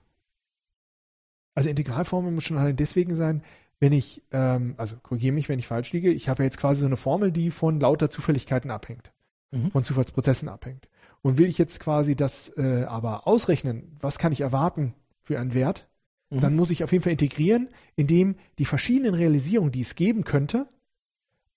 Also 1.54 1.70
Integralformel 1.70 2.32
muss 2.32 2.46
schon 2.46 2.58
allein 2.58 2.78
deswegen 2.78 3.16
sein, 3.16 3.44
wenn 3.80 3.92
ich, 3.92 4.24
ähm, 4.32 4.76
also 4.78 4.96
korrigiere 5.02 5.34
mich, 5.34 5.50
wenn 5.50 5.60
ich 5.60 5.68
falsch 5.68 5.92
liege, 5.92 6.12
ich 6.12 6.30
habe 6.30 6.44
ja 6.44 6.46
jetzt 6.46 6.58
quasi 6.58 6.82
so 6.82 6.86
eine 6.86 6.98
Formel, 6.98 7.32
die 7.32 7.52
von 7.52 7.80
lauter 7.80 8.10
Zufälligkeiten 8.10 8.72
abhängt, 8.72 9.12
mhm. 9.52 9.72
von 9.72 9.84
Zufallsprozessen 9.84 10.48
abhängt. 10.48 10.88
Und 11.24 11.38
will 11.38 11.48
ich 11.48 11.58
jetzt 11.58 11.80
quasi 11.80 12.16
das 12.16 12.56
äh, 12.58 12.86
aber 12.88 13.28
ausrechnen, 13.28 13.98
was 14.00 14.18
kann 14.18 14.32
ich 14.32 14.42
erwarten 14.42 14.94
für 15.24 15.39
einen 15.39 15.54
Wert, 15.54 15.88
Mhm. 16.32 16.39
dann 16.39 16.55
muss 16.55 16.71
ich 16.71 16.84
auf 16.84 16.91
jeden 16.91 17.03
Fall 17.03 17.11
integrieren, 17.11 17.69
indem 17.95 18.36
die 18.57 18.65
verschiedenen 18.65 19.13
Realisierungen, 19.13 19.71
die 19.71 19.82
es 19.82 19.95
geben 19.95 20.23
könnte, 20.23 20.67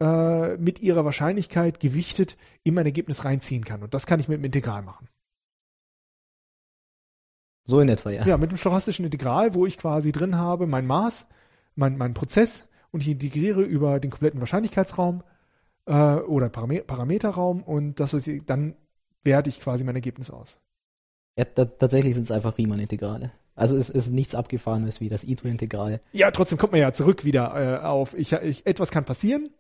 äh, 0.00 0.56
mit 0.56 0.82
ihrer 0.82 1.04
Wahrscheinlichkeit 1.04 1.80
gewichtet 1.80 2.36
in 2.64 2.74
mein 2.74 2.84
Ergebnis 2.84 3.24
reinziehen 3.24 3.64
kann. 3.64 3.82
Und 3.82 3.94
das 3.94 4.06
kann 4.06 4.20
ich 4.20 4.28
mit 4.28 4.38
dem 4.38 4.44
Integral 4.44 4.82
machen. 4.82 5.08
So 7.66 7.80
in 7.80 7.88
etwa, 7.88 8.10
ja. 8.10 8.26
Ja, 8.26 8.36
mit 8.36 8.50
dem 8.50 8.58
stochastischen 8.58 9.04
Integral, 9.04 9.54
wo 9.54 9.64
ich 9.64 9.78
quasi 9.78 10.12
drin 10.12 10.36
habe 10.36 10.66
mein 10.66 10.86
Maß, 10.86 11.26
mein, 11.76 11.96
mein 11.96 12.12
Prozess 12.12 12.68
und 12.90 13.00
ich 13.00 13.08
integriere 13.08 13.62
über 13.62 14.00
den 14.00 14.10
kompletten 14.10 14.40
Wahrscheinlichkeitsraum 14.40 15.22
äh, 15.86 16.16
oder 16.16 16.50
Param 16.50 16.70
Parameterraum 16.86 17.62
und 17.62 18.00
das 18.00 18.12
ist, 18.12 18.28
dann 18.46 18.74
werte 19.22 19.48
ich 19.48 19.60
quasi 19.60 19.84
mein 19.84 19.94
Ergebnis 19.94 20.30
aus. 20.30 20.60
Ja, 21.38 21.44
tatsächlich 21.44 22.14
sind 22.14 22.24
es 22.24 22.30
einfach 22.30 22.58
Riemann-Integrale. 22.58 23.32
Also 23.54 23.76
es 23.76 23.88
ist 23.88 24.10
nichts 24.10 24.34
Abgefahrenes 24.34 25.00
wie 25.00 25.08
das 25.08 25.26
E2-Integral. 25.26 26.00
Ja, 26.12 26.30
trotzdem 26.30 26.58
kommt 26.58 26.72
man 26.72 26.80
ja 26.80 26.92
zurück 26.92 27.24
wieder 27.24 27.54
äh, 27.54 27.84
auf, 27.84 28.14
ich, 28.14 28.32
ich, 28.32 28.66
etwas 28.66 28.90
kann 28.90 29.04
passieren. 29.04 29.50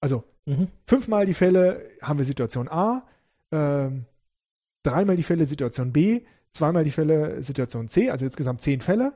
Also 0.00 0.24
mhm. 0.46 0.68
fünfmal 0.86 1.26
die 1.26 1.34
Fälle 1.34 1.82
haben 2.00 2.18
wir 2.18 2.24
Situation 2.24 2.68
A, 2.68 3.06
äh, 3.50 3.90
dreimal 4.82 5.16
die 5.16 5.22
Fälle 5.22 5.44
Situation 5.44 5.92
B, 5.92 6.22
zweimal 6.50 6.84
die 6.84 6.90
Fälle 6.90 7.42
Situation 7.42 7.88
C, 7.88 8.10
also 8.10 8.24
insgesamt 8.24 8.62
zehn 8.62 8.80
Fälle 8.80 9.12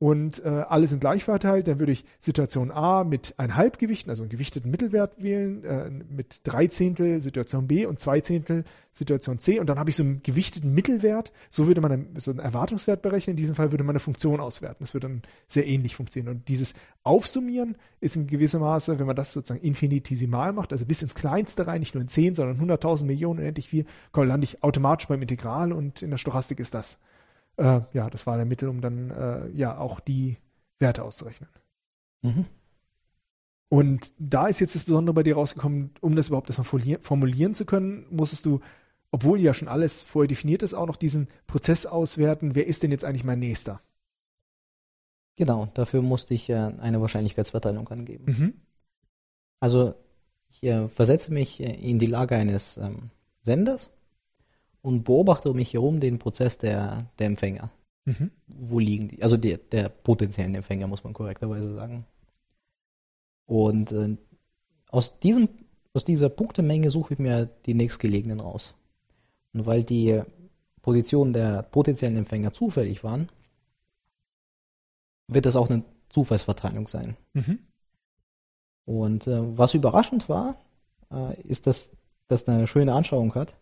und 0.00 0.42
äh, 0.46 0.48
alle 0.48 0.86
sind 0.86 1.00
gleich 1.00 1.24
verteilt, 1.24 1.68
dann 1.68 1.78
würde 1.78 1.92
ich 1.92 2.06
Situation 2.18 2.70
A 2.70 3.04
mit 3.04 3.34
ein 3.36 3.54
Halbgewichten, 3.54 4.08
also 4.08 4.22
einen 4.22 4.30
gewichteten 4.30 4.70
Mittelwert 4.70 5.22
wählen, 5.22 5.62
äh, 5.62 5.90
mit 5.90 6.40
drei 6.44 6.68
Zehntel 6.68 7.20
Situation 7.20 7.66
B 7.68 7.84
und 7.84 8.00
zwei 8.00 8.20
Zehntel 8.20 8.64
Situation 8.92 9.38
C 9.38 9.60
und 9.60 9.66
dann 9.66 9.78
habe 9.78 9.90
ich 9.90 9.96
so 9.96 10.02
einen 10.02 10.22
gewichteten 10.22 10.72
Mittelwert. 10.72 11.32
So 11.50 11.66
würde 11.66 11.82
man 11.82 11.92
einen, 11.92 12.18
so 12.18 12.30
einen 12.30 12.40
Erwartungswert 12.40 13.02
berechnen. 13.02 13.32
In 13.34 13.36
diesem 13.36 13.54
Fall 13.54 13.72
würde 13.72 13.84
man 13.84 13.92
eine 13.92 14.00
Funktion 14.00 14.40
auswerten. 14.40 14.78
Das 14.80 14.94
würde 14.94 15.06
dann 15.06 15.22
sehr 15.46 15.66
ähnlich 15.66 15.94
funktionieren. 15.96 16.36
Und 16.36 16.48
dieses 16.48 16.72
Aufsummieren 17.02 17.76
ist 18.00 18.16
in 18.16 18.26
gewissem 18.26 18.62
Maße, 18.62 18.98
wenn 18.98 19.06
man 19.06 19.16
das 19.16 19.34
sozusagen 19.34 19.60
infinitesimal 19.60 20.54
macht, 20.54 20.72
also 20.72 20.86
bis 20.86 21.02
ins 21.02 21.14
Kleinste 21.14 21.66
rein, 21.66 21.80
nicht 21.80 21.94
nur 21.94 22.00
in 22.00 22.08
10, 22.08 22.36
sondern 22.36 22.58
100.000 22.58 23.04
Millionen, 23.04 23.40
unendlich 23.40 23.68
viel, 23.68 23.84
lande 24.14 24.44
ich 24.44 24.62
automatisch 24.62 25.08
beim 25.08 25.20
Integral 25.20 25.74
und 25.74 26.00
in 26.00 26.08
der 26.08 26.16
Stochastik 26.16 26.58
ist 26.58 26.72
das 26.72 26.98
äh, 27.60 27.82
ja, 27.92 28.08
das 28.10 28.26
war 28.26 28.36
der 28.36 28.46
Mittel, 28.46 28.68
um 28.68 28.80
dann 28.80 29.10
äh, 29.10 29.48
ja 29.50 29.76
auch 29.78 30.00
die 30.00 30.38
Werte 30.78 31.04
auszurechnen. 31.04 31.50
Mhm. 32.22 32.46
Und 33.68 34.12
da 34.18 34.46
ist 34.48 34.60
jetzt 34.60 34.74
das 34.74 34.84
Besondere 34.84 35.14
bei 35.14 35.22
dir 35.22 35.36
rausgekommen, 35.36 35.90
um 36.00 36.16
das 36.16 36.28
überhaupt 36.28 36.50
erstmal 36.50 36.98
formulieren 37.00 37.54
zu 37.54 37.64
können, 37.64 38.06
musstest 38.10 38.46
du, 38.46 38.60
obwohl 39.12 39.38
ja 39.38 39.54
schon 39.54 39.68
alles 39.68 40.02
vorher 40.02 40.26
definiert 40.28 40.62
ist, 40.62 40.74
auch 40.74 40.86
noch 40.86 40.96
diesen 40.96 41.28
Prozess 41.46 41.86
auswerten, 41.86 42.54
wer 42.54 42.66
ist 42.66 42.82
denn 42.82 42.90
jetzt 42.90 43.04
eigentlich 43.04 43.24
mein 43.24 43.38
Nächster? 43.38 43.80
Genau, 45.36 45.66
dafür 45.74 46.02
musste 46.02 46.34
ich 46.34 46.50
äh, 46.50 46.54
eine 46.54 47.00
Wahrscheinlichkeitsverteilung 47.00 47.88
angeben. 47.88 48.24
Mhm. 48.26 48.54
Also 49.60 49.94
ich 50.48 50.62
äh, 50.64 50.88
versetze 50.88 51.32
mich 51.32 51.60
äh, 51.60 51.72
in 51.72 51.98
die 51.98 52.06
Lage 52.06 52.36
eines 52.36 52.76
ähm, 52.76 53.10
Senders 53.42 53.90
und 54.82 55.04
beobachte 55.04 55.50
um 55.50 55.56
mich 55.56 55.72
herum 55.74 56.00
den 56.00 56.18
Prozess 56.18 56.58
der, 56.58 57.06
der 57.18 57.26
Empfänger. 57.26 57.70
Mhm. 58.04 58.30
Wo 58.46 58.78
liegen 58.78 59.08
die? 59.08 59.22
Also 59.22 59.36
der, 59.36 59.58
der 59.58 59.88
potenziellen 59.88 60.54
Empfänger, 60.54 60.86
muss 60.86 61.04
man 61.04 61.12
korrekterweise 61.12 61.72
sagen. 61.72 62.06
Und 63.46 63.92
äh, 63.92 64.16
aus, 64.88 65.18
diesem, 65.18 65.48
aus 65.92 66.04
dieser 66.04 66.28
Punktemenge 66.28 66.90
suche 66.90 67.14
ich 67.14 67.18
mir 67.18 67.46
die 67.66 67.74
nächstgelegenen 67.74 68.40
raus. 68.40 68.74
Und 69.52 69.66
weil 69.66 69.84
die 69.84 70.22
Positionen 70.82 71.32
der 71.32 71.62
potenziellen 71.62 72.16
Empfänger 72.16 72.52
zufällig 72.52 73.04
waren, 73.04 73.28
wird 75.28 75.46
das 75.46 75.56
auch 75.56 75.68
eine 75.68 75.84
Zufallsverteilung 76.08 76.88
sein. 76.88 77.16
Mhm. 77.34 77.58
Und 78.84 79.26
äh, 79.26 79.56
was 79.56 79.74
überraschend 79.74 80.28
war, 80.28 80.56
äh, 81.12 81.40
ist, 81.42 81.66
dass 81.66 81.92
das 82.28 82.48
eine 82.48 82.66
schöne 82.66 82.94
Anschauung 82.94 83.34
hat. 83.34 83.56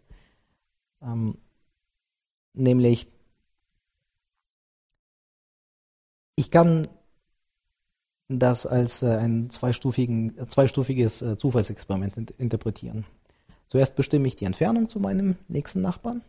Ähm, 1.02 1.38
nämlich, 2.54 3.08
ich 6.36 6.50
kann 6.50 6.88
das 8.28 8.66
als 8.66 9.02
äh, 9.02 9.16
ein 9.16 9.50
zweistufigen, 9.50 10.48
zweistufiges 10.48 11.22
äh, 11.22 11.38
Zufallsexperiment 11.38 12.16
in, 12.16 12.26
interpretieren. 12.38 13.06
Zuerst 13.68 13.96
bestimme 13.96 14.28
ich 14.28 14.36
die 14.36 14.44
Entfernung 14.44 14.88
zu 14.88 15.00
meinem 15.00 15.36
nächsten 15.48 15.80
Nachbarn 15.80 16.22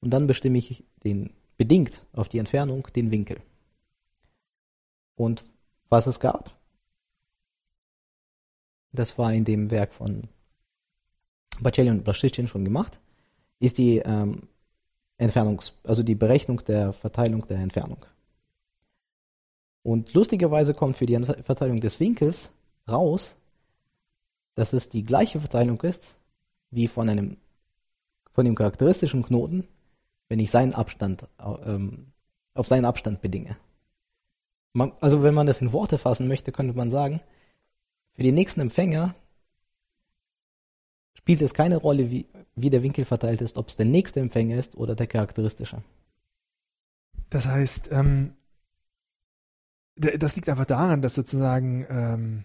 und 0.00 0.10
dann 0.10 0.26
bestimme 0.26 0.58
ich 0.58 0.84
den, 1.04 1.30
bedingt 1.56 2.04
auf 2.12 2.28
die 2.28 2.38
Entfernung 2.38 2.86
den 2.94 3.10
Winkel. 3.10 3.40
Und 5.14 5.44
was 5.88 6.06
es 6.06 6.20
gab, 6.20 6.56
das 8.92 9.18
war 9.18 9.32
in 9.32 9.44
dem 9.44 9.70
Werk 9.70 9.94
von 9.94 10.28
Bacelli 11.60 11.90
und 11.90 12.04
Blaschitschin 12.04 12.48
schon 12.48 12.64
gemacht, 12.64 13.00
ist 13.62 13.78
die 13.78 13.98
ähm, 13.98 14.42
Entfernungs-, 15.18 15.72
also 15.84 16.02
die 16.02 16.16
Berechnung 16.16 16.58
der 16.64 16.92
Verteilung 16.92 17.46
der 17.46 17.58
Entfernung. 17.58 18.04
Und 19.84 20.12
lustigerweise 20.14 20.74
kommt 20.74 20.96
für 20.96 21.06
die 21.06 21.18
Verteilung 21.42 21.80
des 21.80 21.98
Winkels 22.00 22.52
raus, 22.88 23.36
dass 24.54 24.72
es 24.72 24.88
die 24.88 25.04
gleiche 25.04 25.40
Verteilung 25.40 25.80
ist 25.82 26.16
wie 26.70 26.88
von 26.88 27.08
einem 27.08 27.36
von 28.32 28.44
dem 28.44 28.54
charakteristischen 28.54 29.22
Knoten, 29.22 29.68
wenn 30.28 30.40
ich 30.40 30.50
seinen 30.50 30.74
Abstand 30.74 31.26
ähm, 31.66 32.06
auf 32.54 32.66
seinen 32.66 32.86
Abstand 32.86 33.20
bedinge. 33.20 33.56
Man, 34.72 34.92
also 35.00 35.22
wenn 35.22 35.34
man 35.34 35.46
das 35.46 35.60
in 35.60 35.72
Worte 35.72 35.98
fassen 35.98 36.28
möchte, 36.28 36.50
könnte 36.50 36.74
man 36.74 36.88
sagen, 36.88 37.20
für 38.14 38.22
den 38.22 38.34
nächsten 38.34 38.60
Empfänger 38.60 39.14
spielt 41.22 41.42
es 41.42 41.54
keine 41.54 41.76
Rolle, 41.76 42.10
wie, 42.10 42.26
wie 42.56 42.70
der 42.70 42.82
Winkel 42.82 43.04
verteilt 43.04 43.40
ist, 43.40 43.56
ob 43.56 43.68
es 43.68 43.76
der 43.76 43.86
nächste 43.86 44.20
Empfänger 44.20 44.56
ist 44.56 44.76
oder 44.76 44.94
der 44.94 45.06
charakteristische. 45.06 45.82
Das 47.30 47.46
heißt, 47.46 47.90
ähm, 47.92 48.32
das 49.96 50.36
liegt 50.36 50.48
einfach 50.48 50.64
daran, 50.64 51.00
dass 51.00 51.14
sozusagen 51.14 51.86
ähm, 51.88 52.44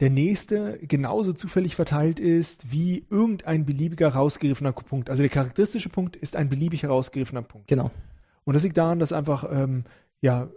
der 0.00 0.10
nächste 0.10 0.78
genauso 0.82 1.32
zufällig 1.32 1.74
verteilt 1.74 2.20
ist 2.20 2.70
wie 2.70 3.06
irgendein 3.08 3.64
beliebiger 3.64 4.08
rausgegriffener 4.08 4.72
Punkt. 4.72 5.08
Also 5.08 5.22
der 5.22 5.30
charakteristische 5.30 5.88
Punkt 5.88 6.16
ist 6.16 6.36
ein 6.36 6.50
beliebig 6.50 6.82
herausgegriffener 6.82 7.42
Punkt. 7.42 7.66
Genau. 7.66 7.90
Und 8.44 8.54
das 8.54 8.62
liegt 8.62 8.76
daran, 8.76 8.98
dass 8.98 9.12
einfach, 9.12 9.50
ähm, 9.50 9.84
ja, 10.20 10.50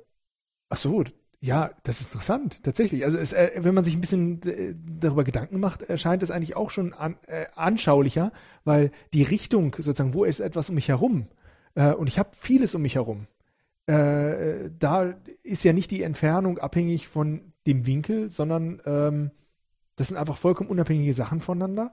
ach 0.68 0.78
so, 0.78 1.04
ja, 1.42 1.72
das 1.84 2.02
ist 2.02 2.08
interessant, 2.08 2.64
tatsächlich. 2.64 3.06
Also 3.06 3.18
es, 3.18 3.32
äh, 3.32 3.52
wenn 3.58 3.74
man 3.74 3.86
sich 3.86 3.96
ein 3.96 4.02
bisschen 4.02 4.42
äh, 4.44 4.76
darüber 5.00 5.24
Gedanken 5.24 5.60
macht, 5.60 5.84
erscheint 5.84 6.22
es 6.22 6.32
eigentlich 6.32 6.58
auch 6.58 6.70
schon 6.70 6.94
an, 6.94 7.16
äh, 7.28 7.46
anschaulicher, 7.56 8.34
weil 8.66 8.92
die 9.14 9.24
Richtung 9.24 9.74
sozusagen, 9.78 10.14
wo 10.14 10.26
ist 10.26 10.42
etwas 10.42 10.70
um 10.70 10.76
mich 10.76 10.90
herum? 10.90 11.28
Äh, 11.76 11.94
und 11.94 12.08
ich 12.08 12.20
habe 12.20 12.32
vieles 12.38 12.76
um 12.76 12.82
mich 12.82 12.96
herum 12.96 13.28
äh, 13.86 14.70
da 14.78 15.16
ist 15.42 15.64
ja 15.64 15.74
nicht 15.74 15.90
die 15.90 16.04
Entfernung 16.04 16.60
abhängig 16.60 17.08
von 17.08 17.54
dem 17.66 17.88
Winkel, 17.88 18.30
sondern 18.30 18.80
ähm, 18.86 19.32
das 19.96 20.10
sind 20.10 20.18
einfach 20.18 20.38
vollkommen 20.38 20.70
unabhängige 20.70 21.14
Sachen 21.14 21.40
voneinander. 21.40 21.92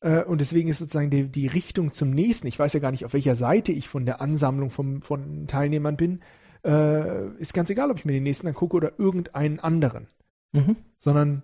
Und 0.00 0.42
deswegen 0.42 0.68
ist 0.68 0.80
sozusagen 0.80 1.08
die, 1.08 1.28
die, 1.28 1.46
Richtung 1.46 1.90
zum 1.92 2.10
nächsten, 2.10 2.46
ich 2.46 2.58
weiß 2.58 2.74
ja 2.74 2.80
gar 2.80 2.90
nicht, 2.90 3.06
auf 3.06 3.14
welcher 3.14 3.34
Seite 3.34 3.72
ich 3.72 3.88
von 3.88 4.04
der 4.04 4.20
Ansammlung 4.20 4.68
vom, 4.68 5.00
von 5.00 5.46
Teilnehmern 5.46 5.96
bin, 5.96 6.20
äh, 6.64 7.28
ist 7.38 7.54
ganz 7.54 7.70
egal, 7.70 7.90
ob 7.90 7.98
ich 7.98 8.04
mir 8.04 8.12
den 8.12 8.22
nächsten 8.22 8.46
angucke 8.46 8.76
oder 8.76 8.92
irgendeinen 8.98 9.60
anderen. 9.60 10.06
Mhm. 10.52 10.76
Sondern 10.98 11.42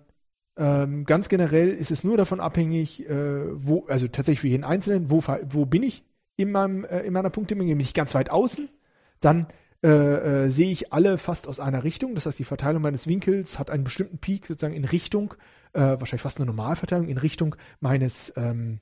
ähm, 0.57 1.05
ganz 1.05 1.29
generell 1.29 1.69
ist 1.69 1.91
es 1.91 2.03
nur 2.03 2.17
davon 2.17 2.39
abhängig, 2.39 3.07
äh, 3.09 3.65
wo, 3.65 3.85
also 3.87 4.07
tatsächlich 4.07 4.41
für 4.41 4.47
jeden 4.47 4.63
Einzelnen, 4.63 5.09
wo, 5.09 5.21
wo 5.49 5.65
bin 5.65 5.83
ich 5.83 6.03
in, 6.35 6.51
meinem, 6.51 6.83
äh, 6.85 7.01
in 7.01 7.13
meiner 7.13 7.29
Punktemenge, 7.29 7.71
bin 7.71 7.79
ich 7.79 7.93
ganz 7.93 8.13
weit 8.15 8.29
außen, 8.29 8.69
dann 9.19 9.47
äh, 9.83 9.89
äh, 9.89 10.49
sehe 10.49 10.71
ich 10.71 10.93
alle 10.93 11.17
fast 11.17 11.47
aus 11.47 11.59
einer 11.59 11.83
Richtung. 11.83 12.15
Das 12.15 12.25
heißt, 12.25 12.37
die 12.37 12.43
Verteilung 12.43 12.81
meines 12.81 13.07
Winkels 13.07 13.57
hat 13.57 13.71
einen 13.71 13.83
bestimmten 13.83 14.17
Peak 14.17 14.45
sozusagen 14.45 14.75
in 14.75 14.85
Richtung, 14.85 15.33
äh, 15.73 15.81
wahrscheinlich 15.81 16.21
fast 16.21 16.37
eine 16.37 16.45
Normalverteilung, 16.45 17.07
in 17.07 17.17
Richtung 17.17 17.55
meines 17.79 18.33
ähm, 18.35 18.79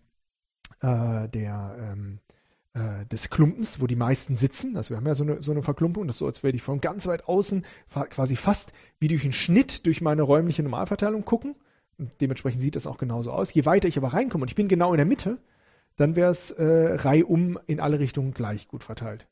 äh, 0.82 1.30
der 1.30 1.76
ähm, 1.80 2.20
äh, 2.80 3.06
des 3.06 3.30
Klumpens, 3.30 3.82
wo 3.82 3.88
die 3.88 3.96
meisten 3.96 4.36
sitzen. 4.36 4.78
Also 4.78 4.92
wir 4.92 4.98
haben 4.98 5.06
ja 5.06 5.16
so 5.16 5.24
eine, 5.24 5.42
so 5.42 5.52
eine 5.52 5.62
Verklumpung, 5.62 6.08
das 6.08 6.16
ist 6.16 6.20
so, 6.20 6.26
als 6.26 6.44
würde 6.44 6.56
ich 6.56 6.64
von 6.64 6.82
ganz 6.82 7.08
weit 7.08 7.28
außen 7.28 7.66
quasi 7.90 8.36
fast 8.36 8.72
wie 9.00 9.08
durch 9.08 9.24
einen 9.24 9.34
Schnitt 9.34 9.86
durch 9.86 10.02
meine 10.02 10.22
räumliche 10.22 10.64
Normalverteilung 10.64 11.26
gucken. 11.26 11.56
Und 11.98 12.12
dementsprechend 12.22 12.62
sieht 12.62 12.76
das 12.76 12.88
auch 12.88 12.98
genauso 12.98 13.32
aus. 13.32 13.54
Je 13.54 13.66
weiter 13.66 13.88
ich 13.88 13.98
aber 13.98 14.14
reinkomme 14.14 14.44
und 14.44 14.50
ich 14.50 14.56
bin 14.56 14.70
genau 14.70 14.94
in 14.94 14.98
der 14.98 15.06
Mitte, 15.06 15.38
dann 15.98 16.16
wäre 16.16 16.32
es 16.32 16.52
äh, 16.52 16.94
reihum 16.96 17.60
in 17.68 17.82
alle 17.82 18.00
Richtungen 18.00 18.34
gleich 18.34 18.70
gut 18.70 18.84
verteilt. 18.84 19.28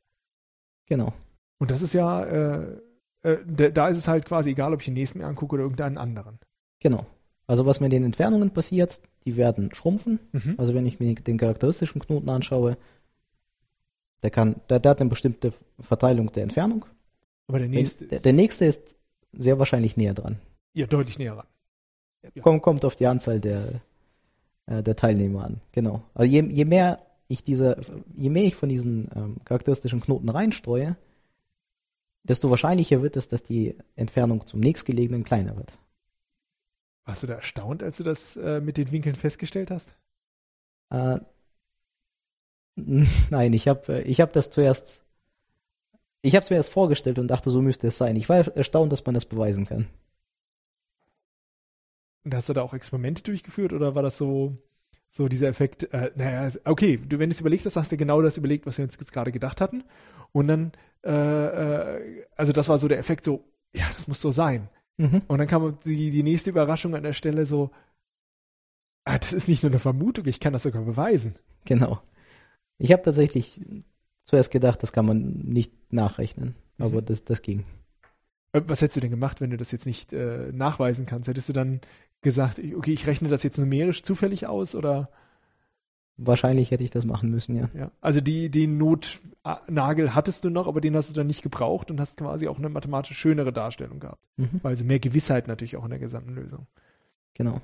Genau. 0.85 1.13
Und 1.59 1.71
das 1.71 1.81
ist 1.81 1.93
ja, 1.93 2.23
äh, 2.23 2.77
äh, 3.23 3.71
da 3.71 3.87
ist 3.87 3.97
es 3.97 4.07
halt 4.07 4.25
quasi 4.25 4.51
egal, 4.51 4.73
ob 4.73 4.81
ich 4.81 4.85
den 4.85 4.93
nächsten 4.93 5.19
mir 5.19 5.27
angucke 5.27 5.55
oder 5.55 5.63
irgendeinen 5.63 5.97
anderen. 5.97 6.39
Genau. 6.81 7.05
Also 7.47 7.65
was 7.65 7.79
mit 7.79 7.93
den 7.93 8.03
Entfernungen 8.03 8.51
passiert, 8.51 9.01
die 9.25 9.37
werden 9.37 9.73
schrumpfen. 9.73 10.19
Mhm. 10.33 10.55
Also 10.57 10.73
wenn 10.73 10.85
ich 10.85 10.99
mir 10.99 11.15
den 11.15 11.37
charakteristischen 11.37 12.01
Knoten 12.01 12.29
anschaue, 12.29 12.77
der 14.23 14.31
kann, 14.31 14.61
der, 14.69 14.79
der 14.79 14.91
hat 14.91 15.01
eine 15.01 15.09
bestimmte 15.09 15.53
Verteilung 15.79 16.31
der 16.31 16.43
Entfernung. 16.43 16.85
Aber 17.47 17.59
der 17.59 17.67
nächste, 17.67 18.07
der, 18.07 18.19
der, 18.19 18.33
nächste 18.33 18.65
ist 18.65 18.95
sehr 19.31 19.59
wahrscheinlich 19.59 19.95
näher 19.95 20.13
dran. 20.13 20.37
Ja, 20.73 20.85
deutlich 20.85 21.17
näher 21.17 21.37
ran. 21.37 21.47
Ja. 22.33 22.41
Kommt, 22.41 22.61
kommt 22.61 22.83
auf 22.83 22.95
die 22.95 23.07
Anzahl 23.07 23.39
der, 23.39 23.81
äh, 24.65 24.83
der 24.83 24.95
Teilnehmer 24.95 25.45
an. 25.45 25.61
Genau. 25.71 26.03
Also 26.13 26.31
je, 26.31 26.41
je 26.43 26.65
mehr 26.65 26.99
ich 27.27 27.43
diese, 27.43 27.79
je 28.15 28.29
mehr 28.29 28.43
ich 28.43 28.55
von 28.55 28.69
diesen 28.69 29.09
ähm, 29.15 29.37
charakteristischen 29.45 30.01
Knoten 30.01 30.29
reinstreue, 30.29 30.95
desto 32.23 32.49
wahrscheinlicher 32.49 33.01
wird 33.01 33.17
es, 33.17 33.27
dass 33.27 33.43
die 33.43 33.75
Entfernung 33.95 34.45
zum 34.45 34.59
nächstgelegenen 34.59 35.23
kleiner 35.23 35.55
wird. 35.55 35.71
Warst 37.05 37.23
du 37.23 37.27
da 37.27 37.35
erstaunt, 37.35 37.83
als 37.83 37.97
du 37.97 38.03
das 38.03 38.35
äh, 38.37 38.59
mit 38.59 38.77
den 38.77 38.91
Winkeln 38.91 39.15
festgestellt 39.15 39.71
hast? 39.71 39.93
Äh, 40.89 41.19
nein, 43.29 43.53
ich 43.53 43.67
habe 43.67 43.99
äh, 43.99 44.01
ich 44.03 44.21
hab 44.21 44.33
das 44.33 44.49
zuerst, 44.49 45.03
ich 46.21 46.35
habe 46.35 46.43
es 46.43 46.49
mir 46.49 46.55
erst 46.55 46.71
vorgestellt 46.71 47.19
und 47.19 47.27
dachte, 47.27 47.51
so 47.51 47.61
müsste 47.61 47.87
es 47.87 47.97
sein. 47.97 48.15
Ich 48.15 48.29
war 48.29 48.47
erstaunt, 48.55 48.91
dass 48.91 49.05
man 49.05 49.13
das 49.13 49.25
beweisen 49.25 49.65
kann. 49.65 49.87
Und 52.23 52.33
hast 52.33 52.49
du 52.49 52.53
da 52.53 52.61
auch 52.61 52.73
Experimente 52.73 53.23
durchgeführt 53.23 53.73
oder 53.73 53.95
war 53.95 54.03
das 54.03 54.17
so, 54.17 54.57
so 55.09 55.27
dieser 55.27 55.47
Effekt, 55.47 55.91
äh, 55.93 56.11
naja, 56.15 56.49
okay, 56.65 56.97
du, 56.97 57.19
wenn 57.19 57.29
du 57.29 57.33
es 57.33 57.41
überlegt 57.41 57.65
hast, 57.65 57.75
hast 57.75 57.91
du 57.91 57.97
genau 57.97 58.21
das 58.21 58.37
überlegt, 58.37 58.65
was 58.65 58.77
wir 58.77 58.85
uns 58.85 58.97
jetzt 58.99 59.13
gerade 59.13 59.31
gedacht 59.31 59.61
hatten. 59.61 59.83
Und 60.33 60.47
dann 60.47 60.71
äh, 61.03 61.11
äh, 61.11 62.25
also 62.35 62.53
das 62.53 62.69
war 62.69 62.77
so 62.77 62.87
der 62.87 62.99
Effekt, 62.99 63.23
so, 63.23 63.43
ja, 63.73 63.85
das 63.93 64.07
muss 64.07 64.21
so 64.21 64.31
sein. 64.31 64.69
Mhm. 64.97 65.21
Und 65.27 65.37
dann 65.37 65.47
kam 65.47 65.77
die, 65.85 66.11
die 66.11 66.23
nächste 66.23 66.49
Überraschung 66.49 66.95
an 66.95 67.03
der 67.03 67.13
Stelle 67.13 67.45
so, 67.45 67.71
ah, 69.05 69.17
das 69.17 69.33
ist 69.33 69.47
nicht 69.47 69.63
nur 69.63 69.71
eine 69.71 69.79
Vermutung, 69.79 70.25
ich 70.25 70.39
kann 70.39 70.53
das 70.53 70.63
sogar 70.63 70.83
beweisen. 70.83 71.35
Genau. 71.65 72.01
Ich 72.77 72.91
habe 72.91 73.03
tatsächlich 73.03 73.61
zuerst 74.23 74.51
gedacht, 74.51 74.83
das 74.83 74.91
kann 74.91 75.05
man 75.05 75.41
nicht 75.43 75.71
nachrechnen, 75.91 76.55
mhm. 76.77 76.85
aber 76.85 77.01
das, 77.01 77.23
das 77.23 77.41
ging. 77.41 77.63
Äh, 78.51 78.61
was 78.67 78.81
hättest 78.81 78.97
du 78.97 79.01
denn 79.01 79.11
gemacht, 79.11 79.41
wenn 79.41 79.49
du 79.49 79.57
das 79.57 79.71
jetzt 79.71 79.85
nicht 79.85 80.13
äh, 80.13 80.51
nachweisen 80.51 81.05
kannst? 81.05 81.27
Hättest 81.27 81.49
du 81.49 81.53
dann 81.53 81.81
gesagt, 82.21 82.59
okay, 82.75 82.91
ich 82.91 83.07
rechne 83.07 83.29
das 83.29 83.43
jetzt 83.43 83.57
numerisch 83.57 84.03
zufällig 84.03 84.47
aus 84.47 84.75
oder? 84.75 85.09
Wahrscheinlich 86.19 86.71
hätte 86.71 86.83
ich 86.83 86.89
das 86.89 87.05
machen 87.05 87.29
müssen, 87.29 87.55
ja. 87.55 87.69
Ja. 87.75 87.91
Also 88.01 88.21
die, 88.21 88.49
den 88.49 88.79
Notnagel 88.79 90.15
hattest 90.15 90.43
du 90.43 90.49
noch, 90.49 90.67
aber 90.67 90.81
den 90.81 90.95
hast 90.95 91.11
du 91.11 91.13
dann 91.13 91.27
nicht 91.27 91.43
gebraucht 91.43 91.91
und 91.91 91.99
hast 91.99 92.17
quasi 92.17 92.47
auch 92.47 92.57
eine 92.57 92.69
mathematisch 92.69 93.17
schönere 93.17 93.53
Darstellung 93.53 93.99
gehabt. 93.99 94.25
Mhm. 94.35 94.59
Also 94.63 94.83
mehr 94.83 94.99
Gewissheit 94.99 95.47
natürlich 95.47 95.77
auch 95.77 95.83
in 95.83 95.91
der 95.91 95.99
gesamten 95.99 96.33
Lösung. 96.33 96.65
Genau. 97.35 97.61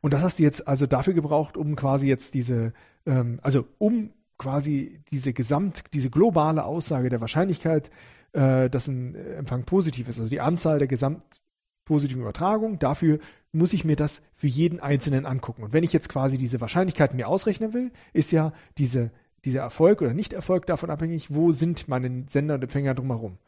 Und 0.00 0.14
das 0.14 0.22
hast 0.22 0.38
du 0.38 0.44
jetzt 0.44 0.66
also 0.66 0.86
dafür 0.86 1.12
gebraucht, 1.12 1.58
um 1.58 1.76
quasi 1.76 2.08
jetzt 2.08 2.32
diese, 2.32 2.72
ähm, 3.04 3.38
also 3.42 3.66
um 3.76 4.10
quasi 4.38 5.00
diese 5.10 5.32
Gesamt, 5.32 5.84
diese 5.92 6.10
globale 6.10 6.64
Aussage 6.64 7.08
der 7.08 7.20
Wahrscheinlichkeit, 7.20 7.90
äh, 8.32 8.68
dass 8.68 8.88
ein 8.88 9.14
Empfang 9.14 9.64
positiv 9.64 10.08
ist, 10.08 10.18
also 10.18 10.30
die 10.30 10.40
Anzahl 10.40 10.78
der 10.78 10.88
gesamt 10.88 11.40
positiven 11.84 12.22
Übertragungen, 12.22 12.78
dafür 12.78 13.18
muss 13.52 13.72
ich 13.72 13.84
mir 13.84 13.96
das 13.96 14.22
für 14.34 14.46
jeden 14.46 14.80
Einzelnen 14.80 15.26
angucken. 15.26 15.62
Und 15.62 15.72
wenn 15.72 15.84
ich 15.84 15.92
jetzt 15.92 16.08
quasi 16.08 16.38
diese 16.38 16.60
Wahrscheinlichkeiten 16.60 17.16
mir 17.16 17.28
ausrechnen 17.28 17.72
will, 17.72 17.92
ist 18.12 18.32
ja 18.32 18.52
diese, 18.78 19.10
dieser 19.44 19.60
Erfolg 19.60 20.02
oder 20.02 20.14
Nicht-Erfolg 20.14 20.66
davon 20.66 20.90
abhängig, 20.90 21.34
wo 21.34 21.52
sind 21.52 21.86
meine 21.86 22.24
Sender 22.26 22.54
und 22.54 22.62
Empfänger 22.62 22.94
drumherum. 22.94 23.38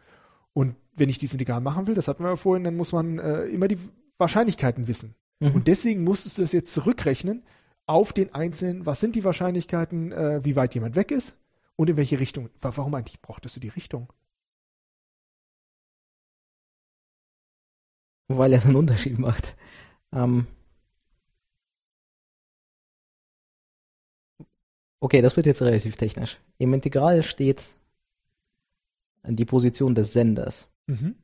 Und 0.53 0.76
wenn 0.95 1.09
ich 1.09 1.18
dieses 1.18 1.34
Integral 1.34 1.61
machen 1.61 1.87
will, 1.87 1.95
das 1.95 2.09
hatten 2.09 2.22
wir 2.22 2.30
ja 2.30 2.37
vorhin, 2.37 2.64
dann 2.64 2.76
muss 2.76 2.93
man 2.93 3.18
äh, 3.18 3.45
immer 3.47 3.68
die 3.68 3.78
Wahrscheinlichkeiten 4.18 4.87
wissen. 4.87 5.14
Mhm. 5.41 5.53
Und 5.53 5.66
deswegen 5.66 6.05
musstest 6.05 6.39
du 6.39 6.43
das 6.43 6.53
jetzt 6.53 6.72
zurückrechnen 6.72 7.43
auf 7.87 8.12
den 8.12 8.34
Einzelnen, 8.34 8.84
was 8.84 9.01
sind 9.01 9.14
die 9.14 9.24
Wahrscheinlichkeiten, 9.24 10.12
äh, 10.12 10.45
wie 10.45 10.57
weit 10.57 10.74
jemand 10.74 10.97
weg 10.97 11.11
ist 11.11 11.37
und 11.76 11.89
in 11.91 11.97
welche 11.97 12.18
Richtung. 12.18 12.51
Warum 12.61 12.95
eigentlich 12.95 13.20
brauchtest 13.20 13.57
du 13.57 13.61
die 13.61 13.68
Richtung? 13.68 14.12
Weil 18.28 18.53
es 18.53 18.66
einen 18.66 18.76
Unterschied 18.76 19.18
macht. 19.18 19.57
Ähm 20.12 20.47
okay, 24.99 25.22
das 25.22 25.37
wird 25.37 25.47
jetzt 25.47 25.62
relativ 25.62 25.97
technisch. 25.97 26.39
Im 26.59 26.74
Integral 26.74 27.22
steht 27.22 27.76
die 29.22 29.45
Position 29.45 29.95
des 29.95 30.12
Senders. 30.12 30.68
Mhm. 30.87 31.16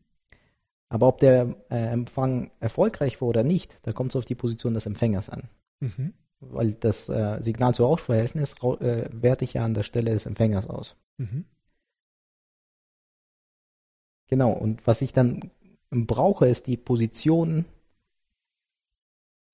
Aber 0.89 1.09
ob 1.09 1.19
der 1.19 1.57
äh, 1.71 1.89
Empfang 1.89 2.51
erfolgreich 2.61 3.21
war 3.21 3.29
oder 3.29 3.43
nicht, 3.43 3.85
da 3.87 3.93
kommt 3.93 4.13
es 4.13 4.17
auf 4.17 4.25
die 4.25 4.35
Position 4.35 4.75
des 4.75 4.87
Empfängers 4.87 5.31
an. 5.31 5.49
Mhm. 5.81 6.13
Weil 6.51 6.73
das 6.73 7.09
äh, 7.09 7.39
Signal 7.41 7.75
zu 7.75 7.85
Rauschverhältnis 7.85 8.55
äh, 8.81 9.09
werte 9.13 9.45
ich 9.45 9.55
ja 9.55 9.65
an 9.65 9.75
der 9.75 9.85
Stelle 9.85 10.11
des 10.11 10.27
Empfängers 10.27 10.69
aus. 10.69 10.97
Mhm. 11.19 11.45
Genau, 14.27 14.53
und 14.53 14.87
was 14.87 15.03
ich 15.03 15.13
dann 15.13 15.51
brauche, 15.91 16.47
ist 16.47 16.67
die 16.67 16.77
Position 16.77 17.65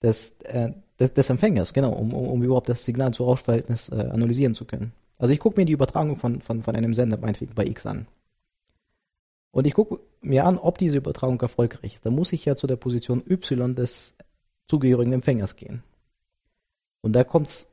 des, 0.03 0.36
äh, 0.45 0.72
des, 0.99 1.12
des, 1.12 1.30
Empfängers, 1.30 1.72
genau, 1.72 1.93
um, 1.93 2.14
um, 2.14 2.43
überhaupt 2.43 2.68
das 2.68 2.84
Signal 2.84 3.12
zu 3.12 3.24
Rauschverhältnis 3.24 3.89
äh, 3.89 4.09
analysieren 4.11 4.55
zu 4.55 4.64
können. 4.64 4.93
Also 5.18 5.34
ich 5.34 5.41
gucke 5.41 5.61
mir 5.61 5.66
die 5.66 5.72
Übertragung 5.72 6.16
von, 6.16 6.41
von, 6.41 6.62
von 6.62 6.76
einem 6.76 6.95
Sender 6.95 7.18
meinetwegen 7.18 7.55
bei 7.55 7.66
X 7.66 7.86
an. 7.86 8.07
Und 9.51 9.66
ich 9.66 9.74
gucke 9.74 9.99
mir 10.20 10.45
an, 10.45 10.59
ob 10.59 10.78
diese 10.78 10.99
Übertragung 10.99 11.41
erfolgreich 11.41 11.97
ist. 11.97 12.07
Da 12.07 12.11
muss 12.11 12.32
ich 12.32 12.45
ja 12.45 12.55
zu 12.55 12.66
der 12.66 12.76
Position 12.76 13.22
Y 13.28 13.74
des 13.74 14.14
zugehörigen 14.68 15.12
Empfängers 15.12 15.57
gehen. 15.57 15.82
Und 17.01 17.12
da 17.12 17.24
kommt's, 17.24 17.70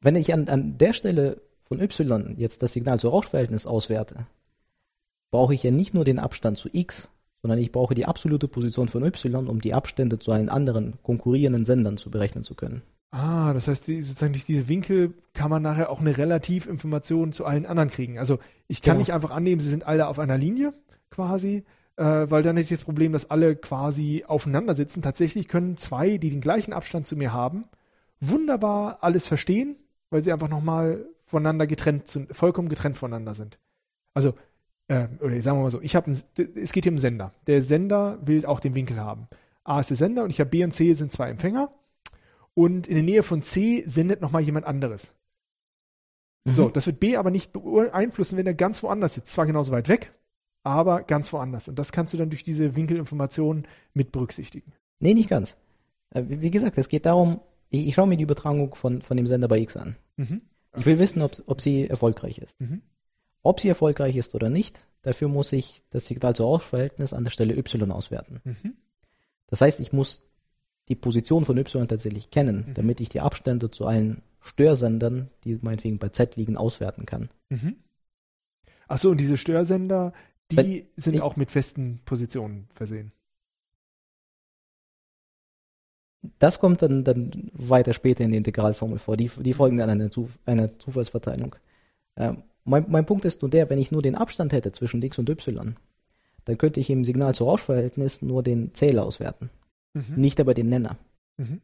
wenn 0.00 0.16
ich 0.16 0.32
an, 0.32 0.48
an 0.48 0.78
der 0.78 0.92
Stelle 0.92 1.40
von 1.64 1.80
Y 1.80 2.34
jetzt 2.38 2.62
das 2.62 2.72
Signal 2.72 2.98
zu 2.98 3.08
Rauschverhältnis 3.08 3.66
auswerte, 3.66 4.26
brauche 5.30 5.54
ich 5.54 5.62
ja 5.62 5.70
nicht 5.70 5.94
nur 5.94 6.04
den 6.04 6.18
Abstand 6.18 6.58
zu 6.58 6.68
X, 6.72 7.08
sondern 7.42 7.58
ich 7.58 7.72
brauche 7.72 7.94
die 7.94 8.06
absolute 8.06 8.48
Position 8.48 8.88
von 8.88 9.04
Y, 9.04 9.48
um 9.48 9.60
die 9.60 9.74
Abstände 9.74 10.18
zu 10.18 10.32
allen 10.32 10.48
anderen 10.48 10.94
konkurrierenden 11.02 11.64
Sendern 11.64 11.96
zu 11.96 12.10
berechnen 12.10 12.44
zu 12.44 12.54
können. 12.54 12.82
Ah, 13.10 13.54
das 13.54 13.68
heißt, 13.68 13.86
die, 13.86 14.02
sozusagen 14.02 14.34
durch 14.34 14.44
diese 14.44 14.68
Winkel 14.68 15.14
kann 15.32 15.50
man 15.50 15.62
nachher 15.62 15.90
auch 15.90 16.00
eine 16.00 16.16
Relativinformation 16.16 17.32
zu 17.32 17.46
allen 17.46 17.64
anderen 17.64 17.88
kriegen. 17.88 18.18
Also 18.18 18.38
ich 18.66 18.82
kann 18.82 18.94
genau. 18.94 19.00
nicht 19.00 19.12
einfach 19.14 19.30
annehmen, 19.30 19.60
sie 19.60 19.70
sind 19.70 19.86
alle 19.86 20.08
auf 20.08 20.18
einer 20.18 20.36
Linie 20.36 20.74
quasi, 21.10 21.64
äh, 21.96 22.04
weil 22.04 22.42
dann 22.42 22.56
hätte 22.56 22.74
ich 22.74 22.80
das 22.80 22.84
Problem, 22.84 23.12
dass 23.12 23.30
alle 23.30 23.56
quasi 23.56 24.24
aufeinander 24.26 24.74
sitzen. 24.74 25.00
Tatsächlich 25.00 25.48
können 25.48 25.78
zwei, 25.78 26.18
die 26.18 26.28
den 26.28 26.42
gleichen 26.42 26.74
Abstand 26.74 27.06
zu 27.06 27.16
mir 27.16 27.32
haben, 27.32 27.64
wunderbar 28.20 28.98
alles 29.02 29.26
verstehen, 29.26 29.76
weil 30.10 30.20
sie 30.22 30.32
einfach 30.32 30.48
nochmal 30.48 31.06
voneinander 31.24 31.66
getrennt, 31.66 32.28
vollkommen 32.32 32.68
getrennt 32.68 32.98
voneinander 32.98 33.34
sind. 33.34 33.58
Also 34.14 34.34
äh, 34.88 35.06
oder 35.20 35.40
sagen 35.40 35.58
wir 35.58 35.62
mal 35.62 35.70
so, 35.70 35.80
ich 35.82 35.94
habe, 35.94 36.10
es 36.10 36.72
geht 36.72 36.84
hier 36.84 36.92
um 36.92 36.98
Sender. 36.98 37.32
Der 37.46 37.62
Sender 37.62 38.18
will 38.22 38.46
auch 38.46 38.60
den 38.60 38.74
Winkel 38.74 38.98
haben. 38.98 39.28
A 39.64 39.80
ist 39.80 39.90
der 39.90 39.96
Sender 39.96 40.24
und 40.24 40.30
ich 40.30 40.40
habe 40.40 40.50
B 40.50 40.64
und 40.64 40.72
C 40.72 40.94
sind 40.94 41.12
zwei 41.12 41.28
Empfänger. 41.28 41.72
Und 42.54 42.88
in 42.88 42.94
der 42.94 43.04
Nähe 43.04 43.22
von 43.22 43.42
C 43.42 43.84
sendet 43.86 44.20
nochmal 44.20 44.42
jemand 44.42 44.66
anderes. 44.66 45.12
Mhm. 46.44 46.54
So, 46.54 46.68
das 46.70 46.86
wird 46.86 47.00
B 47.00 47.16
aber 47.16 47.30
nicht 47.30 47.52
beeinflussen, 47.52 48.36
wenn 48.36 48.46
er 48.46 48.54
ganz 48.54 48.82
woanders 48.82 49.14
sitzt. 49.14 49.32
Zwar 49.32 49.46
genauso 49.46 49.72
weit 49.72 49.88
weg, 49.88 50.12
aber 50.64 51.02
ganz 51.02 51.32
woanders. 51.32 51.68
Und 51.68 51.78
das 51.78 51.92
kannst 51.92 52.14
du 52.14 52.18
dann 52.18 52.30
durch 52.30 52.42
diese 52.42 52.74
Winkelinformationen 52.74 53.68
mit 53.92 54.10
berücksichtigen. 54.10 54.72
Nee, 55.00 55.14
nicht 55.14 55.28
ganz. 55.28 55.56
Äh, 56.14 56.24
wie 56.26 56.50
gesagt, 56.50 56.78
es 56.78 56.88
geht 56.88 57.04
darum, 57.04 57.40
ich, 57.70 57.88
ich 57.88 57.94
schaue 57.94 58.06
mir 58.06 58.16
die 58.16 58.24
Übertragung 58.24 58.74
von, 58.74 59.02
von 59.02 59.16
dem 59.16 59.26
Sender 59.26 59.48
bei 59.48 59.58
X 59.58 59.76
an. 59.76 59.96
Mhm. 60.16 60.42
Ich 60.76 60.86
will 60.86 60.98
wissen, 60.98 61.22
ob, 61.22 61.32
ob 61.46 61.60
sie 61.60 61.88
erfolgreich 61.88 62.38
ist. 62.38 62.60
Mhm. 62.60 62.82
Ob 63.42 63.60
sie 63.60 63.68
erfolgreich 63.68 64.16
ist 64.16 64.34
oder 64.34 64.50
nicht, 64.50 64.80
dafür 65.02 65.28
muss 65.28 65.52
ich 65.52 65.82
das 65.90 66.06
Signal 66.06 66.34
zu 66.34 66.44
Rauschverhältnis 66.44 67.12
an 67.12 67.24
der 67.24 67.30
Stelle 67.30 67.56
Y 67.56 67.90
auswerten. 67.90 68.40
Mhm. 68.44 68.74
Das 69.46 69.60
heißt, 69.60 69.80
ich 69.80 69.92
muss 69.92 70.22
die 70.88 70.94
Position 70.94 71.44
von 71.44 71.56
Y 71.58 71.88
tatsächlich 71.88 72.30
kennen, 72.30 72.66
mhm. 72.68 72.74
damit 72.74 73.00
ich 73.00 73.08
die 73.08 73.20
Abstände 73.20 73.70
zu 73.70 73.86
allen 73.86 74.22
Störsendern, 74.40 75.30
die 75.44 75.58
meinetwegen 75.60 75.98
bei 75.98 76.08
Z 76.08 76.36
liegen, 76.36 76.56
auswerten 76.56 77.06
kann. 77.06 77.28
Mhm. 77.48 77.76
Achso, 78.86 79.10
und 79.10 79.18
diese 79.18 79.36
Störsender, 79.36 80.12
die 80.50 80.56
Weil, 80.56 80.86
sind 80.96 81.14
ich, 81.14 81.20
auch 81.20 81.36
mit 81.36 81.50
festen 81.50 82.00
Positionen 82.04 82.66
versehen. 82.72 83.12
Das 86.38 86.60
kommt 86.60 86.82
dann, 86.82 87.04
dann 87.04 87.50
weiter 87.52 87.92
später 87.92 88.24
in 88.24 88.30
der 88.30 88.38
Integralformel 88.38 88.98
vor. 88.98 89.16
Die, 89.16 89.28
die 89.28 89.54
folgen 89.54 89.76
dann 89.76 89.90
einer, 89.90 90.10
Zuf 90.10 90.38
einer 90.46 90.78
Zufallsverteilung. 90.78 91.56
Ähm, 92.16 92.42
mein, 92.64 92.86
mein 92.88 93.06
Punkt 93.06 93.24
ist 93.24 93.42
nur 93.42 93.50
der, 93.50 93.70
wenn 93.70 93.78
ich 93.78 93.90
nur 93.90 94.02
den 94.02 94.14
Abstand 94.14 94.52
hätte 94.52 94.72
zwischen 94.72 95.02
X 95.02 95.18
und 95.18 95.28
Y, 95.28 95.76
dann 96.44 96.58
könnte 96.58 96.80
ich 96.80 96.90
im 96.90 97.04
Signal 97.04 97.34
zu 97.34 97.44
Rauschverhältnis 97.44 98.22
nur 98.22 98.42
den 98.42 98.74
Zähler 98.74 99.04
auswerten. 99.04 99.50
Mhm. 99.94 100.14
Nicht 100.16 100.40
aber 100.40 100.54
den 100.54 100.68
Nenner. 100.68 100.96
Mhm. 101.36 101.60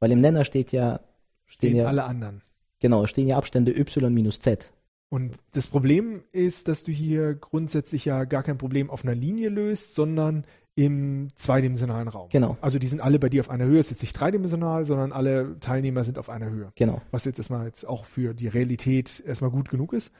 Weil 0.00 0.12
im 0.12 0.20
Nenner 0.20 0.44
steht 0.44 0.72
ja, 0.72 1.00
stehen, 1.46 1.70
stehen 1.70 1.76
ja 1.76 1.86
alle 1.86 2.04
anderen. 2.04 2.42
Genau, 2.80 3.06
stehen 3.06 3.28
ja 3.28 3.36
Abstände 3.36 3.72
Y 3.76 4.12
minus 4.12 4.40
Z. 4.40 4.72
Und 5.10 5.36
das 5.52 5.66
Problem 5.66 6.22
ist, 6.32 6.68
dass 6.68 6.84
du 6.84 6.92
hier 6.92 7.34
grundsätzlich 7.34 8.04
ja 8.04 8.24
gar 8.24 8.42
kein 8.42 8.58
Problem 8.58 8.90
auf 8.90 9.04
einer 9.04 9.14
Linie 9.14 9.48
löst, 9.48 9.94
sondern 9.94 10.44
im 10.78 11.30
zweidimensionalen 11.34 12.06
Raum. 12.06 12.28
Genau. 12.30 12.56
Also 12.60 12.78
die 12.78 12.86
sind 12.86 13.00
alle 13.00 13.18
bei 13.18 13.28
dir 13.28 13.40
auf 13.40 13.50
einer 13.50 13.64
Höhe. 13.64 13.80
Es 13.80 13.86
ist 13.86 13.90
jetzt 13.90 14.02
nicht 14.02 14.12
dreidimensional, 14.12 14.84
sondern 14.84 15.10
alle 15.10 15.58
Teilnehmer 15.58 16.04
sind 16.04 16.18
auf 16.18 16.30
einer 16.30 16.48
Höhe. 16.48 16.70
Genau. 16.76 17.02
Was 17.10 17.24
jetzt 17.24 17.38
erstmal 17.38 17.66
jetzt 17.66 17.84
auch 17.84 18.04
für 18.04 18.32
die 18.32 18.46
Realität 18.46 19.20
erstmal 19.26 19.50
gut 19.50 19.70
genug 19.70 19.92
ist. 19.92 20.12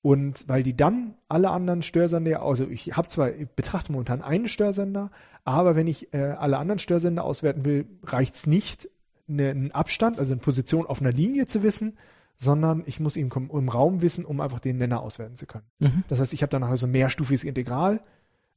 Und 0.00 0.48
weil 0.48 0.62
die 0.62 0.74
dann 0.74 1.16
alle 1.28 1.50
anderen 1.50 1.82
Störsender, 1.82 2.40
also 2.40 2.66
ich 2.66 2.96
habe 2.96 3.08
zwar, 3.08 3.30
ich 3.34 3.46
betrachte 3.46 3.92
momentan 3.92 4.22
einen 4.22 4.48
Störsender, 4.48 5.10
aber 5.44 5.76
wenn 5.76 5.86
ich 5.86 6.14
äh, 6.14 6.18
alle 6.18 6.56
anderen 6.56 6.78
Störsender 6.78 7.22
auswerten 7.22 7.66
will, 7.66 7.84
reicht 8.04 8.36
es 8.36 8.46
nicht, 8.46 8.88
ne, 9.26 9.50
einen 9.50 9.72
Abstand, 9.72 10.18
also 10.18 10.32
eine 10.32 10.40
Position 10.40 10.86
auf 10.86 11.02
einer 11.02 11.12
Linie 11.12 11.44
zu 11.44 11.62
wissen, 11.62 11.98
sondern 12.38 12.84
ich 12.86 13.00
muss 13.00 13.18
ihn 13.18 13.30
im 13.52 13.68
Raum 13.68 14.00
wissen, 14.00 14.24
um 14.24 14.40
einfach 14.40 14.60
den 14.60 14.78
Nenner 14.78 15.02
auswerten 15.02 15.36
zu 15.36 15.44
können. 15.44 15.66
Mhm. 15.78 16.04
Das 16.08 16.20
heißt, 16.20 16.32
ich 16.32 16.40
habe 16.40 16.50
dann 16.50 16.62
also 16.62 16.86
mehrstufiges 16.86 17.44
Integral, 17.44 18.00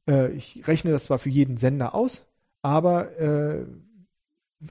äh, 0.08 0.30
ich 0.32 0.66
rechne 0.66 0.90
das 0.90 1.04
zwar 1.04 1.18
für 1.18 1.28
jeden 1.28 1.56
Sender 1.56 1.94
aus, 1.94 2.26
aber 2.62 3.18
äh, 3.18 3.66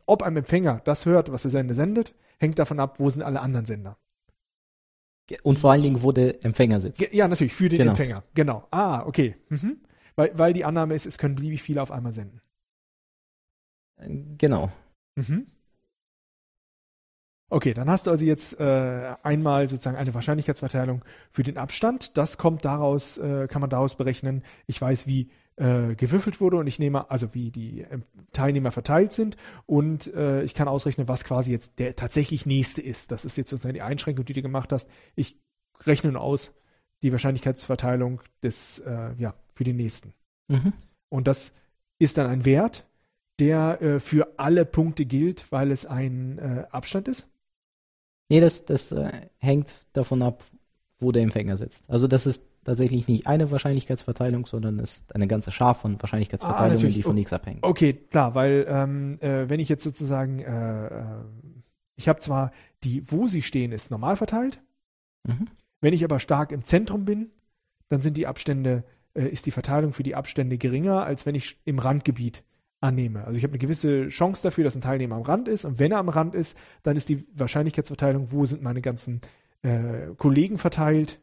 ob 0.06 0.24
ein 0.24 0.38
Empfänger 0.38 0.82
das 0.84 1.06
hört, 1.06 1.32
was 1.32 1.44
der 1.44 1.52
Sender 1.52 1.74
sendet, 1.74 2.14
hängt 2.38 2.60
davon 2.60 2.80
ab, 2.80 3.00
wo 3.00 3.10
sind 3.10 3.24
alle 3.24 3.42
anderen 3.42 3.66
Sender. 3.66 3.98
Und 5.44 5.60
vor 5.60 5.72
allen 5.72 5.82
Dingen, 5.82 6.02
wo 6.02 6.12
der 6.12 6.44
Empfänger 6.44 6.80
sitzt. 6.80 7.02
Ja, 7.14 7.28
natürlich, 7.28 7.54
für 7.54 7.70
den 7.70 7.78
genau. 7.78 7.92
Empfänger. 7.92 8.24
Genau. 8.34 8.68
Ah, 8.72 9.06
okay. 9.06 9.36
Mhm. 9.50 9.78
Weil, 10.16 10.32
weil 10.38 10.54
die 10.54 10.66
Annahme 10.66 10.96
ist, 10.96 11.06
es 11.06 11.18
können 11.18 11.36
beliebig 11.36 11.62
viele 11.62 11.82
auf 11.82 11.92
einmal 11.92 12.14
senden. 12.14 12.42
Genau. 14.38 14.72
Mhm. 15.16 15.48
Okay, 17.50 17.74
dann 17.74 17.90
hast 17.90 18.06
du 18.06 18.12
also 18.12 18.26
jetzt 18.26 18.60
äh, 18.60 19.16
einmal 19.24 19.68
sozusagen 19.68 19.98
eine 19.98 20.14
Wahrscheinlichkeitsverteilung 20.14 21.04
für 21.32 21.44
den 21.44 21.58
Abstand. 21.58 22.16
Das 22.18 22.38
kommt 22.38 22.64
daraus, 22.64 23.18
äh, 23.18 23.48
kann 23.48 23.62
man 23.62 23.70
daraus 23.70 23.96
berechnen. 23.96 24.44
Ich 24.68 24.80
weiß, 24.80 25.08
wie 25.08 25.30
äh, 25.56 25.96
gewürfelt 25.96 26.40
wurde 26.40 26.58
und 26.58 26.68
ich 26.68 26.80
nehme, 26.80 27.10
also 27.10 27.34
wie 27.34 27.52
die 27.52 27.82
äh, 27.82 28.00
Teilnehmer 28.34 28.72
verteilt 28.72 29.12
sind 29.12 29.36
und 29.66 30.14
äh, 30.14 30.44
ich 30.44 30.54
kann 30.54 30.68
ausrechnen, 30.68 31.08
was 31.08 31.24
quasi 31.24 31.52
jetzt 31.52 31.80
der 31.80 31.96
tatsächlich 31.96 32.46
nächste 32.46 32.82
ist. 32.82 33.12
Das 33.12 33.26
ist 33.26 33.36
jetzt 33.36 33.50
sozusagen 33.50 33.74
die 33.74 33.82
Einschränkung, 33.82 34.26
die 34.26 34.34
du 34.34 34.42
gemacht 34.42 34.72
hast. 34.72 34.90
Ich 35.16 35.38
rechne 35.86 36.12
nur 36.12 36.22
aus 36.22 36.54
die 37.02 37.12
Wahrscheinlichkeitsverteilung 37.12 38.22
des, 38.44 38.80
äh, 38.80 39.14
ja, 39.18 39.34
für 39.52 39.64
den 39.64 39.76
nächsten. 39.76 40.14
Mhm. 40.48 40.74
Und 41.10 41.28
das 41.28 41.54
ist 41.98 42.18
dann 42.18 42.28
ein 42.28 42.46
Wert, 42.46 42.88
der 43.40 43.82
äh, 43.82 44.00
für 44.00 44.40
alle 44.40 44.66
Punkte 44.66 45.06
gilt, 45.06 45.52
weil 45.52 45.72
es 45.72 45.86
ein 45.86 46.38
äh, 46.40 46.66
Abstand 46.72 47.08
ist. 47.08 47.28
Nee, 48.30 48.40
das, 48.40 48.66
das 48.66 48.92
äh, 48.92 49.12
hängt 49.40 49.74
davon 49.94 50.22
ab, 50.22 50.44
wo 51.00 51.12
der 51.12 51.24
Empfänger 51.24 51.58
sitzt. 51.58 51.90
Also 51.90 52.08
das 52.08 52.26
ist 52.26 52.48
tatsächlich 52.64 53.08
nicht 53.08 53.26
eine 53.26 53.50
Wahrscheinlichkeitsverteilung, 53.50 54.46
sondern 54.46 54.80
es 54.80 54.98
ist 54.98 55.16
eine 55.16 55.28
ganze 55.28 55.52
Schar 55.52 55.76
von 55.76 56.02
Wahrscheinlichkeitsverteilungen, 56.02 56.86
Ah, 56.86 56.90
die 56.90 57.04
von 57.04 57.16
nichts 57.16 57.34
abhängen. 57.34 57.60
Okay, 57.62 57.94
klar, 57.94 58.36
weil 58.36 58.66
ähm, 58.70 59.18
äh, 59.22 59.50
wenn 59.50 59.60
ich 59.60 59.70
jetzt 59.70 59.84
sozusagen, 59.84 60.40
äh, 60.40 60.88
äh, 60.88 61.04
ich 61.96 62.08
habe 62.08 62.20
zwar 62.20 62.52
die, 62.84 63.10
wo 63.10 63.28
sie 63.28 63.42
stehen, 63.42 63.72
ist 63.72 63.92
normal 63.92 64.16
verteilt. 64.16 64.62
Mhm. 65.28 65.48
Wenn 65.82 65.94
ich 65.94 66.04
aber 66.04 66.20
stark 66.20 66.52
im 66.52 66.64
Zentrum 66.64 67.06
bin, 67.06 67.32
dann 67.88 68.02
sind 68.02 68.18
die 68.18 68.28
Abstände, 68.28 68.84
äh, 69.14 69.26
ist 69.26 69.46
die 69.46 69.52
Verteilung 69.52 69.94
für 69.94 70.04
die 70.04 70.16
Abstände 70.16 70.58
geringer, 70.58 71.04
als 71.04 71.26
wenn 71.26 71.36
ich 71.36 71.58
im 71.66 71.80
Randgebiet 71.80 72.44
annehme. 72.82 73.26
Also 73.26 73.38
ich 73.38 73.44
habe 73.44 73.52
eine 73.52 73.60
gewisse 73.60 74.08
Chance 74.08 74.44
dafür, 74.44 74.64
dass 74.64 74.76
ein 74.76 74.82
Teilnehmer 74.82 75.16
am 75.16 75.24
Rand 75.24 75.48
ist. 75.48 75.66
Und 75.66 75.80
wenn 75.80 75.92
er 75.92 75.98
am 75.98 76.10
Rand 76.10 76.36
ist, 76.36 76.58
dann 76.84 76.96
ist 76.96 77.10
die 77.10 77.26
Wahrscheinlichkeitsverteilung, 77.34 78.32
wo 78.32 78.46
sind 78.46 78.62
meine 78.62 78.82
ganzen 78.82 79.22
äh, 79.62 80.14
Kollegen 80.18 80.58
verteilt, 80.58 81.20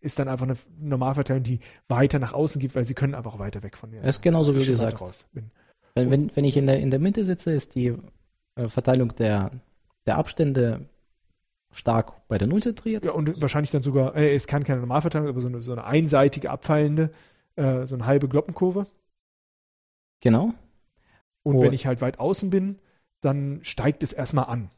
ist 0.00 0.18
dann 0.18 0.28
einfach 0.28 0.46
eine 0.46 0.56
Normalverteilung, 0.80 1.42
die 1.42 1.60
weiter 1.88 2.18
nach 2.18 2.32
außen 2.32 2.60
gibt, 2.60 2.74
weil 2.74 2.84
sie 2.84 2.94
können 2.94 3.14
einfach 3.14 3.38
weiter 3.38 3.62
weg 3.62 3.76
von 3.76 3.90
mir. 3.90 4.00
Das 4.00 4.16
ist 4.16 4.22
genauso, 4.22 4.54
wie 4.56 4.64
du 4.64 4.76
sagst. 4.76 5.28
Wenn, 5.94 6.10
wenn, 6.10 6.34
wenn 6.34 6.44
ich 6.44 6.56
in 6.56 6.66
der, 6.66 6.80
in 6.80 6.90
der 6.90 7.00
Mitte 7.00 7.24
sitze, 7.24 7.52
ist 7.52 7.74
die 7.74 7.94
äh, 8.56 8.68
Verteilung 8.68 9.14
der, 9.16 9.50
der 10.06 10.18
Abstände 10.18 10.88
stark 11.72 12.26
bei 12.28 12.38
der 12.38 12.48
Null 12.48 12.62
zentriert. 12.62 13.04
Ja, 13.04 13.12
und 13.12 13.40
wahrscheinlich 13.40 13.70
dann 13.70 13.82
sogar, 13.82 14.16
äh, 14.16 14.34
es 14.34 14.46
kann 14.46 14.64
keine 14.64 14.80
Normalverteilung, 14.80 15.28
aber 15.28 15.40
so 15.40 15.48
eine, 15.48 15.62
so 15.62 15.72
eine 15.72 15.84
einseitige 15.84 16.50
abfallende, 16.50 17.10
äh, 17.56 17.86
so 17.86 17.94
eine 17.94 18.06
halbe 18.06 18.28
Glockenkurve. 18.28 18.86
Genau. 20.20 20.54
Und 21.42 21.56
Oh. 21.56 21.62
wenn 21.62 21.72
ich 21.72 21.86
halt 21.86 22.00
weit 22.00 22.18
außen 22.18 22.50
bin, 22.50 22.78
dann 23.20 23.60
steigt 23.62 24.02
es 24.02 24.12
erstmal 24.12 24.46
an. 24.46 24.70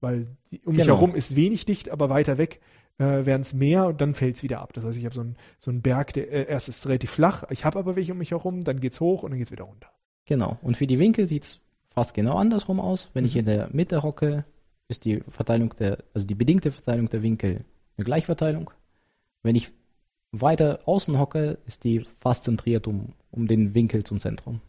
Weil 0.00 0.26
die, 0.50 0.60
um 0.64 0.72
mich 0.74 0.82
Genau. 0.84 0.96
herum 0.96 1.14
ist 1.14 1.36
wenig 1.36 1.64
dicht, 1.64 1.90
aber 1.90 2.10
weiter 2.10 2.38
weg 2.38 2.60
äh, 2.98 3.24
werden 3.26 3.40
es 3.42 3.54
mehr 3.54 3.86
und 3.86 4.00
dann 4.00 4.14
fällt 4.14 4.36
es 4.36 4.42
wieder 4.42 4.60
ab. 4.60 4.72
Das 4.74 4.84
heißt, 4.84 4.98
ich 4.98 5.04
habe 5.04 5.14
so 5.14 5.20
einen 5.22 5.36
so 5.58 5.70
einen 5.70 5.80
Berg, 5.82 6.12
der 6.12 6.30
äh, 6.30 6.46
erst 6.50 6.68
ist 6.68 6.86
relativ 6.86 7.10
flach, 7.10 7.44
ich 7.50 7.64
habe 7.64 7.78
aber 7.78 7.96
welche 7.96 8.12
um 8.12 8.18
mich 8.18 8.32
herum, 8.32 8.64
dann 8.64 8.80
geht's 8.80 9.00
hoch 9.00 9.22
und 9.22 9.30
dann 9.30 9.38
geht's 9.38 9.52
wieder 9.52 9.64
runter. 9.64 9.88
Genau. 10.26 10.58
Und 10.62 10.76
für 10.76 10.86
die 10.86 10.98
Winkel 10.98 11.26
sieht 11.26 11.44
es 11.44 11.60
fast 11.88 12.14
genau 12.14 12.36
andersrum 12.36 12.80
aus. 12.80 13.10
Wenn 13.14 13.24
ich 13.24 13.34
Mhm. 13.34 13.40
in 13.40 13.46
der 13.46 13.68
Mitte 13.72 14.02
hocke, 14.02 14.44
ist 14.88 15.04
die 15.04 15.20
Verteilung 15.28 15.70
der, 15.78 15.98
also 16.14 16.26
die 16.26 16.34
bedingte 16.34 16.70
Verteilung 16.70 17.08
der 17.08 17.22
Winkel 17.22 17.64
eine 17.96 18.04
Gleichverteilung. 18.04 18.70
Wenn 19.42 19.56
ich 19.56 19.72
weiter 20.32 20.80
außen 20.86 21.18
hocke, 21.18 21.58
ist 21.66 21.84
die 21.84 22.00
fast 22.20 22.44
zentriert 22.44 22.86
um, 22.86 23.14
um 23.30 23.46
den 23.48 23.74
Winkel 23.74 24.04
zum 24.04 24.18
Zentrum. 24.20 24.60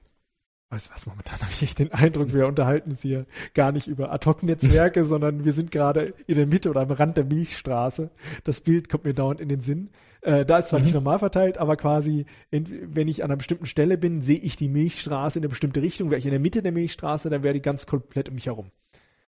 Weißt 0.69 0.89
du 0.89 0.93
was, 0.93 1.05
momentan 1.05 1.39
habe 1.39 1.51
ich 1.51 1.61
echt 1.61 1.77
den 1.77 1.91
Eindruck, 1.93 2.33
wir 2.33 2.47
unterhalten 2.47 2.89
uns 2.89 3.01
hier 3.03 3.27
gar 3.53 3.71
nicht 3.71 3.85
über 3.87 4.11
Ad-Hoc-Netzwerke, 4.11 5.03
sondern 5.05 5.45
wir 5.45 5.53
sind 5.53 5.69
gerade 5.69 6.15
in 6.25 6.35
der 6.35 6.47
Mitte 6.47 6.69
oder 6.71 6.81
am 6.81 6.89
Rand 6.91 7.15
der 7.15 7.25
Milchstraße. 7.25 8.09
Das 8.43 8.61
Bild 8.61 8.89
kommt 8.89 9.03
mir 9.05 9.13
dauernd 9.13 9.39
in 9.39 9.49
den 9.49 9.61
Sinn. 9.61 9.91
Äh, 10.21 10.45
da 10.45 10.57
ist 10.57 10.69
zwar 10.69 10.79
Mhm. 10.79 10.85
nicht 10.85 10.93
normal 10.95 11.19
verteilt, 11.19 11.59
aber 11.59 11.75
quasi, 11.77 12.25
wenn 12.49 13.07
ich 13.07 13.23
an 13.23 13.29
einer 13.29 13.37
bestimmten 13.37 13.67
Stelle 13.67 13.97
bin, 13.99 14.21
sehe 14.23 14.39
ich 14.39 14.55
die 14.55 14.69
Milchstraße 14.69 15.37
in 15.37 15.43
eine 15.43 15.49
bestimmte 15.49 15.81
Richtung. 15.81 16.09
Wäre 16.09 16.17
ich 16.19 16.25
in 16.25 16.31
der 16.31 16.39
Mitte 16.39 16.63
der 16.63 16.71
Milchstraße, 16.71 17.29
dann 17.29 17.43
wäre 17.43 17.53
die 17.53 17.61
ganz 17.61 17.85
komplett 17.85 18.29
um 18.29 18.35
mich 18.35 18.47
herum. 18.47 18.71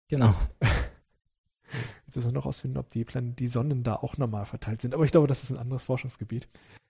Genau. 0.07 0.33
Jetzt 2.05 2.15
müssen 2.15 2.29
wir 2.29 2.33
noch 2.33 2.45
ausfinden, 2.45 2.77
ob 2.77 2.91
die, 2.91 3.03
Plan 3.03 3.35
die 3.35 3.47
Sonnen 3.47 3.83
da 3.83 3.95
auch 3.95 4.17
normal 4.17 4.45
verteilt 4.45 4.79
sind. 4.81 4.93
Aber 4.93 5.03
ich 5.03 5.11
glaube, 5.11 5.27
das 5.27 5.43
ist 5.43 5.49
ein 5.51 5.57
anderes 5.57 5.83
Forschungsgebiet. 5.83 6.47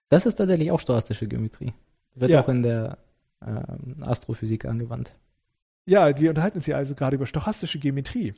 Das 0.10 0.28
ist 0.28 0.36
tatsächlich 0.36 0.70
auch 0.72 0.80
stochastische 0.80 1.28
Geometrie. 1.28 1.74
Wird 2.14 2.32
Ja. 2.32 2.44
auch 2.44 2.50
in 2.50 2.62
der 2.62 3.00
ähm, 3.46 3.96
Astrophysik 4.02 4.66
angewandt. 4.66 5.16
Ja, 5.86 6.20
wir 6.20 6.30
unterhalten 6.30 6.58
uns 6.58 6.66
hier 6.66 6.78
also 6.78 6.96
gerade 6.96 7.16
über 7.16 7.26
stochastische 7.26 7.80
Geometrie. 7.80 8.34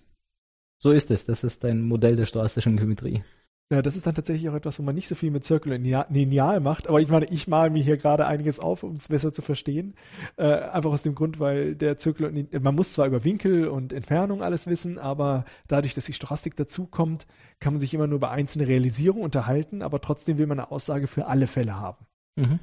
So 0.80 0.92
ist 0.92 1.12
es. 1.12 1.26
Das 1.26 1.44
ist 1.44 1.64
ein 1.66 1.82
Modell 1.82 2.16
der 2.16 2.26
stochastischen 2.26 2.78
Geometrie. 2.78 3.24
Ja, 3.70 3.82
das 3.82 3.98
ist 3.98 4.08
dann 4.08 4.16
tatsächlich 4.16 4.48
auch 4.48 4.54
etwas, 4.54 4.80
wo 4.80 4.84
man 4.84 4.96
nicht 4.96 5.10
so 5.10 5.16
viel 5.16 5.30
mit 5.30 5.44
Zirkel 5.44 5.74
und 5.74 5.84
Lineal- 5.84 6.62
macht. 6.62 6.88
Aber 6.88 7.02
ich 7.02 7.10
meine, 7.10 7.26
ich 7.26 7.50
male 7.50 7.70
mir 7.70 7.84
hier 7.84 7.98
gerade 7.98 8.26
einiges 8.26 8.60
auf, 8.60 8.84
um 8.84 8.94
es 8.94 9.10
besser 9.10 9.34
zu 9.34 9.42
verstehen. 9.42 9.96
Äh, 10.38 10.46
einfach 10.46 10.92
aus 10.92 11.04
dem 11.04 11.16
Grund, 11.16 11.42
weil 11.42 11.76
der 11.76 11.98
Zirkel 11.98 12.28
und 12.28 12.64
man 12.64 12.76
muss 12.76 12.94
zwar 12.94 13.08
über 13.08 13.26
Winkel 13.26 13.68
und 13.68 13.92
Entfernung 13.92 14.42
alles 14.42 14.68
wissen, 14.68 14.98
aber 15.00 15.44
dadurch, 15.68 15.94
dass 15.96 16.06
die 16.06 16.14
Stochastik 16.14 16.56
dazukommt, 16.56 17.28
kann 17.60 17.74
man 17.74 17.82
sich 17.82 17.94
immer 17.94 18.08
nur 18.08 18.18
über 18.18 18.32
einzelne 18.32 18.70
Realisierungen 18.70 19.26
unterhalten, 19.26 19.82
aber 19.82 20.00
trotzdem 20.00 20.38
will 20.38 20.48
man 20.48 20.60
eine 20.60 20.72
Aussage 20.72 21.08
für 21.08 21.28
alle 21.28 21.48
Fälle 21.48 21.78
haben. 21.78 22.06
Mhm. 22.38 22.60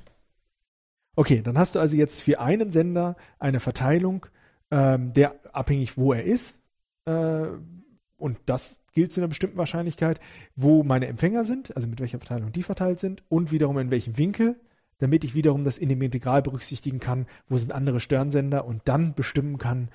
Okay, 1.17 1.43
dann 1.43 1.59
hast 1.59 1.75
du 1.75 1.81
also 1.81 1.97
jetzt 1.97 2.23
für 2.23 2.41
einen 2.41 2.71
Sender 2.71 3.17
eine 3.39 3.61
Verteilung, 3.61 4.27
ähm, 4.71 5.13
der 5.13 5.35
abhängig, 5.55 5.97
wo 5.97 6.13
er 6.13 6.25
ist, 6.25 6.59
äh, 7.05 7.47
und 8.17 8.39
das 8.47 8.83
gilt 8.93 9.13
zu 9.13 9.21
einer 9.21 9.29
bestimmten 9.29 9.59
Wahrscheinlichkeit, 9.59 10.21
wo 10.57 10.83
meine 10.83 11.07
Empfänger 11.07 11.45
sind, 11.45 11.75
also 11.77 11.87
mit 11.87 12.01
welcher 12.01 12.19
Verteilung 12.19 12.53
die 12.53 12.63
verteilt 12.63 13.01
sind, 13.01 13.23
und 13.29 13.51
wiederum 13.53 13.79
in 13.79 13.91
welchem 13.91 14.17
Winkel, 14.17 14.59
damit 14.99 15.25
ich 15.25 15.35
wiederum 15.35 15.65
das 15.65 15.79
in 15.79 15.89
dem 15.89 16.01
Integral 16.01 16.43
berücksichtigen 16.43 17.01
kann, 17.01 17.27
wo 17.49 17.59
sind 17.59 17.73
andere 17.73 18.01
Stirnsender 18.01 18.65
und 18.65 18.83
dann 18.87 19.15
bestimmen 19.15 19.59
kann, 19.59 19.91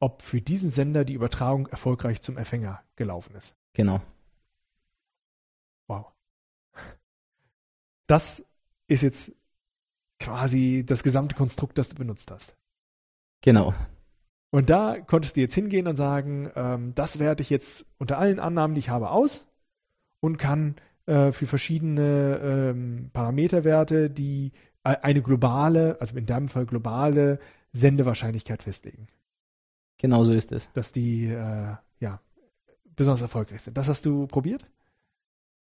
ob 0.00 0.22
für 0.22 0.40
diesen 0.40 0.70
Sender 0.70 1.04
die 1.04 1.14
Übertragung 1.14 1.66
erfolgreich 1.66 2.22
zum 2.22 2.36
Empfänger 2.36 2.82
gelaufen 2.96 3.34
ist. 3.36 3.54
Genau. 3.74 4.00
Wow. 5.86 6.06
Das 8.06 8.44
ist 8.86 9.02
jetzt 9.02 9.32
quasi 10.24 10.84
das 10.86 11.02
gesamte 11.02 11.34
Konstrukt, 11.34 11.78
das 11.78 11.90
du 11.90 11.96
benutzt 11.96 12.30
hast. 12.30 12.56
Genau. 13.42 13.74
Und 14.50 14.70
da 14.70 15.00
konntest 15.00 15.36
du 15.36 15.40
jetzt 15.40 15.54
hingehen 15.54 15.86
und 15.86 15.96
sagen, 15.96 16.50
ähm, 16.54 16.94
das 16.94 17.18
werte 17.18 17.42
ich 17.42 17.50
jetzt 17.50 17.86
unter 17.98 18.18
allen 18.18 18.38
Annahmen, 18.38 18.74
die 18.74 18.78
ich 18.78 18.88
habe, 18.88 19.10
aus 19.10 19.46
und 20.20 20.38
kann 20.38 20.76
äh, 21.06 21.32
für 21.32 21.46
verschiedene 21.46 22.40
ähm, 22.42 23.10
Parameterwerte 23.12 24.08
die 24.10 24.52
äh, 24.84 24.96
eine 25.02 25.22
globale, 25.22 26.00
also 26.00 26.16
in 26.16 26.26
deinem 26.26 26.48
Fall 26.48 26.66
globale 26.66 27.38
Sendewahrscheinlichkeit 27.72 28.62
festlegen, 28.62 29.08
Genau 29.98 30.24
so 30.24 30.32
ist 30.32 30.52
es. 30.52 30.70
dass 30.72 30.92
die 30.92 31.26
äh, 31.26 31.74
ja 31.98 32.20
besonders 32.96 33.22
erfolgreich 33.22 33.62
sind. 33.62 33.76
Das 33.76 33.88
hast 33.88 34.06
du 34.06 34.26
probiert? 34.26 34.66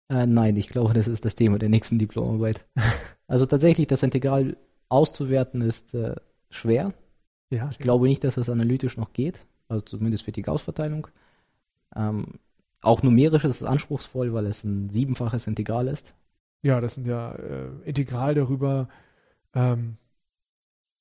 Äh, 0.10 0.26
nein, 0.26 0.56
ich 0.56 0.68
glaube, 0.68 0.94
das 0.94 1.08
ist 1.08 1.26
das 1.26 1.36
Thema 1.36 1.60
der 1.60 1.70
nächsten 1.70 2.00
Diplomarbeit. 2.00 2.66
also 3.28 3.46
tatsächlich, 3.46 3.88
das 3.88 4.04
Integral 4.04 4.58
auszuwerten 4.90 5.62
ist 5.62 5.94
äh, 5.94 6.16
schwer. 6.50 6.94
Ja. 7.50 7.70
Ich 7.72 7.80
glaube 7.80 8.08
nicht, 8.08 8.24
dass 8.24 8.36
das 8.36 8.50
analytisch 8.50 8.98
noch 8.98 9.14
geht, 9.14 9.46
also 9.68 9.84
zumindest 9.84 10.24
für 10.24 10.32
die 10.32 10.42
Gauss-Verteilung. 10.42 11.08
Ähm, 11.96 12.40
auch 12.82 13.04
numerisch 13.04 13.44
ist 13.44 13.62
es 13.62 13.68
anspruchsvoll, 13.68 14.34
weil 14.34 14.46
es 14.46 14.64
ein 14.64 14.90
siebenfaches 14.90 15.48
Integral 15.48 15.88
ist. 15.88 16.14
Ja, 16.62 16.82
das 16.82 16.96
sind 16.96 17.08
ja 17.08 17.34
äh, 17.34 17.70
integral 17.86 18.36
darüber, 18.36 18.90
ähm, 19.54 19.98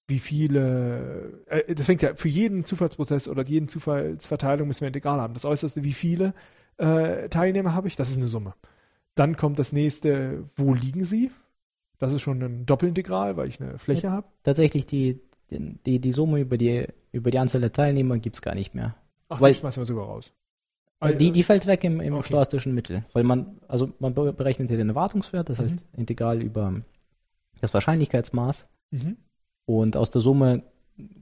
wie 0.09 0.19
viele, 0.19 1.43
äh, 1.47 1.75
das 1.75 1.87
fängt 1.87 2.03
ja 2.03 2.15
für 2.15 2.29
jeden 2.29 2.65
Zufallsprozess 2.65 3.29
oder 3.29 3.43
jeden 3.43 3.69
Zufallsverteilung 3.69 4.69
müssen 4.69 4.83
wir 4.83 4.89
integral 4.89 5.21
haben. 5.21 5.35
Das 5.35 5.45
äußerste, 5.45 5.85
wie 5.85 5.93
viele 5.93 6.35
äh, 6.79 7.29
Teilnehmer 7.29 7.75
habe 7.75 7.89
ich, 7.89 7.97
das 7.97 8.11
ist 8.11 8.19
eine 8.19 8.29
Summe. 8.29 8.55
Dann 9.17 9.37
kommt 9.37 9.59
das 9.59 9.73
nächste, 9.73 10.45
wo 10.55 10.73
liegen 10.75 11.05
sie? 11.05 11.33
Das 11.99 12.13
ist 12.13 12.23
schon 12.23 12.41
ein 12.43 12.67
Doppelintegral, 12.67 13.37
weil 13.37 13.49
ich 13.49 13.61
eine 13.61 13.79
Fläche 13.79 14.11
habe. 14.11 14.29
Tatsächlich, 14.45 14.87
die, 14.87 15.19
die, 15.51 15.99
die 15.99 16.13
Summe 16.13 16.41
über 16.41 16.57
die, 16.59 16.87
über 17.13 17.31
die 17.31 17.39
Anzahl 17.39 17.61
der 17.63 17.73
Teilnehmer 17.73 18.19
gibt 18.19 18.37
es 18.37 18.43
gar 18.43 18.55
nicht 18.55 18.75
mehr. 18.75 18.95
Ach, 19.29 19.41
Weil- 19.41 19.53
die 19.55 19.59
schmeißen 19.59 19.81
wir 19.81 19.87
sogar 19.87 20.05
raus. 20.07 20.33
Die, 21.19 21.31
die 21.31 21.43
fällt 21.43 21.67
weg 21.67 21.85
im, 21.85 22.01
im 22.01 22.15
Okay. 22.15 22.29
stochastischen 22.29 22.73
Mittel, 22.75 23.05
weil 23.13 23.23
man, 23.23 23.59
also 23.69 23.93
man 23.99 24.15
be- 24.15 24.33
berechnet 24.33 24.69
hier 24.71 24.79
den 24.79 24.89
Erwartungswert, 24.89 25.49
das 25.51 25.59
Mhm. 25.59 25.63
heißt 25.65 25.85
Integral 25.95 26.43
über 26.43 26.75
das 27.61 27.75
Wahrscheinlichkeitsmaß 27.75 28.67
mhm. 28.93 29.19
und 29.67 29.97
aus 29.99 30.11
der 30.11 30.23
Summe 30.23 30.63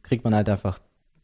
kriegt 0.02 0.22
man 0.22 0.32
halt 0.34 0.48
einfach 0.48 0.78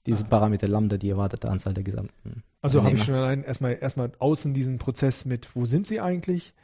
diesen 0.06 0.26
Ah. 0.26 0.30
Parameter 0.30 0.68
Lambda, 0.68 0.96
die 0.96 1.10
erwartete 1.10 1.50
Anzahl 1.50 1.74
der 1.74 1.84
gesamten. 1.84 2.42
Also 2.62 2.82
habe 2.82 2.94
ich 2.96 3.04
schon 3.04 3.14
allein 3.14 3.44
erstmal, 3.44 3.78
erstmal 3.80 4.12
außen 4.18 4.54
diesen 4.54 4.78
Prozess 4.78 5.24
mit, 5.24 5.54
wo 5.54 5.66
sind 5.66 5.86
sie 5.86 6.00
eigentlich? 6.00 6.54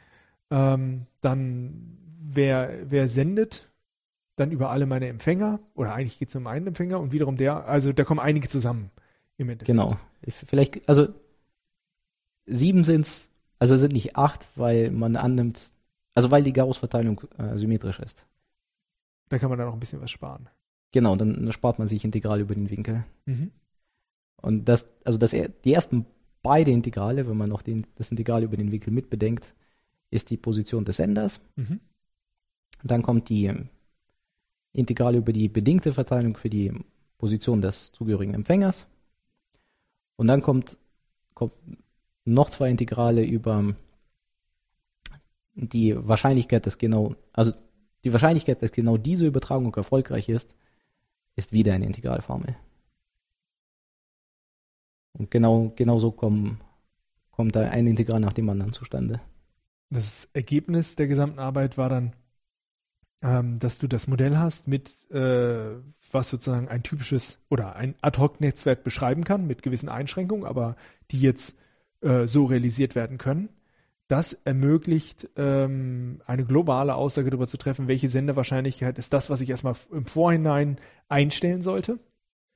Ähm, 0.49 1.05
dann, 1.21 1.97
wer, 2.19 2.89
wer 2.89 3.07
sendet? 3.09 3.69
Dann 4.35 4.51
über 4.51 4.69
alle 4.69 4.85
meine 4.85 5.07
Empfänger. 5.07 5.59
Oder 5.73 5.93
eigentlich 5.93 6.19
geht 6.19 6.29
es 6.29 6.35
nur 6.35 6.41
um 6.41 6.47
einen 6.47 6.67
Empfänger 6.67 6.99
und 6.99 7.11
wiederum 7.11 7.37
der, 7.37 7.67
also 7.67 7.91
da 7.93 8.03
kommen 8.03 8.19
einige 8.19 8.47
zusammen 8.47 8.91
im 9.37 9.49
Endeffekt. 9.49 9.67
Genau. 9.67 9.97
Vielleicht, 10.27 10.87
also 10.87 11.07
sieben 12.45 12.83
sind's, 12.83 13.31
also 13.59 13.73
es 13.73 13.81
sind 13.81 13.93
nicht 13.93 14.15
acht, 14.15 14.47
weil 14.55 14.91
man 14.91 15.15
annimmt, 15.15 15.61
also 16.13 16.31
weil 16.31 16.43
die 16.43 16.53
Gauss-Verteilung 16.53 17.21
äh, 17.37 17.57
symmetrisch 17.57 17.99
ist. 17.99 18.25
Da 19.29 19.37
kann 19.39 19.49
man 19.49 19.59
dann 19.59 19.67
auch 19.67 19.73
ein 19.73 19.79
bisschen 19.79 20.01
was 20.01 20.11
sparen. 20.11 20.49
Genau, 20.91 21.15
dann, 21.15 21.51
spart 21.51 21.79
man 21.79 21.87
sich 21.87 22.05
Integral 22.05 22.39
über 22.39 22.55
den 22.55 22.69
Winkel. 22.69 23.05
Mhm. 23.25 23.51
Und 24.41 24.65
das, 24.65 24.87
also 25.03 25.17
das, 25.17 25.31
die 25.31 25.73
ersten 25.73 26.05
beide 26.41 26.71
Integrale, 26.71 27.27
wenn 27.27 27.37
man 27.37 27.49
noch 27.49 27.61
den, 27.61 27.85
das 27.95 28.11
Integral 28.11 28.43
über 28.43 28.57
den 28.57 28.71
Winkel 28.71 28.93
mitbedenkt, 28.93 29.53
ist 30.11 30.29
die 30.29 30.37
Position 30.37 30.85
des 30.85 30.97
Senders. 30.97 31.41
Mhm. 31.55 31.79
Dann 32.83 33.03
kommt 33.03 33.29
die 33.29 33.45
ähm, 33.47 33.69
Integral 34.73 35.15
über 35.15 35.33
die 35.33 35.49
bedingte 35.49 35.91
Verteilung 35.91 36.37
für 36.37 36.49
die 36.49 36.71
Position 37.17 37.61
des 37.61 37.91
zugehörigen 37.91 38.33
Empfängers. 38.33 38.87
Und 40.15 40.27
dann 40.27 40.41
kommt, 40.41 40.77
kommt 41.33 41.53
noch 42.25 42.49
zwei 42.49 42.69
Integrale 42.69 43.23
über 43.23 43.75
die 45.53 45.95
Wahrscheinlichkeit, 46.07 46.65
dass 46.65 46.77
genau, 46.77 47.15
also 47.33 47.53
die 48.03 48.13
Wahrscheinlichkeit, 48.13 48.61
dass 48.61 48.71
genau 48.71 48.97
diese 48.97 49.25
Übertragung 49.25 49.73
erfolgreich 49.75 50.29
ist, 50.29 50.55
ist 51.37 51.53
wieder 51.53 51.73
eine 51.73 51.85
Integralformel. 51.85 52.57
Und 55.13 55.31
genau, 55.31 55.71
genau 55.75 55.99
so 55.99 56.11
kommen, 56.11 56.59
kommt 57.31 57.55
da 57.55 57.61
ein 57.61 57.87
Integral 57.87 58.19
nach 58.19 58.33
dem 58.33 58.49
anderen 58.49 58.73
zustande. 58.73 59.21
Das 59.89 60.27
Ergebnis 60.33 60.95
der 60.95 61.07
gesamten 61.07 61.39
Arbeit 61.39 61.77
war 61.77 61.89
dann, 61.89 62.13
ähm, 63.21 63.57
dass 63.59 63.77
du 63.79 63.87
das 63.87 64.07
Modell 64.07 64.37
hast, 64.37 64.67
mit 64.67 65.09
äh, 65.11 65.77
was 66.11 66.29
sozusagen 66.29 66.67
ein 66.67 66.83
typisches 66.83 67.39
oder 67.49 67.75
ein 67.75 67.95
Ad-Hoc-Netzwerk 68.01 68.83
beschreiben 68.83 69.23
kann, 69.23 69.47
mit 69.47 69.63
gewissen 69.63 69.89
Einschränkungen, 69.89 70.45
aber 70.45 70.75
die 71.11 71.21
jetzt 71.21 71.57
äh, 72.01 72.27
so 72.27 72.45
realisiert 72.45 72.95
werden 72.95 73.17
können. 73.17 73.49
Das 74.07 74.33
ermöglicht, 74.45 75.29
ähm, 75.35 76.21
eine 76.25 76.45
globale 76.45 76.95
Aussage 76.95 77.29
darüber 77.29 77.47
zu 77.47 77.57
treffen, 77.57 77.87
welche 77.87 78.07
Senderwahrscheinlichkeit 78.07 78.97
ist 78.97 79.11
das, 79.11 79.29
was 79.29 79.41
ich 79.41 79.49
erstmal 79.49 79.75
im 79.91 80.05
Vorhinein 80.05 80.77
einstellen 81.09 81.61
sollte 81.61 81.99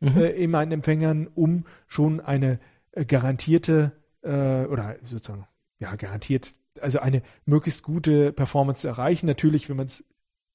mhm. 0.02 0.18
äh, 0.18 0.30
in 0.32 0.52
meinen 0.52 0.72
Empfängern, 0.72 1.28
um 1.28 1.66
schon 1.88 2.20
eine 2.20 2.60
äh, 2.92 3.06
garantierte 3.06 3.94
äh, 4.22 4.66
oder 4.66 4.98
sozusagen, 5.04 5.48
ja, 5.80 5.96
garantiert, 5.96 6.56
also 6.80 7.00
eine 7.00 7.22
möglichst 7.46 7.84
gute 7.84 8.34
Performance 8.34 8.82
zu 8.82 8.88
erreichen. 8.88 9.26
Natürlich, 9.28 9.70
wenn 9.70 9.78
man 9.78 9.86
es 9.86 10.04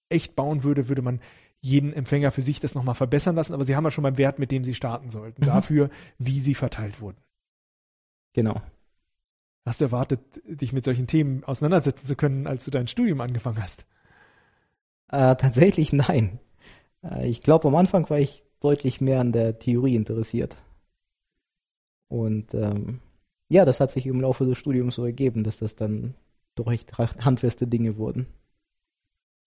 echt 0.09 0.37
bauen 0.37 0.63
würde, 0.63 0.89
würde 0.89 1.03
man 1.03 1.21
jeden 1.61 1.93
Empfänger 1.93 2.31
für 2.31 2.43
sich 2.43 2.61
das 2.61 2.75
nochmal 2.75 2.95
verbessern 2.95 3.35
lassen, 3.35 3.55
aber 3.55 3.65
sie 3.65 3.75
haben 3.75 3.85
ja 3.85 3.91
schon 3.91 4.05
beim 4.05 4.19
Wert, 4.19 4.39
mit 4.39 4.51
dem 4.51 4.63
sie 4.63 4.75
starten 4.75 5.11
sollten, 5.11 5.43
mhm. 5.43 5.47
dafür, 5.47 5.91
wie 6.19 6.41
sie 6.41 6.55
verteilt 6.55 7.01
wurden. 7.01 7.19
Genau. 8.35 8.61
Hast 9.67 9.81
du 9.81 9.87
erwartet, 9.87 10.21
dich 10.47 10.73
mit 10.73 10.85
solchen 10.85 11.09
Themen 11.09 11.43
auseinandersetzen 11.43 12.07
zu 12.07 12.15
können, 12.15 12.47
als 12.47 12.65
du 12.65 12.71
dein 12.71 12.87
Studium 12.87 13.21
angefangen 13.21 13.61
hast? 13.61 13.85
Äh, 15.09 15.35
tatsächlich 15.35 15.93
nein. 15.93 16.39
Äh, 17.03 17.29
ich 17.29 17.43
glaube, 17.43 17.67
am 17.67 17.75
Anfang 17.75 18.09
war 18.09 18.19
ich 18.21 18.45
deutlich 18.61 19.01
mehr 19.01 19.21
an 19.21 19.33
der 19.33 19.59
Theorie 19.59 19.97
interessiert. 19.97 20.55
Und 22.07 22.55
ähm, 22.55 23.01
ja, 23.49 23.65
das 23.65 23.81
hat 23.81 23.91
sich 23.91 24.07
im 24.07 24.21
Laufe 24.21 24.45
des 24.45 24.57
Studiums 24.57 24.95
so 24.95 25.05
ergeben, 25.05 25.43
dass 25.43 25.59
das 25.59 25.75
dann 25.75 26.15
echt 26.71 26.97
handfeste 26.97 27.67
Dinge 27.67 27.97
wurden. 27.97 28.29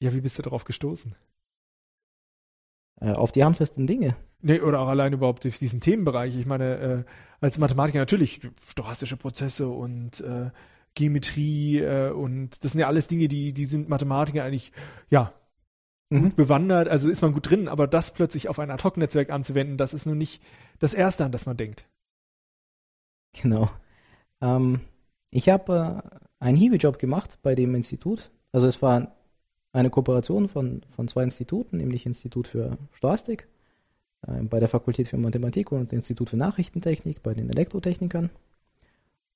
Ja, 0.02 0.14
wie 0.14 0.22
bist 0.22 0.38
du 0.38 0.44
darauf 0.44 0.66
gestoßen? 0.66 1.16
Äh, 3.02 3.12
auf 3.12 3.32
die 3.32 3.44
handfesten 3.44 3.88
Dinge. 3.88 4.16
Nee, 4.42 4.60
oder 4.62 4.80
auch 4.82 4.88
allein 4.88 5.14
überhaupt 5.14 5.44
durch 5.44 5.60
diesen 5.60 5.82
Themenbereich. 5.82 6.36
Ich 6.36 6.46
meine, 6.46 6.78
äh, 6.78 7.04
als 7.42 7.58
Mathematiker 7.58 8.00
natürlich 8.00 8.42
stochastische 8.70 9.18
Prozesse 9.18 9.68
und 9.68 10.22
äh, 10.22 10.50
Geometrie 10.96 11.80
äh, 11.80 12.12
und 12.12 12.64
das 12.64 12.72
sind 12.72 12.82
ja 12.82 12.88
alles 12.88 13.08
Dinge, 13.08 13.28
die, 13.28 13.54
die 13.54 13.66
sind 13.66 13.90
Mathematiker 13.90 14.44
eigentlich, 14.44 14.72
ja, 15.10 15.34
mhm. 16.10 16.34
bewandert, 16.36 16.88
also 16.88 17.10
ist 17.10 17.22
man 17.22 17.34
gut 17.34 17.50
drin, 17.50 17.68
aber 17.68 17.88
das 17.88 18.14
plötzlich 18.14 18.50
auf 18.50 18.60
ein 18.60 18.72
Ad-Hoc-Netzwerk 18.72 19.30
anzuwenden, 19.30 19.78
das 19.78 19.94
ist 19.94 20.06
nun 20.06 20.18
nicht 20.18 20.42
das 20.80 20.94
Erste, 20.94 21.26
an 21.26 21.32
das 21.32 21.46
man 21.46 21.58
denkt. 21.58 21.86
Genau. 23.42 23.70
Ähm, 24.42 24.82
ich 25.32 25.50
habe 25.50 26.02
äh, 26.04 26.20
einen 26.40 26.58
Hiwi-Job 26.58 26.98
gemacht 26.98 27.40
bei 27.44 27.56
dem 27.56 27.76
Institut. 27.76 28.32
Also 28.52 28.68
es 28.68 28.82
war 28.82 29.16
eine 29.72 29.90
Kooperation 29.90 30.50
von, 30.50 30.82
von 30.96 31.08
zwei 31.08 31.24
Instituten, 31.24 31.78
nämlich 31.78 32.06
Institut 32.06 32.48
für 32.48 32.78
Stoastik 32.94 33.48
äh, 34.28 34.42
bei 34.44 34.60
der 34.60 34.68
Fakultät 34.68 35.08
für 35.08 35.18
Mathematik 35.18 35.72
und 35.72 35.94
Institut 35.94 36.30
für 36.30 36.38
Nachrichtentechnik 36.38 37.22
bei 37.24 37.34
den 37.34 37.50
Elektrotechnikern. 37.50 38.30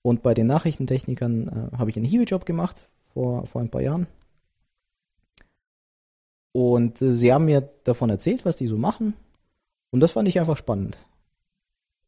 Und 0.01 0.21
bei 0.21 0.33
den 0.33 0.47
Nachrichtentechnikern 0.47 1.47
äh, 1.47 1.77
habe 1.77 1.89
ich 1.89 1.95
einen 1.95 2.05
Hiwi-Job 2.05 2.45
gemacht 2.45 2.87
vor, 3.13 3.45
vor 3.45 3.61
ein 3.61 3.69
paar 3.69 3.81
Jahren. 3.81 4.07
Und 6.51 7.01
äh, 7.01 7.13
sie 7.13 7.31
haben 7.31 7.45
mir 7.45 7.69
davon 7.83 8.09
erzählt, 8.09 8.45
was 8.45 8.55
die 8.55 8.67
so 8.67 8.77
machen. 8.77 9.13
Und 9.91 9.99
das 9.99 10.11
fand 10.11 10.27
ich 10.27 10.39
einfach 10.39 10.57
spannend. 10.57 10.97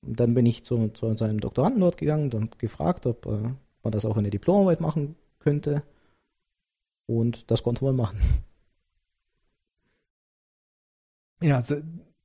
Und 0.02 0.20
dann 0.20 0.34
bin 0.34 0.46
ich 0.46 0.64
zu, 0.64 0.90
zu 0.90 1.16
seinem 1.16 1.40
Doktoranden 1.40 1.82
dort 1.82 1.98
gegangen 1.98 2.32
und 2.34 2.60
gefragt, 2.60 3.06
ob 3.06 3.26
äh, 3.26 3.50
man 3.84 3.92
das 3.92 4.06
auch 4.06 4.18
in 4.18 4.24
der 4.24 4.32
Diplomarbeit 4.32 4.82
machen 4.82 5.16
könnte. 5.40 5.84
Und 7.08 7.52
das 7.52 7.64
konnte 7.64 7.84
man 7.84 7.96
machen. 7.96 8.20
Ja, 11.42 11.58
also 11.58 11.76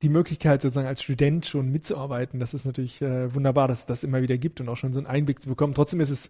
die 0.01 0.09
Möglichkeit 0.09 0.61
sozusagen 0.61 0.87
als 0.87 1.03
Student 1.03 1.45
schon 1.45 1.69
mitzuarbeiten, 1.69 2.39
das 2.39 2.53
ist 2.53 2.65
natürlich 2.65 3.01
äh, 3.01 3.33
wunderbar, 3.35 3.67
dass 3.67 3.79
es 3.79 3.85
das 3.85 4.03
immer 4.03 4.21
wieder 4.21 4.37
gibt 4.37 4.59
und 4.59 4.69
auch 4.69 4.77
schon 4.77 4.93
so 4.93 4.99
einen 4.99 5.07
Einblick 5.07 5.41
zu 5.41 5.49
bekommen. 5.49 5.73
Trotzdem 5.73 5.99
ist 5.99 6.09
es 6.09 6.29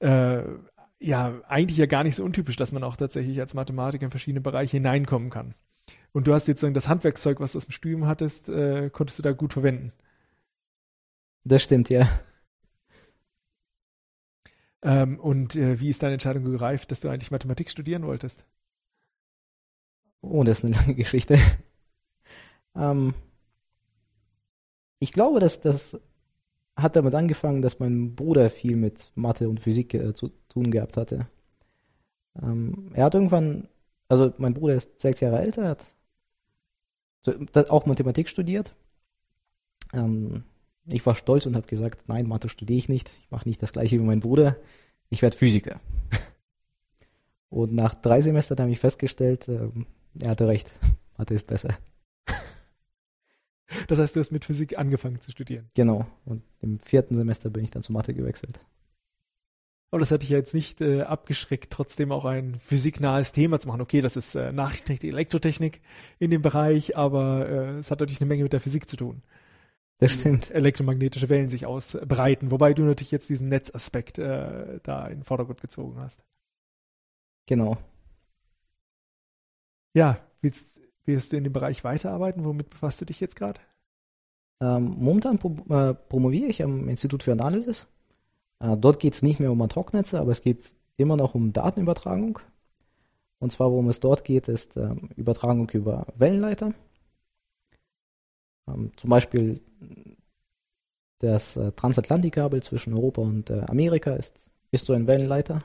äh, 0.00 0.42
ja 1.00 1.40
eigentlich 1.48 1.78
ja 1.78 1.86
gar 1.86 2.04
nicht 2.04 2.16
so 2.16 2.24
untypisch, 2.24 2.56
dass 2.56 2.72
man 2.72 2.84
auch 2.84 2.96
tatsächlich 2.96 3.40
als 3.40 3.54
Mathematiker 3.54 4.04
in 4.04 4.10
verschiedene 4.10 4.40
Bereiche 4.40 4.76
hineinkommen 4.76 5.30
kann. 5.30 5.54
Und 6.12 6.26
du 6.26 6.34
hast 6.34 6.46
jetzt 6.48 6.60
sozusagen 6.60 6.74
das 6.74 6.88
Handwerkszeug, 6.88 7.40
was 7.40 7.52
du 7.52 7.58
aus 7.58 7.66
dem 7.66 7.72
Studium 7.72 8.06
hattest, 8.06 8.48
äh, 8.48 8.90
konntest 8.90 9.18
du 9.18 9.22
da 9.22 9.32
gut 9.32 9.52
verwenden. 9.52 9.92
Das 11.44 11.62
stimmt, 11.62 11.90
ja. 11.90 12.08
Ähm, 14.86 15.18
und 15.18 15.56
äh, 15.56 15.80
wie 15.80 15.90
ist 15.90 16.04
deine 16.04 16.12
Entscheidung 16.12 16.44
gereift, 16.44 16.92
dass 16.92 17.00
du 17.00 17.08
eigentlich 17.08 17.32
Mathematik 17.32 17.70
studieren 17.70 18.06
wolltest? 18.06 18.44
Oh, 20.20 20.44
das 20.44 20.58
ist 20.58 20.64
eine 20.64 20.76
lange 20.76 20.94
Geschichte. 20.94 21.38
ähm, 22.76 23.12
ich 25.00 25.10
glaube, 25.10 25.40
dass 25.40 25.60
das 25.60 25.98
hat 26.76 26.94
damit 26.94 27.16
angefangen, 27.16 27.62
dass 27.62 27.80
mein 27.80 28.14
Bruder 28.14 28.48
viel 28.48 28.76
mit 28.76 29.10
Mathe 29.16 29.48
und 29.48 29.60
Physik 29.60 29.92
äh, 29.94 30.14
zu 30.14 30.30
tun 30.48 30.70
gehabt 30.70 30.96
hatte. 30.96 31.26
Ähm, 32.40 32.90
er 32.94 33.06
hat 33.06 33.14
irgendwann, 33.14 33.66
also 34.08 34.32
mein 34.38 34.54
Bruder 34.54 34.76
ist 34.76 35.00
sechs 35.00 35.18
Jahre 35.18 35.40
älter, 35.40 35.62
er 35.64 35.70
hat 35.70 35.84
so, 37.22 37.32
auch 37.70 37.86
Mathematik 37.86 38.28
studiert. 38.28 38.72
Ähm, 39.92 40.44
ich 40.86 41.04
war 41.04 41.14
stolz 41.14 41.46
und 41.46 41.56
habe 41.56 41.66
gesagt, 41.66 42.08
nein, 42.08 42.28
Mathe 42.28 42.48
studiere 42.48 42.78
ich 42.78 42.88
nicht. 42.88 43.10
Ich 43.20 43.30
mache 43.30 43.48
nicht 43.48 43.62
das 43.62 43.72
gleiche 43.72 43.98
wie 43.98 44.04
mein 44.04 44.20
Bruder. 44.20 44.56
Ich 45.10 45.22
werde 45.22 45.36
Physiker. 45.36 45.80
Und 47.48 47.72
nach 47.72 47.94
drei 47.94 48.20
Semestern 48.20 48.58
habe 48.58 48.70
ich 48.72 48.80
festgestellt, 48.80 49.48
äh, 49.48 49.68
er 50.22 50.30
hatte 50.30 50.48
recht. 50.48 50.70
Mathe 51.16 51.34
ist 51.34 51.46
besser. 51.46 51.74
Das 53.88 53.98
heißt, 53.98 54.14
du 54.14 54.20
hast 54.20 54.30
mit 54.30 54.44
Physik 54.44 54.78
angefangen 54.78 55.20
zu 55.20 55.32
studieren. 55.32 55.68
Genau. 55.74 56.06
Und 56.24 56.42
im 56.60 56.78
vierten 56.78 57.16
Semester 57.16 57.50
bin 57.50 57.64
ich 57.64 57.70
dann 57.70 57.82
zu 57.82 57.92
Mathe 57.92 58.14
gewechselt. 58.14 58.60
Aber 59.90 60.00
das 60.00 60.10
hatte 60.10 60.24
ich 60.24 60.30
ja 60.30 60.38
jetzt 60.38 60.54
nicht 60.54 60.80
äh, 60.80 61.02
abgeschreckt, 61.02 61.72
trotzdem 61.72 62.12
auch 62.12 62.24
ein 62.24 62.58
physiknahes 62.60 63.32
Thema 63.32 63.58
zu 63.58 63.68
machen. 63.68 63.80
Okay, 63.80 64.00
das 64.00 64.16
ist 64.16 64.34
äh, 64.34 64.52
Nachrichtentechnik, 64.52 65.12
Elektrotechnik 65.12 65.80
in 66.18 66.30
dem 66.30 66.42
Bereich, 66.42 66.96
aber 66.96 67.48
äh, 67.48 67.78
es 67.78 67.90
hat 67.90 68.00
natürlich 68.00 68.20
eine 68.20 68.28
Menge 68.28 68.44
mit 68.44 68.52
der 68.52 68.60
Physik 68.60 68.88
zu 68.88 68.96
tun. 68.96 69.22
Das 69.98 70.12
stimmt. 70.12 70.50
Elektromagnetische 70.50 71.28
Wellen 71.28 71.48
sich 71.48 71.64
ausbreiten, 71.64 72.50
wobei 72.50 72.74
du 72.74 72.82
natürlich 72.82 73.10
jetzt 73.10 73.28
diesen 73.28 73.48
Netzaspekt 73.48 74.18
äh, 74.18 74.78
da 74.82 75.06
in 75.06 75.20
den 75.20 75.24
Vordergrund 75.24 75.60
gezogen 75.60 75.98
hast. 75.98 76.22
Genau. 77.46 77.78
Ja, 79.94 80.18
willst, 80.42 80.82
willst 81.06 81.32
du 81.32 81.38
in 81.38 81.44
dem 81.44 81.52
Bereich 81.52 81.82
weiterarbeiten? 81.84 82.44
Womit 82.44 82.68
befasst 82.68 83.00
du 83.00 83.06
dich 83.06 83.20
jetzt 83.20 83.36
gerade? 83.36 83.60
Ähm, 84.60 84.96
momentan 84.98 85.38
pro, 85.38 85.56
äh, 85.74 85.94
promoviere 85.94 86.50
ich 86.50 86.62
am 86.62 86.88
Institut 86.88 87.22
für 87.22 87.32
Analysis. 87.32 87.86
Äh, 88.60 88.76
dort 88.76 89.00
geht 89.00 89.14
es 89.14 89.22
nicht 89.22 89.40
mehr 89.40 89.52
um 89.52 89.62
Ad-Hoc-Netze, 89.62 90.20
aber 90.20 90.32
es 90.32 90.42
geht 90.42 90.74
immer 90.96 91.16
noch 91.16 91.34
um 91.34 91.52
Datenübertragung. 91.52 92.38
Und 93.38 93.52
zwar, 93.52 93.70
worum 93.70 93.88
es 93.88 94.00
dort 94.00 94.24
geht, 94.24 94.48
ist 94.48 94.76
ähm, 94.76 95.10
Übertragung 95.16 95.68
über 95.70 96.06
Wellenleiter. 96.16 96.72
Ähm, 98.68 98.92
zum 98.96 99.10
Beispiel 99.10 99.60
das 101.18 101.56
äh, 101.56 101.72
Transatlantikkabel 101.72 102.62
zwischen 102.62 102.94
Europa 102.94 103.22
und 103.22 103.50
äh, 103.50 103.60
Amerika 103.68 104.14
ist, 104.14 104.50
ist 104.70 104.86
so 104.86 104.92
ein 104.92 105.06
Wellenleiter. 105.06 105.64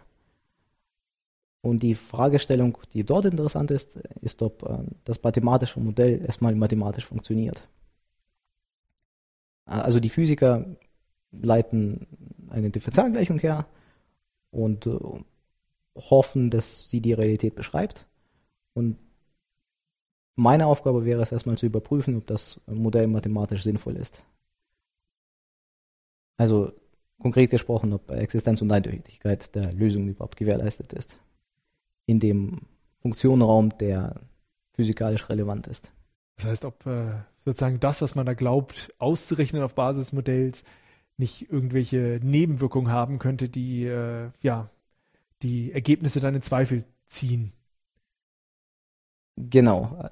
Und 1.61 1.83
die 1.83 1.93
Fragestellung, 1.93 2.77
die 2.93 3.03
dort 3.03 3.25
interessant 3.25 3.69
ist, 3.69 3.97
ist, 4.21 4.41
ob 4.41 4.63
äh, 4.63 4.79
das 5.03 5.21
mathematische 5.21 5.79
Modell 5.79 6.21
erstmal 6.25 6.55
mathematisch 6.55 7.05
funktioniert. 7.05 7.67
Also 9.65 9.99
die 9.99 10.09
Physiker 10.09 10.65
leiten 11.31 12.07
eine 12.49 12.71
Differentialgleichung 12.71 13.39
her 13.39 13.67
und 14.49 14.87
äh, 14.87 14.97
hoffen, 15.95 16.49
dass 16.49 16.89
sie 16.89 17.01
die 17.01 17.13
Realität 17.13 17.55
beschreibt. 17.55 18.07
Und 18.73 18.97
meine 20.41 20.65
Aufgabe 20.65 21.05
wäre 21.05 21.21
es 21.21 21.31
erstmal 21.31 21.57
zu 21.57 21.67
überprüfen, 21.67 22.17
ob 22.17 22.25
das 22.25 22.59
Modell 22.65 23.07
mathematisch 23.07 23.61
sinnvoll 23.61 23.95
ist. 23.95 24.23
Also 26.37 26.73
konkret 27.19 27.51
gesprochen, 27.51 27.93
ob 27.93 28.09
Existenz 28.09 28.61
und 28.61 28.71
Eindeutigkeit 28.71 29.53
der 29.53 29.71
Lösung 29.71 30.07
überhaupt 30.07 30.37
gewährleistet 30.37 30.93
ist. 30.93 31.19
In 32.07 32.19
dem 32.19 32.61
Funktionenraum, 33.01 33.77
der 33.77 34.19
physikalisch 34.73 35.29
relevant 35.29 35.67
ist. 35.67 35.91
Das 36.37 36.45
heißt, 36.45 36.65
ob 36.65 36.85
äh, 36.87 37.11
sozusagen 37.45 37.79
das, 37.79 38.01
was 38.01 38.15
man 38.15 38.25
da 38.25 38.33
glaubt, 38.33 38.93
auszurechnen 38.97 39.61
auf 39.61 39.75
Basis 39.75 40.07
des 40.07 40.13
Modells, 40.13 40.63
nicht 41.17 41.51
irgendwelche 41.51 42.19
Nebenwirkungen 42.23 42.91
haben 42.91 43.19
könnte, 43.19 43.47
die 43.47 43.85
äh, 43.85 44.31
ja 44.41 44.69
die 45.43 45.71
Ergebnisse 45.71 46.19
dann 46.19 46.33
in 46.33 46.41
Zweifel 46.41 46.83
ziehen. 47.05 47.53
Genau. 49.35 50.09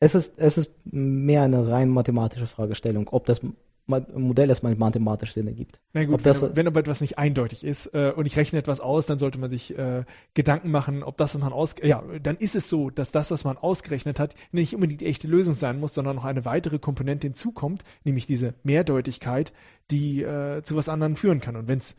Es 0.00 0.14
ist, 0.14 0.38
es 0.38 0.58
ist 0.58 0.72
mehr 0.84 1.42
eine 1.42 1.70
rein 1.70 1.88
mathematische 1.88 2.46
Fragestellung, 2.46 3.08
ob 3.08 3.26
das 3.26 3.40
Modell 3.88 4.50
erstmal 4.50 4.74
mathematisch 4.76 5.32
Sinn 5.32 5.46
ergibt. 5.46 5.80
Na 5.94 6.04
gut, 6.04 6.18
wenn, 6.18 6.22
das, 6.22 6.56
wenn, 6.56 6.66
aber 6.66 6.80
etwas 6.80 7.00
nicht 7.00 7.16
eindeutig 7.16 7.64
ist 7.64 7.86
äh, 7.94 8.12
und 8.14 8.26
ich 8.26 8.36
rechne 8.36 8.58
etwas 8.58 8.80
aus, 8.80 9.06
dann 9.06 9.16
sollte 9.16 9.38
man 9.38 9.48
sich 9.48 9.76
äh, 9.78 10.04
Gedanken 10.34 10.70
machen, 10.70 11.02
ob 11.02 11.16
das, 11.16 11.34
was 11.34 11.40
man 11.40 11.54
aus, 11.54 11.74
ja, 11.82 12.02
dann 12.22 12.36
ist 12.36 12.54
es 12.54 12.68
so, 12.68 12.90
dass 12.90 13.12
das, 13.12 13.30
was 13.30 13.44
man 13.44 13.56
ausgerechnet 13.56 14.20
hat, 14.20 14.34
nicht 14.52 14.74
unbedingt 14.74 15.00
die 15.00 15.06
echte 15.06 15.26
Lösung 15.26 15.54
sein 15.54 15.80
muss, 15.80 15.94
sondern 15.94 16.16
noch 16.16 16.26
eine 16.26 16.44
weitere 16.44 16.78
Komponente 16.78 17.28
hinzukommt, 17.28 17.82
nämlich 18.04 18.26
diese 18.26 18.52
Mehrdeutigkeit, 18.62 19.54
die 19.90 20.22
äh, 20.22 20.62
zu 20.62 20.76
was 20.76 20.90
anderem 20.90 21.16
führen 21.16 21.40
kann. 21.40 21.56
Und 21.56 21.68
wenn 21.68 21.78
es 21.78 21.96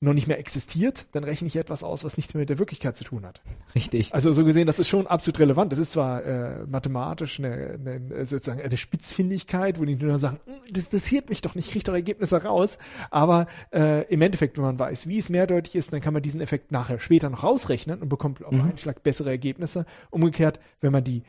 noch 0.00 0.12
nicht 0.12 0.26
mehr 0.26 0.38
existiert, 0.38 1.06
dann 1.12 1.24
rechne 1.24 1.48
ich 1.48 1.56
etwas 1.56 1.82
aus, 1.82 2.04
was 2.04 2.18
nichts 2.18 2.34
mehr 2.34 2.40
mit 2.40 2.50
der 2.50 2.58
Wirklichkeit 2.58 2.96
zu 2.98 3.04
tun 3.04 3.24
hat. 3.24 3.40
Richtig. 3.74 4.12
Also 4.12 4.30
so 4.32 4.44
gesehen, 4.44 4.66
das 4.66 4.78
ist 4.78 4.88
schon 4.88 5.06
absolut 5.06 5.38
relevant. 5.38 5.72
Das 5.72 5.78
ist 5.78 5.92
zwar 5.92 6.22
äh, 6.22 6.66
mathematisch 6.66 7.38
eine, 7.38 7.78
eine, 7.80 8.26
sozusagen 8.26 8.60
eine 8.60 8.76
Spitzfindigkeit, 8.76 9.80
wo 9.80 9.86
die 9.86 9.96
nur 9.96 10.18
sagen, 10.18 10.38
hm, 10.44 10.54
das 10.70 10.84
interessiert 10.84 11.30
mich 11.30 11.40
doch 11.40 11.54
nicht, 11.54 11.68
ich 11.68 11.72
kriege 11.72 11.84
doch 11.84 11.94
Ergebnisse 11.94 12.42
raus. 12.42 12.76
Aber 13.10 13.46
äh, 13.72 14.06
im 14.12 14.20
Endeffekt, 14.20 14.58
wenn 14.58 14.64
man 14.64 14.78
weiß, 14.78 15.08
wie 15.08 15.18
es 15.18 15.30
mehrdeutig 15.30 15.74
ist, 15.74 15.94
dann 15.94 16.02
kann 16.02 16.12
man 16.12 16.22
diesen 16.22 16.42
Effekt 16.42 16.72
nachher 16.72 16.98
später 16.98 17.30
noch 17.30 17.42
rausrechnen 17.42 18.02
und 18.02 18.10
bekommt 18.10 18.44
auf 18.44 18.52
mhm. 18.52 18.60
einen 18.62 18.78
Schlag 18.78 19.02
bessere 19.02 19.30
Ergebnisse. 19.30 19.86
Umgekehrt, 20.10 20.60
wenn 20.80 20.92
man 20.92 21.04
die 21.04 21.22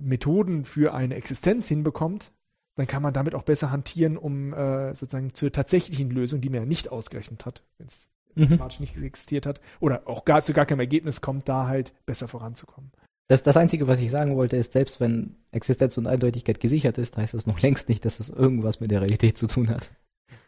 Methoden 0.00 0.64
für 0.64 0.94
eine 0.94 1.14
Existenz 1.14 1.68
hinbekommt, 1.68 2.32
dann 2.80 2.86
kann 2.86 3.02
man 3.02 3.12
damit 3.12 3.34
auch 3.34 3.42
besser 3.42 3.70
hantieren, 3.70 4.16
um 4.16 4.54
äh, 4.54 4.94
sozusagen 4.94 5.34
zur 5.34 5.52
tatsächlichen 5.52 6.10
Lösung, 6.10 6.40
die 6.40 6.48
man 6.48 6.60
ja 6.60 6.66
nicht 6.66 6.90
ausgerechnet 6.90 7.44
hat, 7.44 7.62
wenn 7.76 7.86
es 7.86 8.10
mhm. 8.34 8.44
mathematisch 8.44 8.80
nicht 8.80 8.96
existiert 8.96 9.44
hat, 9.44 9.60
oder 9.80 10.08
auch 10.08 10.24
gar 10.24 10.42
zu 10.42 10.54
gar 10.54 10.64
keinem 10.64 10.80
Ergebnis 10.80 11.20
kommt, 11.20 11.46
da 11.46 11.66
halt 11.66 11.92
besser 12.06 12.26
voranzukommen. 12.26 12.90
Das, 13.28 13.42
das 13.42 13.58
Einzige, 13.58 13.86
was 13.86 14.00
ich 14.00 14.10
sagen 14.10 14.34
wollte, 14.34 14.56
ist, 14.56 14.72
selbst 14.72 14.98
wenn 14.98 15.36
Existenz 15.52 15.98
und 15.98 16.06
Eindeutigkeit 16.06 16.58
gesichert 16.58 16.96
ist, 16.96 17.18
heißt 17.18 17.34
das 17.34 17.46
noch 17.46 17.60
längst 17.60 17.90
nicht, 17.90 18.04
dass 18.06 18.18
es 18.18 18.30
irgendwas 18.30 18.80
mit 18.80 18.90
der 18.90 19.02
Realität 19.02 19.36
zu 19.36 19.46
tun 19.46 19.68
hat. 19.68 19.90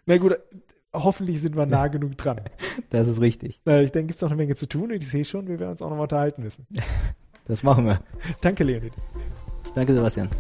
Na 0.07 0.17
gut, 0.17 0.39
hoffentlich 0.95 1.43
sind 1.43 1.55
wir 1.55 1.67
nah 1.67 1.87
genug 1.89 2.17
dran. 2.17 2.41
Das 2.89 3.09
ist 3.09 3.21
richtig. 3.21 3.61
Na, 3.67 3.83
ich 3.83 3.93
denke, 3.93 4.07
gibt 4.07 4.17
es 4.17 4.23
noch 4.23 4.31
eine 4.31 4.39
Menge 4.39 4.57
zu 4.57 4.67
tun 4.67 4.85
und 4.85 4.95
ich 4.95 5.09
sehe 5.09 5.27
schon, 5.27 5.49
wir 5.49 5.61
werden 5.61 5.73
uns 5.73 5.83
auch 5.83 5.91
noch 5.91 5.97
mal 5.97 6.05
unterhalten 6.05 6.43
müssen. 6.43 6.67
Das 7.47 7.63
machen 7.63 7.85
wir. 7.85 8.01
Danke, 8.41 8.65
Leonid. 8.65 8.95
Danke, 9.75 9.93
Sebastian. 9.95 10.31